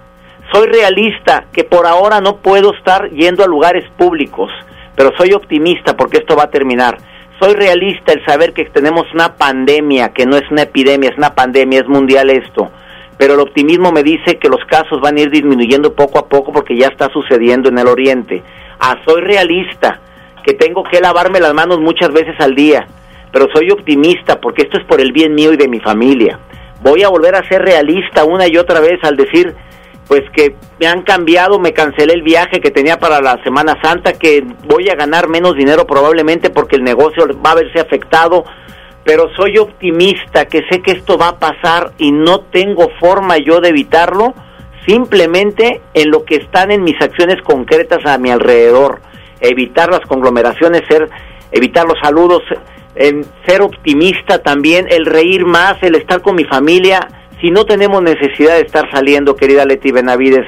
soy 0.52 0.68
realista 0.68 1.46
que 1.52 1.64
por 1.64 1.86
ahora 1.86 2.20
no 2.20 2.38
puedo 2.38 2.74
estar 2.74 3.10
yendo 3.12 3.44
a 3.44 3.48
lugares 3.48 3.86
públicos, 3.98 4.50
pero 4.96 5.12
soy 5.18 5.34
optimista 5.34 5.96
porque 5.96 6.18
esto 6.18 6.36
va 6.36 6.44
a 6.44 6.52
terminar. 6.52 6.98
Soy 7.40 7.54
realista 7.54 8.14
el 8.14 8.26
saber 8.26 8.54
que 8.54 8.66
tenemos 8.66 9.06
una 9.14 9.36
pandemia, 9.36 10.10
que 10.10 10.26
no 10.26 10.36
es 10.38 10.50
una 10.50 10.64
epidemia, 10.64 11.10
es 11.10 11.18
una 11.18 11.36
pandemia, 11.36 11.82
es 11.82 11.88
mundial 11.88 12.30
esto. 12.30 12.72
Pero 13.18 13.36
el 13.36 13.40
optimismo 13.40 13.92
me 13.92 14.04
dice 14.04 14.38
que 14.38 14.50
los 14.50 14.64
casos 14.66 15.00
van 15.02 15.18
a 15.18 15.22
ir 15.22 15.30
disminuyendo 15.30 15.94
poco 15.94 16.20
a 16.20 16.28
poco 16.28 16.52
porque 16.52 16.78
ya 16.78 16.88
está 16.88 17.10
sucediendo 17.10 17.70
en 17.70 17.78
el 17.78 17.88
oriente. 17.88 18.44
Ah, 18.80 18.98
soy 19.06 19.22
realista, 19.22 20.00
que 20.44 20.54
tengo 20.54 20.84
que 20.84 21.00
lavarme 21.00 21.40
las 21.40 21.54
manos 21.54 21.80
muchas 21.80 22.12
veces 22.12 22.36
al 22.40 22.56
día, 22.56 22.88
pero 23.32 23.48
soy 23.54 23.72
optimista 23.72 24.40
porque 24.40 24.64
esto 24.64 24.78
es 24.78 24.86
por 24.86 25.02
el 25.02 25.12
bien 25.12 25.36
mío 25.36 25.54
y 25.54 25.58
de 25.58 25.68
mi 25.68 25.80
familia. 25.80 26.40
Voy 26.84 27.02
a 27.04 27.10
volver 27.10 27.34
a 27.36 27.48
ser 27.48 27.62
realista 27.62 28.26
una 28.26 28.46
y 28.46 28.58
otra 28.58 28.82
vez 28.82 29.02
al 29.04 29.16
decir, 29.16 29.56
pues 30.08 30.22
que 30.36 30.56
me 30.80 30.88
han 30.88 31.04
cambiado, 31.04 31.58
me 31.60 31.72
cancelé 31.72 32.14
el 32.14 32.24
viaje 32.24 32.60
que 32.60 32.72
tenía 32.72 33.00
para 33.00 33.22
la 33.22 33.42
Semana 33.42 33.78
Santa, 33.82 34.14
que 34.14 34.44
voy 34.66 34.90
a 34.90 34.96
ganar 34.96 35.30
menos 35.30 35.56
dinero 35.56 35.88
probablemente 35.88 36.50
porque 36.50 36.76
el 36.76 36.84
negocio 36.84 37.26
va 37.42 37.52
a 37.52 37.56
verse 37.56 37.80
afectado, 37.80 38.44
pero 39.06 39.30
soy 39.34 39.58
optimista, 39.60 40.46
que 40.46 40.64
sé 40.70 40.82
que 40.82 40.92
esto 40.92 41.18
va 41.18 41.30
a 41.30 41.40
pasar 41.40 41.94
y 41.98 42.12
no 42.12 42.42
tengo 42.42 42.90
forma 43.00 43.38
yo 43.38 43.62
de 43.62 43.70
evitarlo, 43.70 44.34
simplemente 44.86 45.82
en 45.94 46.12
lo 46.12 46.26
que 46.26 46.36
están 46.36 46.70
en 46.72 46.84
mis 46.84 47.02
acciones 47.02 47.42
concretas 47.42 48.06
a 48.06 48.18
mi 48.18 48.30
alrededor, 48.30 49.00
evitar 49.40 49.90
las 49.90 50.02
conglomeraciones, 50.02 50.82
ser, 50.90 51.10
evitar 51.54 51.86
los 51.86 51.98
saludos, 52.02 52.42
en 52.96 53.26
ser 53.46 53.62
optimista 53.62 54.40
también, 54.40 54.88
el 54.90 55.06
reír 55.06 55.46
más, 55.46 55.82
el 55.82 55.96
estar 55.96 56.22
con 56.22 56.36
mi 56.36 56.46
familia. 56.46 57.08
Si 57.42 57.50
no 57.50 57.66
tenemos 57.66 58.02
necesidad 58.02 58.56
de 58.56 58.62
estar 58.62 58.90
saliendo, 58.92 59.36
querida 59.36 59.66
Leti 59.66 59.92
Benavides, 59.92 60.46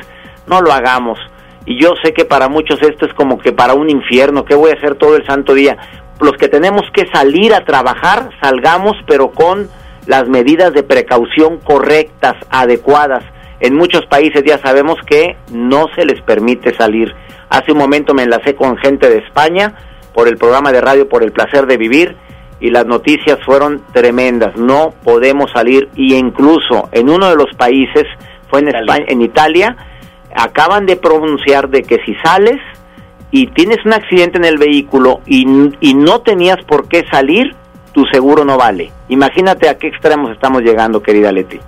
no 0.47 0.61
lo 0.61 0.71
hagamos. 0.71 1.19
Y 1.65 1.81
yo 1.81 1.93
sé 2.03 2.13
que 2.13 2.25
para 2.25 2.47
muchos 2.47 2.81
esto 2.81 3.05
es 3.05 3.13
como 3.13 3.39
que 3.39 3.51
para 3.51 3.73
un 3.73 3.89
infierno, 3.89 4.45
¿qué 4.45 4.53
voy 4.53 4.71
a 4.71 4.75
hacer 4.75 4.95
todo 4.95 5.15
el 5.15 5.25
santo 5.25 5.53
día? 5.53 5.77
Los 6.19 6.33
que 6.33 6.47
tenemos 6.47 6.83
que 6.93 7.07
salir 7.11 7.53
a 7.53 7.65
trabajar, 7.65 8.29
salgamos, 8.41 8.93
pero 9.07 9.31
con 9.31 9.67
las 10.05 10.27
medidas 10.29 10.73
de 10.73 10.83
precaución 10.83 11.57
correctas, 11.57 12.35
adecuadas. 12.49 13.23
En 13.59 13.75
muchos 13.75 14.05
países 14.05 14.43
ya 14.45 14.59
sabemos 14.59 14.97
que 15.07 15.35
no 15.51 15.87
se 15.95 16.05
les 16.05 16.21
permite 16.21 16.75
salir. 16.75 17.13
Hace 17.49 17.71
un 17.71 17.79
momento 17.79 18.13
me 18.13 18.23
enlacé 18.23 18.53
con 18.53 18.77
gente 18.77 19.09
de 19.09 19.19
España 19.19 19.73
por 20.13 20.27
el 20.27 20.37
programa 20.37 20.71
de 20.71 20.81
radio 20.81 21.09
Por 21.09 21.23
el 21.23 21.31
Placer 21.31 21.65
de 21.65 21.77
Vivir 21.77 22.15
y 22.59 22.69
las 22.69 22.85
noticias 22.85 23.37
fueron 23.45 23.83
tremendas. 23.93 24.55
No 24.55 24.93
podemos 25.03 25.51
salir 25.51 25.89
y 25.95 26.15
incluso 26.15 26.89
en 26.91 27.09
uno 27.09 27.29
de 27.29 27.35
los 27.35 27.53
países, 27.57 28.05
fue 28.49 28.61
en 28.61 28.69
España, 28.69 29.05
en 29.07 29.21
Italia, 29.21 29.75
acaban 30.35 30.85
de 30.85 30.95
pronunciar 30.95 31.69
de 31.69 31.83
que 31.83 31.99
si 32.05 32.15
sales 32.23 32.59
y 33.31 33.47
tienes 33.47 33.77
un 33.85 33.93
accidente 33.93 34.37
en 34.37 34.45
el 34.45 34.57
vehículo 34.57 35.21
y, 35.25 35.45
y 35.79 35.93
no 35.93 36.21
tenías 36.21 36.63
por 36.65 36.87
qué 36.87 37.05
salir, 37.11 37.55
tu 37.93 38.05
seguro 38.11 38.45
no 38.45 38.57
vale. 38.57 38.91
Imagínate 39.09 39.69
a 39.69 39.77
qué 39.77 39.87
extremos 39.87 40.31
estamos 40.31 40.61
llegando, 40.61 41.01
querida 41.01 41.31
Leti. 41.31 41.59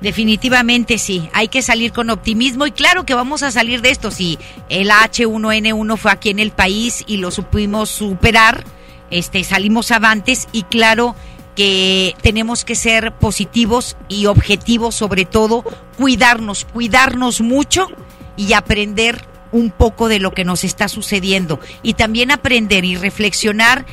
Definitivamente 0.00 0.96
sí, 0.96 1.28
hay 1.32 1.48
que 1.48 1.60
salir 1.60 1.92
con 1.92 2.08
optimismo 2.10 2.66
y 2.66 2.70
claro 2.70 3.04
que 3.04 3.14
vamos 3.14 3.42
a 3.42 3.50
salir 3.50 3.82
de 3.82 3.90
esto. 3.90 4.10
Si 4.12 4.38
el 4.68 4.90
H1N1 4.90 5.96
fue 5.96 6.12
aquí 6.12 6.30
en 6.30 6.38
el 6.38 6.52
país 6.52 7.02
y 7.06 7.16
lo 7.16 7.32
supimos 7.32 7.90
superar, 7.90 8.64
este, 9.10 9.44
salimos 9.44 9.90
avantes 9.90 10.48
y 10.52 10.64
claro 10.64 11.14
que 11.56 12.14
tenemos 12.22 12.64
que 12.64 12.76
ser 12.76 13.12
positivos 13.12 13.96
y 14.08 14.26
objetivos 14.26 14.94
sobre 14.94 15.24
todo, 15.24 15.64
cuidarnos, 15.96 16.64
cuidarnos 16.64 17.40
mucho 17.40 17.88
y 18.36 18.52
aprender 18.52 19.26
un 19.50 19.70
poco 19.70 20.08
de 20.08 20.18
lo 20.18 20.32
que 20.32 20.44
nos 20.44 20.64
está 20.64 20.88
sucediendo. 20.88 21.58
Y 21.82 21.94
también 21.94 22.30
aprender 22.30 22.84
y 22.84 22.96
reflexionar 22.96 23.86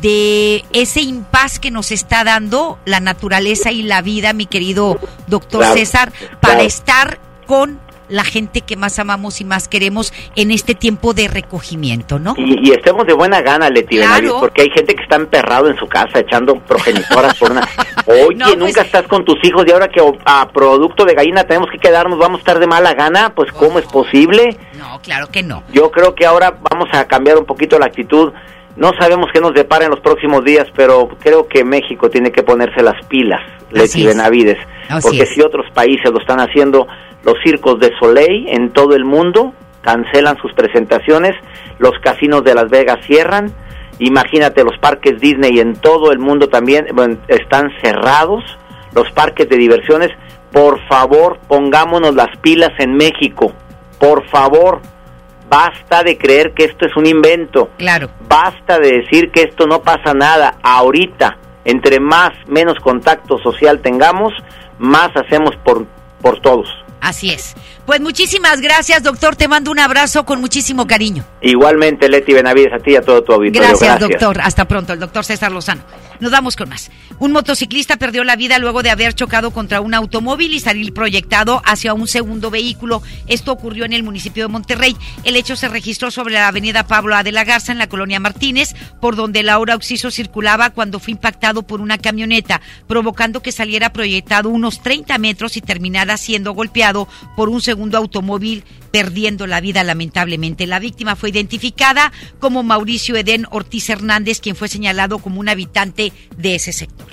de 0.00 0.64
ese 0.72 1.02
impas 1.02 1.58
que 1.58 1.70
nos 1.70 1.90
está 1.90 2.24
dando 2.24 2.78
la 2.84 3.00
naturaleza 3.00 3.72
y 3.72 3.82
la 3.82 4.02
vida, 4.02 4.32
mi 4.32 4.46
querido 4.46 4.98
doctor 5.26 5.64
César, 5.74 6.12
para 6.40 6.62
estar 6.62 7.20
con 7.46 7.80
la 8.10 8.24
gente 8.24 8.60
que 8.60 8.76
más 8.76 8.98
amamos 8.98 9.40
y 9.40 9.44
más 9.44 9.68
queremos 9.68 10.12
en 10.36 10.50
este 10.50 10.74
tiempo 10.74 11.14
de 11.14 11.28
recogimiento, 11.28 12.18
¿no? 12.18 12.34
Y, 12.36 12.70
estemos 12.72 13.06
de 13.06 13.14
buena 13.14 13.40
gana, 13.40 13.70
Leti 13.70 13.98
porque 14.38 14.62
hay 14.62 14.70
gente 14.70 14.94
que 14.94 15.02
está 15.02 15.16
emperrado 15.16 15.68
en 15.68 15.76
su 15.76 15.86
casa 15.86 16.18
echando 16.18 16.56
progenitoras 16.56 17.38
por 17.38 17.52
una... 17.52 17.66
Oye, 18.06 18.36
pues 18.36 18.56
nunca 18.56 18.82
estás 18.82 19.06
con 19.06 19.24
tus 19.24 19.36
hijos 19.44 19.64
y 19.66 19.70
ahora 19.70 19.88
que 19.88 20.00
a 20.24 20.48
producto 20.48 21.04
de 21.04 21.14
gallina 21.14 21.44
tenemos 21.44 21.70
que 21.70 21.78
quedarnos, 21.78 22.18
vamos 22.18 22.38
a 22.38 22.40
estar 22.40 22.58
de 22.58 22.66
mala 22.66 22.94
gana, 22.94 23.32
pues 23.34 23.52
¿cómo 23.52 23.78
es 23.78 23.86
posible? 23.86 24.56
No, 24.78 25.00
claro 25.02 25.28
que 25.28 25.42
no. 25.42 25.62
Yo 25.72 25.90
creo 25.90 26.14
que 26.14 26.26
ahora 26.26 26.58
vamos 26.70 26.88
a 26.92 27.06
cambiar 27.06 27.38
un 27.38 27.44
poquito 27.44 27.78
la 27.78 27.86
actitud. 27.86 28.32
No 28.76 28.92
sabemos 28.98 29.28
qué 29.32 29.40
nos 29.40 29.52
depara 29.52 29.84
en 29.84 29.90
los 29.90 30.00
próximos 30.00 30.44
días, 30.44 30.66
pero 30.74 31.08
creo 31.20 31.48
que 31.48 31.64
México 31.64 32.08
tiene 32.08 32.30
que 32.30 32.42
ponerse 32.42 32.82
las 32.82 33.04
pilas, 33.06 33.40
Leti 33.70 34.06
Benavides, 34.06 34.58
porque 35.02 35.26
si 35.26 35.42
otros 35.42 35.66
países 35.74 36.10
lo 36.10 36.18
están 36.18 36.40
haciendo, 36.40 36.86
los 37.24 37.34
circos 37.44 37.78
de 37.80 37.90
Soleil 37.98 38.48
en 38.48 38.70
todo 38.70 38.94
el 38.94 39.04
mundo 39.04 39.52
cancelan 39.82 40.36
sus 40.38 40.52
presentaciones, 40.54 41.34
los 41.78 41.98
casinos 42.00 42.44
de 42.44 42.54
Las 42.54 42.70
Vegas 42.70 43.04
cierran, 43.06 43.52
imagínate 43.98 44.64
los 44.64 44.78
parques 44.78 45.20
Disney 45.20 45.58
en 45.58 45.74
todo 45.74 46.12
el 46.12 46.18
mundo 46.18 46.48
también 46.48 46.86
están 47.28 47.70
cerrados, 47.82 48.44
los 48.94 49.10
parques 49.12 49.48
de 49.48 49.56
diversiones, 49.56 50.10
por 50.52 50.80
favor 50.86 51.38
pongámonos 51.48 52.14
las 52.14 52.36
pilas 52.38 52.72
en 52.78 52.94
México, 52.94 53.52
por 53.98 54.26
favor, 54.28 54.80
basta 55.50 56.02
de 56.04 56.16
creer 56.16 56.52
que 56.54 56.64
esto 56.64 56.86
es 56.86 56.96
un 56.96 57.06
invento, 57.06 57.70
claro. 57.76 58.08
basta 58.28 58.78
de 58.78 59.02
decir 59.02 59.30
que 59.32 59.42
esto 59.42 59.66
no 59.66 59.82
pasa 59.82 60.14
nada, 60.14 60.54
ahorita, 60.62 61.36
entre 61.64 61.98
más, 62.00 62.30
menos 62.46 62.78
contacto 62.78 63.36
social 63.38 63.80
tengamos, 63.80 64.32
más 64.78 65.10
hacemos 65.16 65.56
por, 65.56 65.86
por 66.22 66.40
todos. 66.40 66.68
Así 67.00 67.30
es. 67.30 67.54
Pues 67.86 68.00
muchísimas 68.00 68.60
gracias, 68.60 69.02
doctor. 69.02 69.34
Te 69.34 69.48
mando 69.48 69.70
un 69.70 69.78
abrazo 69.78 70.24
con 70.24 70.40
muchísimo 70.40 70.86
cariño. 70.86 71.24
Igualmente, 71.40 72.08
Leti 72.08 72.32
Benavides, 72.32 72.74
a 72.74 72.78
ti 72.78 72.92
y 72.92 72.96
a 72.96 73.02
todo 73.02 73.22
tu 73.22 73.32
auditorio. 73.32 73.68
Gracias, 73.68 73.98
doctor. 73.98 74.38
Hasta 74.40 74.66
pronto. 74.66 74.92
El 74.92 75.00
doctor 75.00 75.24
César 75.24 75.50
Lozano. 75.50 75.82
Nos 76.20 76.30
vamos 76.30 76.54
con 76.54 76.68
más. 76.68 76.90
Un 77.18 77.32
motociclista 77.32 77.96
perdió 77.96 78.24
la 78.24 78.36
vida 78.36 78.58
luego 78.58 78.82
de 78.82 78.90
haber 78.90 79.14
chocado 79.14 79.52
contra 79.52 79.80
un 79.80 79.94
automóvil 79.94 80.52
y 80.52 80.60
salir 80.60 80.92
proyectado 80.92 81.62
hacia 81.64 81.94
un 81.94 82.06
segundo 82.06 82.50
vehículo. 82.50 83.02
Esto 83.26 83.52
ocurrió 83.52 83.86
en 83.86 83.94
el 83.94 84.02
municipio 84.02 84.44
de 84.44 84.48
Monterrey. 84.52 84.96
El 85.24 85.36
hecho 85.36 85.56
se 85.56 85.68
registró 85.68 86.10
sobre 86.10 86.34
la 86.34 86.48
avenida 86.48 86.86
Pablo 86.86 87.16
A. 87.16 87.22
de 87.22 87.32
la 87.32 87.44
Garza, 87.44 87.72
en 87.72 87.78
la 87.78 87.88
colonia 87.88 88.20
Martínez, 88.20 88.74
por 89.00 89.16
donde 89.16 89.42
Laura 89.42 89.76
Oxiso 89.76 90.10
circulaba 90.10 90.70
cuando 90.70 91.00
fue 91.00 91.12
impactado 91.12 91.62
por 91.62 91.80
una 91.80 91.96
camioneta, 91.96 92.60
provocando 92.86 93.40
que 93.40 93.52
saliera 93.52 93.92
proyectado 93.92 94.50
unos 94.50 94.82
30 94.82 95.16
metros 95.18 95.56
y 95.56 95.62
terminara 95.62 96.18
siendo 96.18 96.52
golpeado 96.52 97.08
por 97.34 97.48
un 97.48 97.62
segundo 97.62 97.96
automóvil 97.96 98.64
perdiendo 98.90 99.46
la 99.46 99.60
vida 99.60 99.84
lamentablemente. 99.84 100.66
La 100.66 100.78
víctima 100.78 101.16
fue 101.16 101.30
identificada 101.30 102.12
como 102.38 102.62
Mauricio 102.62 103.16
Edén 103.16 103.46
Ortiz 103.50 103.88
Hernández, 103.88 104.40
quien 104.40 104.56
fue 104.56 104.68
señalado 104.68 105.18
como 105.18 105.40
un 105.40 105.48
habitante 105.48 106.09
de 106.36 106.54
ese 106.54 106.72
sector. 106.72 107.06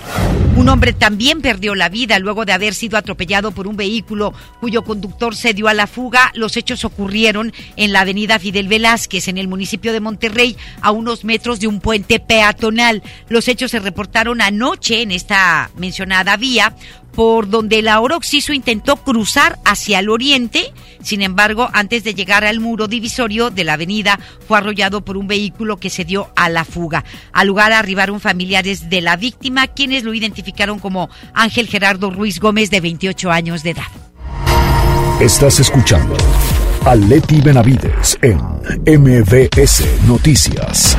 Un 0.56 0.70
hombre 0.70 0.92
también 0.92 1.42
perdió 1.42 1.76
la 1.76 1.88
vida 1.88 2.18
luego 2.18 2.44
de 2.44 2.54
haber 2.54 2.74
sido 2.74 2.98
atropellado 2.98 3.52
por 3.52 3.68
un 3.68 3.78
vehículo 3.78 4.34
cuyo 4.60 4.84
conductor 4.84 5.36
se 5.36 5.54
dio 5.54 5.68
a 5.68 5.76
la 5.76 5.86
fuga. 5.86 6.32
Los 6.34 6.58
hechos 6.58 6.84
ocurrieron 6.84 7.54
en 7.76 7.92
la 7.92 8.02
avenida 8.02 8.40
Fidel 8.40 8.68
Velázquez, 8.68 9.28
en 9.28 9.38
el 9.38 9.48
municipio 9.48 9.94
de 9.94 10.00
Monterrey, 10.00 10.58
a 10.82 10.92
unos 10.92 11.24
metros 11.26 11.60
de 11.60 11.68
un 11.68 11.80
puente 11.80 12.20
peatonal. 12.20 13.04
Los 13.30 13.48
hechos 13.48 13.70
se 13.72 13.80
reportaron 13.80 14.42
anoche 14.42 15.04
en 15.04 15.12
esta 15.12 15.70
mencionada 15.76 16.38
vía 16.38 16.76
por 17.18 17.50
donde 17.50 17.82
la 17.82 18.00
Oroxiso 18.00 18.54
intentó 18.54 18.98
cruzar 18.98 19.58
hacia 19.66 19.98
el 19.98 20.10
oriente. 20.10 20.72
Sin 21.02 21.24
embargo, 21.24 21.68
antes 21.74 22.04
de 22.04 22.14
llegar 22.14 22.46
al 22.46 22.60
muro 22.60 22.88
divisorio 22.88 23.50
de 23.50 23.64
la 23.64 23.74
avenida, 23.74 24.20
fue 24.48 24.60
arrollado 24.60 25.04
por 25.04 25.18
un 25.18 25.26
vehículo 25.26 25.78
que 25.78 25.90
se 25.90 26.06
dio 26.06 26.30
a 26.36 26.48
la 26.48 26.64
fuga. 26.64 27.04
Al 27.34 27.48
lugar 27.48 27.74
arribaron 27.74 28.20
familiares 28.20 28.92
de 28.92 29.02
la 29.02 29.16
víctima, 29.16 29.66
quienes 29.66 30.04
lo 30.04 30.14
identificaron 30.14 30.78
como 30.78 31.10
Ángel 31.34 31.66
Gerardo 31.68 32.12
Ruiz 32.12 32.40
Gómez, 32.40 32.70
de 32.70 32.82
28 32.82 33.32
años 33.32 33.64
de 33.64 33.72
edad. 33.72 33.88
Estás 35.20 35.60
escuchando 35.60 36.16
a 36.86 36.94
Leti 36.94 37.42
Benavides 37.42 38.16
en 38.22 38.38
MBS 38.86 39.84
Noticias. 40.08 40.96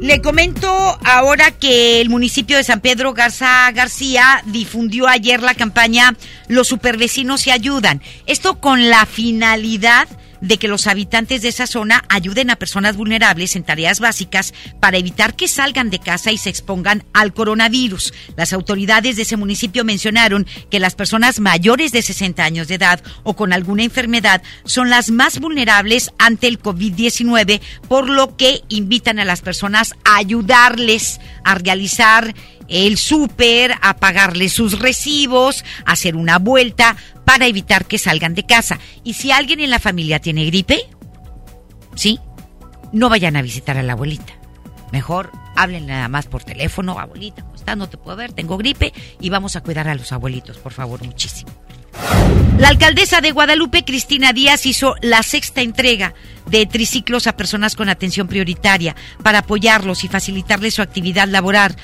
Le 0.00 0.22
comento 0.22 0.98
ahora 1.04 1.50
que 1.50 2.00
el 2.00 2.08
municipio 2.08 2.56
de 2.56 2.64
San 2.64 2.80
Pedro 2.80 3.12
Garza 3.12 3.70
García 3.72 4.42
difundió 4.46 5.06
ayer 5.06 5.42
la 5.42 5.54
campaña 5.54 6.16
Los 6.48 6.68
supervecinos 6.68 7.42
se 7.42 7.52
ayudan. 7.52 8.00
Esto 8.24 8.60
con 8.60 8.88
la 8.88 9.04
finalidad 9.04 10.08
de 10.40 10.58
que 10.58 10.68
los 10.68 10.86
habitantes 10.86 11.42
de 11.42 11.48
esa 11.48 11.66
zona 11.66 12.04
ayuden 12.08 12.50
a 12.50 12.56
personas 12.56 12.96
vulnerables 12.96 13.56
en 13.56 13.62
tareas 13.62 14.00
básicas 14.00 14.54
para 14.80 14.98
evitar 14.98 15.34
que 15.34 15.48
salgan 15.48 15.90
de 15.90 15.98
casa 15.98 16.32
y 16.32 16.38
se 16.38 16.50
expongan 16.50 17.04
al 17.12 17.32
coronavirus. 17.32 18.12
Las 18.36 18.52
autoridades 18.52 19.16
de 19.16 19.22
ese 19.22 19.36
municipio 19.36 19.84
mencionaron 19.84 20.46
que 20.70 20.80
las 20.80 20.94
personas 20.94 21.40
mayores 21.40 21.92
de 21.92 22.02
60 22.02 22.42
años 22.42 22.68
de 22.68 22.76
edad 22.76 23.02
o 23.22 23.34
con 23.34 23.52
alguna 23.52 23.84
enfermedad 23.84 24.42
son 24.64 24.90
las 24.90 25.10
más 25.10 25.40
vulnerables 25.40 26.12
ante 26.18 26.46
el 26.46 26.60
COVID-19, 26.60 27.60
por 27.88 28.08
lo 28.08 28.36
que 28.36 28.62
invitan 28.68 29.18
a 29.18 29.24
las 29.24 29.40
personas 29.40 29.94
a 30.04 30.16
ayudarles 30.16 31.20
a 31.44 31.54
realizar 31.54 32.34
el 32.70 32.96
súper, 32.96 33.74
a 33.82 33.96
pagarles 33.96 34.52
sus 34.52 34.78
recibos, 34.78 35.64
hacer 35.84 36.16
una 36.16 36.38
vuelta 36.38 36.96
para 37.26 37.46
evitar 37.46 37.84
que 37.84 37.98
salgan 37.98 38.34
de 38.34 38.46
casa. 38.46 38.78
Y 39.04 39.14
si 39.14 39.32
alguien 39.32 39.60
en 39.60 39.70
la 39.70 39.78
familia 39.78 40.20
tiene 40.20 40.46
gripe, 40.46 40.80
¿sí? 41.94 42.18
No 42.92 43.08
vayan 43.08 43.36
a 43.36 43.42
visitar 43.42 43.76
a 43.76 43.82
la 43.82 43.92
abuelita. 43.92 44.32
Mejor 44.92 45.30
hablen 45.56 45.86
nada 45.86 46.08
más 46.08 46.26
por 46.26 46.42
teléfono, 46.42 46.98
abuelita, 46.98 47.42
¿cómo 47.42 47.54
estás? 47.56 47.76
No 47.76 47.88
te 47.88 47.98
puedo 47.98 48.16
ver, 48.16 48.32
tengo 48.32 48.56
gripe 48.56 48.92
y 49.20 49.28
vamos 49.28 49.56
a 49.56 49.60
cuidar 49.60 49.88
a 49.88 49.94
los 49.94 50.10
abuelitos, 50.12 50.58
por 50.58 50.72
favor, 50.72 51.04
muchísimo. 51.04 51.50
La 52.58 52.68
alcaldesa 52.68 53.20
de 53.20 53.32
Guadalupe, 53.32 53.84
Cristina 53.84 54.32
Díaz, 54.32 54.66
hizo 54.66 54.94
la 55.00 55.22
sexta 55.22 55.62
entrega 55.62 56.14
de 56.46 56.66
triciclos 56.66 57.26
a 57.26 57.36
personas 57.36 57.74
con 57.74 57.88
atención 57.88 58.28
prioritaria 58.28 58.94
para 59.22 59.38
apoyarlos 59.38 60.04
y 60.04 60.08
facilitarles 60.08 60.74
su 60.74 60.82
actividad 60.82 61.28
laboral 61.28 61.76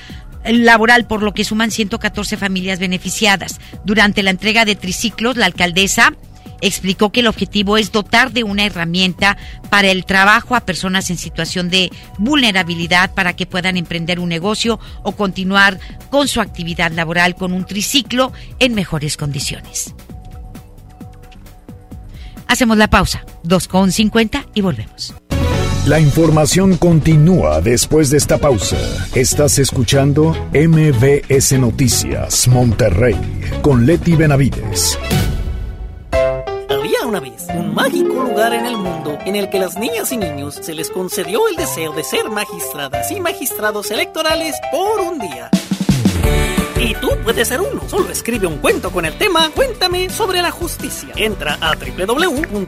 laboral, 0.51 1.07
por 1.07 1.23
lo 1.23 1.33
que 1.33 1.43
suman 1.43 1.71
114 1.71 2.37
familias 2.37 2.79
beneficiadas. 2.79 3.59
Durante 3.83 4.23
la 4.23 4.31
entrega 4.31 4.65
de 4.65 4.75
triciclos, 4.75 5.37
la 5.37 5.45
alcaldesa 5.45 6.13
explicó 6.61 7.11
que 7.11 7.19
el 7.19 7.27
objetivo 7.27 7.77
es 7.77 7.91
dotar 7.91 8.31
de 8.31 8.43
una 8.43 8.65
herramienta 8.65 9.37
para 9.69 9.89
el 9.89 10.05
trabajo 10.05 10.55
a 10.55 10.61
personas 10.61 11.09
en 11.09 11.17
situación 11.17 11.69
de 11.69 11.91
vulnerabilidad 12.17 13.13
para 13.13 13.35
que 13.35 13.45
puedan 13.45 13.77
emprender 13.77 14.19
un 14.19 14.29
negocio 14.29 14.79
o 15.03 15.13
continuar 15.13 15.79
con 16.09 16.27
su 16.27 16.41
actividad 16.41 16.91
laboral 16.91 17.35
con 17.35 17.53
un 17.53 17.65
triciclo 17.65 18.31
en 18.59 18.75
mejores 18.75 19.17
condiciones. 19.17 19.93
Hacemos 22.47 22.77
la 22.77 22.89
pausa, 22.89 23.25
2.50 23.43 24.47
y 24.53 24.61
volvemos. 24.61 25.13
La 25.87 26.01
información 26.01 26.75
continúa 26.75 27.61
después 27.61 28.09
de 28.09 28.17
esta 28.17 28.37
pausa. 28.37 28.75
Estás 29.15 29.57
escuchando 29.57 30.35
MBS 30.51 31.57
Noticias 31.57 32.49
Monterrey 32.49 33.15
con 33.61 33.85
Leti 33.85 34.17
Benavides. 34.17 34.99
Había 36.69 37.05
una 37.07 37.21
vez 37.21 37.47
un 37.55 37.73
mágico 37.73 38.21
lugar 38.21 38.53
en 38.53 38.65
el 38.65 38.75
mundo 38.75 39.17
en 39.25 39.37
el 39.37 39.49
que 39.49 39.59
las 39.59 39.77
niñas 39.77 40.11
y 40.11 40.17
niños 40.17 40.55
se 40.55 40.73
les 40.73 40.89
concedió 40.89 41.47
el 41.47 41.55
deseo 41.55 41.93
de 41.93 42.03
ser 42.03 42.29
magistradas 42.31 43.09
y 43.09 43.21
magistrados 43.21 43.89
electorales 43.89 44.57
por 44.73 44.99
un 44.99 45.19
día. 45.19 45.49
Y 46.87 46.95
tú 46.95 47.09
puedes 47.21 47.49
ser 47.49 47.59
uno. 47.59 47.81
Solo 47.89 48.09
escribe 48.09 48.47
un 48.47 48.59
cuento 48.59 48.91
con 48.91 49.03
el 49.03 49.17
tema 49.17 49.49
Cuéntame 49.49 50.09
sobre 50.09 50.41
la 50.41 50.51
justicia. 50.51 51.09
Entra 51.17 51.57
a 51.59 51.75
www.te.gov.mx 51.75 52.61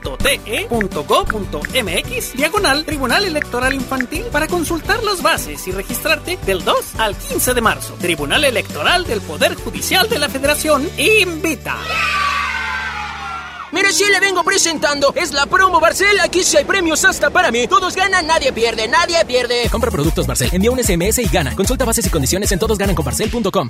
diagonal 2.34 2.84
Tribunal 2.84 3.24
Electoral 3.24 3.74
Infantil 3.74 4.26
para 4.26 4.48
consultar 4.48 5.02
las 5.04 5.22
bases 5.22 5.66
y 5.70 5.72
registrarte 5.72 6.38
del 6.46 6.66
2 6.66 6.96
al 6.98 7.16
15 7.16 7.54
de 7.54 7.62
marzo. 7.62 7.94
Tribunal 7.94 8.44
Electoral 8.44 9.06
del 9.06 9.22
Poder 9.22 9.56
Judicial 9.56 10.10
de 10.10 10.20
la 10.20 10.28
Federación 10.28 10.90
invita. 10.98 11.78
Mire, 13.72 13.94
si 13.94 14.04
le 14.04 14.20
vengo 14.20 14.44
presentando. 14.44 15.14
Es 15.16 15.32
la 15.32 15.46
promo 15.46 15.80
Barcel. 15.80 16.20
Aquí 16.20 16.44
sí 16.44 16.58
hay 16.58 16.66
premios 16.66 17.06
hasta 17.06 17.30
para 17.30 17.52
mí. 17.52 17.70
Todos 17.70 17.96
ganan, 17.96 18.28
nadie 18.28 18.52
pierde, 18.52 18.90
nadie 18.90 19.24
pierde. 19.26 19.70
Compra 19.72 19.92
productos 19.92 20.28
Barcel. 20.28 20.50
Envía 20.52 20.72
un 20.72 20.84
SMS 20.84 21.20
y 21.20 21.30
gana. 21.30 21.56
Consulta 21.56 21.86
bases 21.86 22.06
y 22.06 22.10
condiciones 22.10 22.52
en 22.52 22.60
todosgananconbarcel.com. 22.60 23.70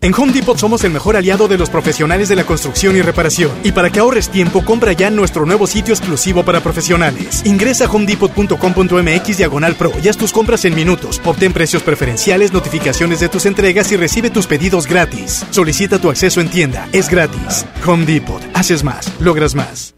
En 0.00 0.14
Home 0.14 0.32
Depot 0.32 0.56
somos 0.56 0.84
el 0.84 0.92
mejor 0.92 1.16
aliado 1.16 1.48
de 1.48 1.58
los 1.58 1.70
profesionales 1.70 2.28
de 2.28 2.36
la 2.36 2.44
construcción 2.44 2.96
y 2.96 3.02
reparación. 3.02 3.50
Y 3.64 3.72
para 3.72 3.90
que 3.90 3.98
ahorres 3.98 4.28
tiempo, 4.30 4.64
compra 4.64 4.92
ya 4.92 5.10
nuestro 5.10 5.44
nuevo 5.44 5.66
sitio 5.66 5.92
exclusivo 5.92 6.44
para 6.44 6.60
profesionales. 6.60 7.42
Ingresa 7.44 7.86
a 7.86 7.90
homedepot.com.mx 7.90 9.36
diagonal 9.36 9.74
pro 9.74 9.90
y 10.00 10.08
haz 10.08 10.16
tus 10.16 10.32
compras 10.32 10.64
en 10.66 10.76
minutos. 10.76 11.20
Obtén 11.24 11.52
precios 11.52 11.82
preferenciales, 11.82 12.52
notificaciones 12.52 13.18
de 13.18 13.28
tus 13.28 13.44
entregas 13.44 13.90
y 13.90 13.96
recibe 13.96 14.30
tus 14.30 14.46
pedidos 14.46 14.86
gratis. 14.86 15.44
Solicita 15.50 15.98
tu 15.98 16.10
acceso 16.10 16.40
en 16.40 16.48
tienda. 16.48 16.88
Es 16.92 17.10
gratis. 17.10 17.66
Home 17.84 18.06
Depot. 18.06 18.40
Haces 18.54 18.84
más. 18.84 19.12
Logras 19.18 19.56
más. 19.56 19.96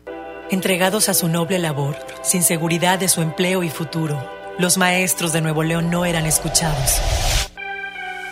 Entregados 0.50 1.10
a 1.10 1.14
su 1.14 1.28
noble 1.28 1.58
labor, 1.58 1.96
sin 2.22 2.42
seguridad 2.42 2.98
de 2.98 3.08
su 3.08 3.20
empleo 3.20 3.62
y 3.62 3.68
futuro, 3.68 4.18
los 4.58 4.78
maestros 4.78 5.32
de 5.32 5.42
Nuevo 5.42 5.62
León 5.62 5.90
no 5.90 6.06
eran 6.06 6.26
escuchados. 6.26 7.00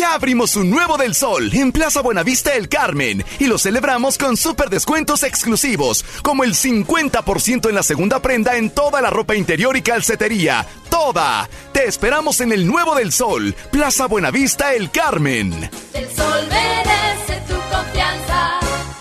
Ya 0.00 0.14
abrimos 0.14 0.56
un 0.56 0.70
nuevo 0.70 0.96
del 0.96 1.14
sol 1.14 1.50
en 1.52 1.72
Plaza 1.72 2.00
Buenavista 2.00 2.54
El 2.54 2.70
Carmen 2.70 3.22
y 3.38 3.44
lo 3.44 3.58
celebramos 3.58 4.16
con 4.16 4.34
super 4.38 4.70
descuentos 4.70 5.22
exclusivos, 5.22 6.06
como 6.22 6.42
el 6.42 6.54
50% 6.54 7.68
en 7.68 7.74
la 7.74 7.82
segunda 7.82 8.22
prenda 8.22 8.56
en 8.56 8.70
toda 8.70 9.02
la 9.02 9.10
ropa 9.10 9.34
interior 9.34 9.76
y 9.76 9.82
calcetería. 9.82 10.66
¡Toda! 10.88 11.50
Te 11.74 11.84
esperamos 11.84 12.40
en 12.40 12.52
el 12.52 12.66
nuevo 12.66 12.94
del 12.94 13.12
sol, 13.12 13.54
Plaza 13.70 14.06
Buenavista 14.06 14.72
El 14.72 14.90
Carmen. 14.90 15.68
El 15.92 16.10
sol 16.16 16.48
merece. 16.48 17.09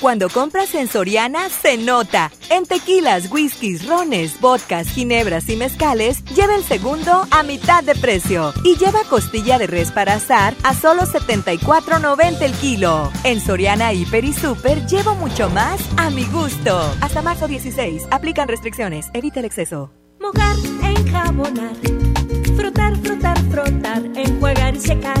Cuando 0.00 0.28
compras 0.28 0.74
en 0.74 0.88
Soriana, 0.88 1.48
se 1.48 1.76
nota. 1.76 2.30
En 2.50 2.66
tequilas, 2.66 3.30
whiskies, 3.30 3.86
rones, 3.86 4.40
vodkas, 4.40 4.88
ginebras 4.88 5.48
y 5.48 5.56
mezcales, 5.56 6.24
lleva 6.34 6.56
el 6.56 6.64
segundo 6.64 7.26
a 7.30 7.42
mitad 7.42 7.82
de 7.84 7.94
precio. 7.94 8.52
Y 8.64 8.76
lleva 8.76 9.04
costilla 9.08 9.58
de 9.58 9.66
res 9.66 9.92
para 9.92 10.14
asar 10.14 10.54
a 10.62 10.74
solo 10.74 11.02
74.90 11.02 12.42
el 12.42 12.52
kilo. 12.54 13.10
En 13.22 13.40
Soriana, 13.40 13.92
Hiper 13.92 14.24
y 14.24 14.32
Super, 14.32 14.84
llevo 14.86 15.14
mucho 15.14 15.48
más 15.50 15.80
a 15.96 16.10
mi 16.10 16.24
gusto. 16.24 16.94
Hasta 17.00 17.22
marzo 17.22 17.46
16. 17.46 18.08
Aplican 18.10 18.48
restricciones. 18.48 19.06
Evita 19.14 19.40
el 19.40 19.46
exceso. 19.46 19.90
Mojar, 20.20 20.56
enjabonar. 20.82 21.74
Frotar, 22.56 22.96
frotar, 22.96 23.38
frotar. 23.50 24.02
Enjuagar 24.16 24.74
y 24.74 24.80
secar. 24.80 25.20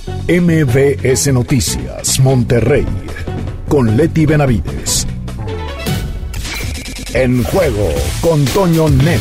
MBS 0.27 1.33
Noticias, 1.33 2.19
Monterrey, 2.19 2.85
con 3.67 3.97
Leti 3.97 4.25
Benavides. 4.25 5.07
En 7.13 7.43
juego 7.43 7.89
con 8.21 8.45
Toño 8.45 8.87
Net. 8.89 9.19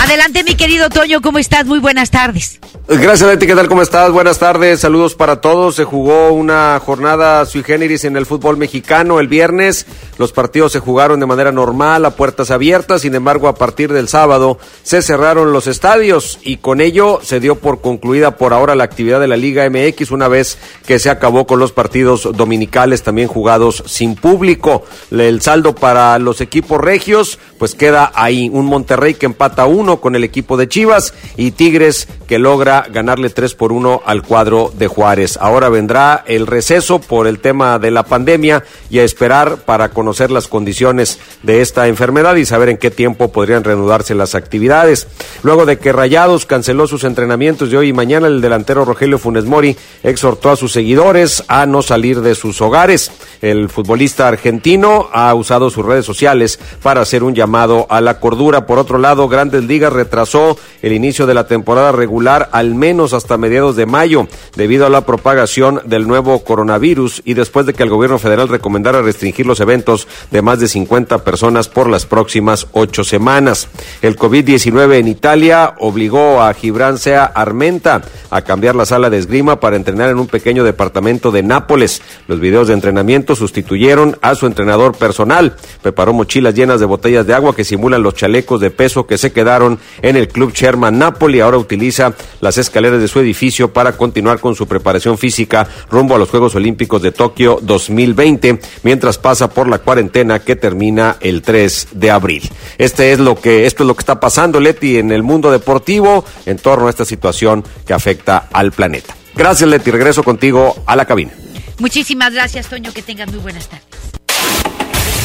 Adelante, 0.00 0.44
mi 0.44 0.54
querido 0.56 0.90
Toño, 0.90 1.22
¿cómo 1.22 1.38
estás? 1.38 1.64
Muy 1.66 1.78
buenas 1.78 2.10
tardes. 2.10 2.60
Gracias, 2.86 3.30
Leti. 3.30 3.46
¿Qué 3.46 3.54
tal? 3.54 3.66
¿Cómo 3.66 3.80
estás? 3.80 4.12
Buenas 4.12 4.38
tardes. 4.38 4.80
Saludos 4.80 5.14
para 5.14 5.40
todos. 5.40 5.74
Se 5.74 5.84
jugó 5.84 6.32
una 6.32 6.78
jornada 6.84 7.46
sui 7.46 7.62
generis 7.62 8.04
en 8.04 8.14
el 8.14 8.26
fútbol 8.26 8.58
mexicano 8.58 9.20
el 9.20 9.26
viernes. 9.26 9.86
Los 10.18 10.32
partidos 10.32 10.72
se 10.72 10.80
jugaron 10.80 11.18
de 11.18 11.24
manera 11.24 11.50
normal, 11.50 12.04
a 12.04 12.10
puertas 12.10 12.50
abiertas. 12.50 13.00
Sin 13.00 13.14
embargo, 13.14 13.48
a 13.48 13.54
partir 13.54 13.90
del 13.90 14.06
sábado 14.06 14.58
se 14.82 15.00
cerraron 15.00 15.50
los 15.50 15.66
estadios 15.66 16.38
y 16.42 16.58
con 16.58 16.82
ello 16.82 17.20
se 17.22 17.40
dio 17.40 17.54
por 17.54 17.80
concluida 17.80 18.36
por 18.36 18.52
ahora 18.52 18.74
la 18.74 18.84
actividad 18.84 19.18
de 19.18 19.28
la 19.28 19.38
Liga 19.38 19.68
MX 19.68 20.10
una 20.10 20.28
vez 20.28 20.58
que 20.86 20.98
se 20.98 21.08
acabó 21.08 21.46
con 21.46 21.58
los 21.58 21.72
partidos 21.72 22.28
dominicales 22.36 23.02
también 23.02 23.28
jugados 23.28 23.82
sin 23.86 24.14
público. 24.14 24.84
El 25.10 25.40
saldo 25.40 25.74
para 25.74 26.18
los 26.18 26.42
equipos 26.42 26.82
regios, 26.82 27.38
pues 27.58 27.74
queda 27.74 28.12
ahí 28.14 28.50
un 28.52 28.66
Monterrey 28.66 29.14
que 29.14 29.24
empata 29.24 29.64
uno 29.64 30.02
con 30.02 30.16
el 30.16 30.22
equipo 30.22 30.58
de 30.58 30.68
Chivas 30.68 31.14
y 31.38 31.52
Tigres 31.52 32.08
que 32.26 32.38
logra 32.38 32.86
ganarle 32.90 33.30
3 33.30 33.54
por 33.54 33.72
1 33.72 34.02
al 34.04 34.22
cuadro 34.22 34.72
de 34.76 34.88
Juárez. 34.88 35.38
Ahora 35.40 35.68
vendrá 35.68 36.24
el 36.26 36.46
receso 36.46 36.98
por 36.98 37.26
el 37.26 37.38
tema 37.38 37.78
de 37.78 37.90
la 37.90 38.04
pandemia 38.04 38.64
y 38.90 38.98
a 38.98 39.04
esperar 39.04 39.58
para 39.58 39.90
conocer 39.90 40.30
las 40.30 40.48
condiciones 40.48 41.18
de 41.42 41.60
esta 41.60 41.88
enfermedad 41.88 42.36
y 42.36 42.46
saber 42.46 42.70
en 42.70 42.78
qué 42.78 42.90
tiempo 42.90 43.30
podrían 43.30 43.64
reanudarse 43.64 44.14
las 44.14 44.34
actividades. 44.34 45.06
Luego 45.42 45.66
de 45.66 45.78
que 45.78 45.92
Rayados 45.92 46.46
canceló 46.46 46.86
sus 46.86 47.04
entrenamientos 47.04 47.70
de 47.70 47.76
hoy 47.76 47.88
y 47.88 47.92
mañana, 47.92 48.26
el 48.26 48.40
delantero 48.40 48.84
Rogelio 48.84 49.18
Funes 49.18 49.44
Mori 49.44 49.76
exhortó 50.02 50.50
a 50.50 50.56
sus 50.56 50.72
seguidores 50.72 51.44
a 51.48 51.66
no 51.66 51.82
salir 51.82 52.20
de 52.22 52.34
sus 52.34 52.60
hogares. 52.60 53.10
El 53.42 53.68
futbolista 53.68 54.26
argentino 54.28 55.08
ha 55.12 55.34
usado 55.34 55.68
sus 55.68 55.84
redes 55.84 56.06
sociales 56.06 56.58
para 56.82 57.02
hacer 57.02 57.22
un 57.22 57.34
llamado 57.34 57.86
a 57.90 58.00
la 58.00 58.18
cordura. 58.18 58.66
Por 58.66 58.78
otro 58.78 58.98
lado, 58.98 59.28
Grandes 59.28 59.64
Ligas 59.64 59.92
retrasó 59.92 60.56
el 60.80 60.92
inicio 60.92 61.26
de 61.26 61.34
la 61.34 61.46
temporada 61.46 61.92
regular 61.92 62.13
al 62.52 62.74
menos 62.74 63.12
hasta 63.12 63.36
mediados 63.36 63.74
de 63.76 63.86
mayo 63.86 64.28
debido 64.56 64.86
a 64.86 64.88
la 64.88 65.04
propagación 65.04 65.80
del 65.84 66.06
nuevo 66.06 66.44
coronavirus 66.44 67.22
y 67.24 67.34
después 67.34 67.66
de 67.66 67.74
que 67.74 67.82
el 67.82 67.90
gobierno 67.90 68.18
federal 68.18 68.48
recomendara 68.48 69.02
restringir 69.02 69.46
los 69.46 69.60
eventos 69.60 70.06
de 70.30 70.40
más 70.40 70.60
de 70.60 70.68
50 70.68 71.24
personas 71.24 71.68
por 71.68 71.88
las 71.88 72.06
próximas 72.06 72.68
ocho 72.72 73.02
semanas. 73.02 73.68
El 74.00 74.16
COVID-19 74.16 74.94
en 74.94 75.08
Italia 75.08 75.74
obligó 75.78 76.40
a 76.40 76.54
Gibran 76.54 76.98
Sea 76.98 77.24
Armenta 77.24 78.02
a 78.30 78.42
cambiar 78.42 78.76
la 78.76 78.86
sala 78.86 79.10
de 79.10 79.18
esgrima 79.18 79.58
para 79.58 79.76
entrenar 79.76 80.10
en 80.10 80.18
un 80.18 80.28
pequeño 80.28 80.62
departamento 80.62 81.32
de 81.32 81.42
Nápoles. 81.42 82.00
Los 82.28 82.38
videos 82.38 82.68
de 82.68 82.74
entrenamiento 82.74 83.34
sustituyeron 83.34 84.18
a 84.22 84.34
su 84.34 84.46
entrenador 84.46 84.96
personal. 84.96 85.56
Preparó 85.82 86.12
mochilas 86.12 86.54
llenas 86.54 86.78
de 86.78 86.86
botellas 86.86 87.26
de 87.26 87.34
agua 87.34 87.56
que 87.56 87.64
simulan 87.64 88.02
los 88.02 88.14
chalecos 88.14 88.60
de 88.60 88.70
peso 88.70 89.06
que 89.06 89.18
se 89.18 89.32
quedaron 89.32 89.78
en 90.02 90.16
el 90.16 90.28
club 90.28 90.52
Sherman 90.52 90.98
Napoli. 90.98 91.40
Ahora 91.40 91.58
utiliza 91.58 92.03
las 92.40 92.58
escaleras 92.58 93.00
de 93.00 93.08
su 93.08 93.20
edificio 93.20 93.72
para 93.72 93.96
continuar 93.96 94.40
con 94.40 94.54
su 94.54 94.66
preparación 94.66 95.16
física 95.16 95.68
rumbo 95.90 96.14
a 96.14 96.18
los 96.18 96.28
Juegos 96.28 96.54
Olímpicos 96.54 97.00
de 97.02 97.12
Tokio 97.12 97.58
2020, 97.62 98.58
mientras 98.82 99.18
pasa 99.18 99.48
por 99.50 99.68
la 99.68 99.78
cuarentena 99.78 100.40
que 100.40 100.56
termina 100.56 101.16
el 101.20 101.42
3 101.42 101.88
de 101.92 102.10
abril. 102.10 102.42
Este 102.78 103.12
es 103.12 103.18
lo 103.18 103.36
que 103.36 103.66
esto 103.66 103.82
es 103.82 103.86
lo 103.86 103.94
que 103.94 104.00
está 104.00 104.20
pasando, 104.20 104.60
Leti, 104.60 104.98
en 104.98 105.12
el 105.12 105.22
mundo 105.22 105.50
deportivo 105.50 106.24
en 106.46 106.58
torno 106.58 106.86
a 106.86 106.90
esta 106.90 107.04
situación 107.04 107.64
que 107.86 107.94
afecta 107.94 108.48
al 108.52 108.72
planeta. 108.72 109.14
Gracias, 109.34 109.68
Leti. 109.68 109.90
Regreso 109.90 110.22
contigo 110.22 110.82
a 110.86 110.96
la 110.96 111.04
cabina. 111.04 111.32
Muchísimas 111.78 112.32
gracias, 112.32 112.68
Toño. 112.68 112.92
Que 112.92 113.02
tengan 113.02 113.30
muy 113.30 113.40
buenas 113.40 113.68
tardes. 113.68 114.23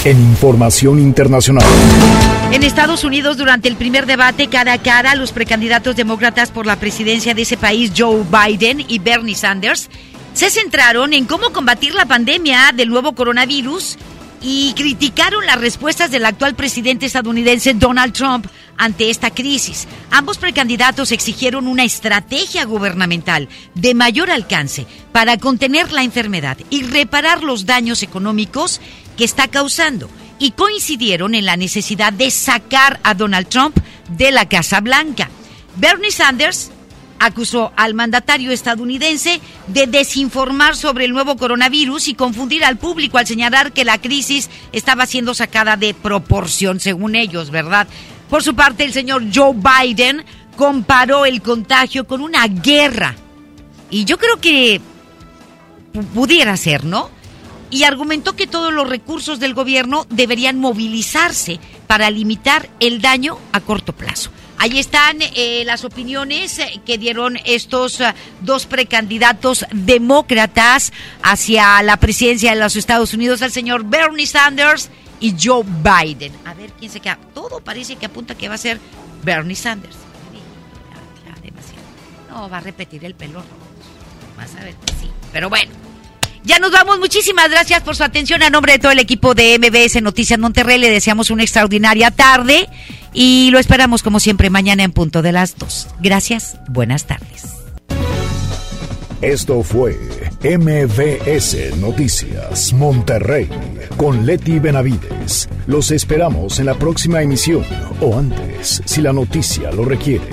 En 0.06 0.18
información 0.18 0.98
internacional. 0.98 1.66
En 2.54 2.64
Estados 2.64 3.04
Unidos, 3.04 3.36
durante 3.36 3.68
el 3.68 3.76
primer 3.76 4.06
debate 4.06 4.48
cara 4.48 4.72
a 4.72 4.78
cara, 4.78 5.14
los 5.16 5.34
precandidatos 5.34 5.98
demócratas 5.98 6.52
por 6.52 6.66
la 6.66 6.78
presidencia 6.78 7.34
de 7.34 7.42
ese 7.42 7.58
país, 7.58 7.92
Joe 7.98 8.24
Biden 8.24 8.80
y 8.88 9.00
Bernie 9.00 9.36
Sanders, 9.36 9.90
se 10.34 10.50
centraron 10.50 11.12
en 11.12 11.26
cómo 11.26 11.52
combatir 11.52 11.96
la 11.96 12.06
pandemia 12.06 12.72
del 12.74 12.88
nuevo 12.88 13.14
coronavirus 13.14 13.98
y 14.42 14.74
criticaron 14.74 15.46
las 15.46 15.60
respuestas 15.60 16.12
del 16.12 16.26
actual 16.26 16.56
presidente 16.56 17.06
estadounidense 17.06 17.74
Donald 17.74 18.14
Trump 18.14 18.48
ante 18.78 19.10
esta 19.10 19.30
crisis. 19.32 19.88
Ambos 20.10 20.38
precandidatos 20.38 21.12
exigieron 21.12 21.68
una 21.68 21.84
estrategia 21.84 22.64
gubernamental 22.64 23.50
de 23.76 23.94
mayor 23.94 24.32
alcance 24.32 24.86
para 25.12 25.38
contener 25.38 25.92
la 25.92 26.04
enfermedad 26.04 26.58
y 26.70 26.84
reparar 26.84 27.44
los 27.44 27.66
daños 27.66 28.02
económicos 28.02 28.80
que 29.20 29.26
está 29.26 29.50
causando 29.50 30.10
y 30.40 30.52
coincidieron 30.52 31.36
en 31.36 31.44
la 31.44 31.58
necesidad 31.58 32.14
de 32.14 32.32
sacar 32.32 33.02
a 33.04 33.14
Donald 33.14 33.50
Trump 33.50 33.78
de 34.18 34.32
la 34.32 34.48
Casa 34.48 34.80
Blanca. 34.80 35.30
Bernie 35.76 36.10
Sanders 36.10 36.72
acusó 37.20 37.74
al 37.76 37.96
mandatario 37.96 38.50
estadounidense 38.50 39.42
de 39.68 39.88
desinformar 39.88 40.78
sobre 40.78 41.04
el 41.04 41.12
nuevo 41.12 41.36
coronavirus 41.36 42.08
y 42.08 42.14
confundir 42.14 42.64
al 42.64 42.78
público 42.78 43.18
al 43.18 43.28
señalar 43.28 43.74
que 43.74 43.84
la 43.84 43.98
crisis 43.98 44.50
estaba 44.72 45.06
siendo 45.06 45.34
sacada 45.34 45.76
de 45.76 45.94
proporción, 45.94 46.80
según 46.80 47.16
ellos, 47.16 47.50
¿verdad? 47.52 47.90
Por 48.30 48.42
su 48.42 48.56
parte, 48.56 48.86
el 48.86 48.94
señor 48.94 49.24
Joe 49.36 49.54
Biden 49.54 50.24
comparó 50.56 51.26
el 51.26 51.42
contagio 51.42 52.08
con 52.08 52.22
una 52.22 52.48
guerra. 52.48 53.18
Y 53.90 54.06
yo 54.06 54.18
creo 54.18 54.38
que 54.38 54.80
pudiera 56.14 56.56
ser, 56.56 56.86
¿no? 56.86 57.19
Y 57.72 57.84
argumentó 57.84 58.36
que 58.36 58.48
todos 58.48 58.74
los 58.74 58.88
recursos 58.88 59.40
del 59.40 59.54
gobierno 59.54 60.06
deberían 60.10 60.60
movilizarse 60.60 61.60
para 61.88 62.10
limitar 62.10 62.70
el 62.80 63.02
daño 63.02 63.38
a 63.52 63.62
corto 63.62 63.94
plazo. 63.94 64.32
Ahí 64.58 64.78
están 64.78 65.20
eh, 65.22 65.64
las 65.66 65.86
opiniones 65.86 66.60
eh, 66.60 66.82
que 66.86 66.98
dieron 66.98 67.38
estos 67.46 68.02
eh, 68.02 68.14
dos 68.42 68.66
precandidatos 68.66 69.66
demócratas 69.72 70.92
hacia 71.24 71.82
la 71.82 71.96
presidencia 71.98 72.52
de 72.52 72.60
los 72.60 72.76
Estados 72.76 73.14
Unidos, 73.14 73.42
el 73.42 73.52
señor 73.52 73.86
Bernie 73.86 74.28
Sanders 74.28 74.90
y 75.22 75.34
Joe 75.42 75.64
Biden. 75.64 76.34
A 76.44 76.54
ver 76.54 76.72
quién 76.78 76.92
se 76.92 77.00
queda. 77.00 77.18
Todo 77.34 77.62
parece 77.62 77.96
que 77.96 78.06
apunta 78.06 78.36
que 78.36 78.50
va 78.50 78.56
a 78.56 78.58
ser 78.58 78.80
Bernie 79.24 79.56
Sanders. 79.56 79.96
No, 82.30 82.50
va 82.50 82.58
a 82.58 82.62
repetir 82.62 83.04
el 83.06 83.16
pelo. 83.16 83.44
Vas 84.38 84.56
a 84.56 84.64
ver 84.64 84.76
que 84.76 84.94
sí. 84.94 85.10
Pero 85.34 85.50
bueno. 85.50 85.89
Ya 86.44 86.60
nos 86.60 86.72
vamos. 86.72 87.00
Muchísimas 87.00 87.50
gracias 87.50 87.82
por 87.84 87.96
su 87.96 88.04
atención. 88.04 88.44
A 88.44 88.50
nombre 88.50 88.74
de 88.74 88.80
todo 88.80 88.92
el 88.92 89.00
equipo 89.00 89.34
de 89.34 89.58
MBS 89.60 90.02
Noticias 90.02 90.40
Monterrey, 90.40 90.80
le 90.80 90.90
deseamos 90.90 91.30
una 91.30 91.44
extraordinaria 91.44 92.12
tarde 92.12 92.70
y 93.14 93.50
lo 93.52 93.60
esperamos 93.60 94.04
como 94.04 94.20
siempre 94.20 94.50
mañana 94.50 94.84
en 94.84 94.92
punto 94.92 95.22
de 95.22 95.32
las 95.32 95.58
dos. 95.58 95.88
Gracias. 96.00 96.58
Buenas 96.70 97.06
tardes. 97.06 97.60
Esto 99.22 99.64
fue 99.64 100.00
MBS 100.42 101.76
Noticias 101.78 102.72
Monterrey 102.72 103.50
con 103.98 104.26
Leti 104.26 104.60
Benavides. 104.60 105.50
Los 105.68 105.92
esperamos 105.92 106.60
en 106.60 106.68
la 106.68 106.76
próxima 106.76 107.22
emisión 107.22 107.66
o 108.00 108.18
antes, 108.18 108.82
si 108.86 109.02
la 109.02 109.12
noticia 109.12 109.72
lo 109.72 109.84
requiere. 109.84 110.30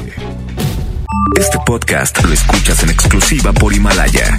Este 1.36 1.58
podcast 1.66 2.22
lo 2.22 2.32
escuchas 2.32 2.84
en 2.84 2.90
exclusiva 2.90 3.52
por 3.52 3.74
Himalaya. 3.74 4.38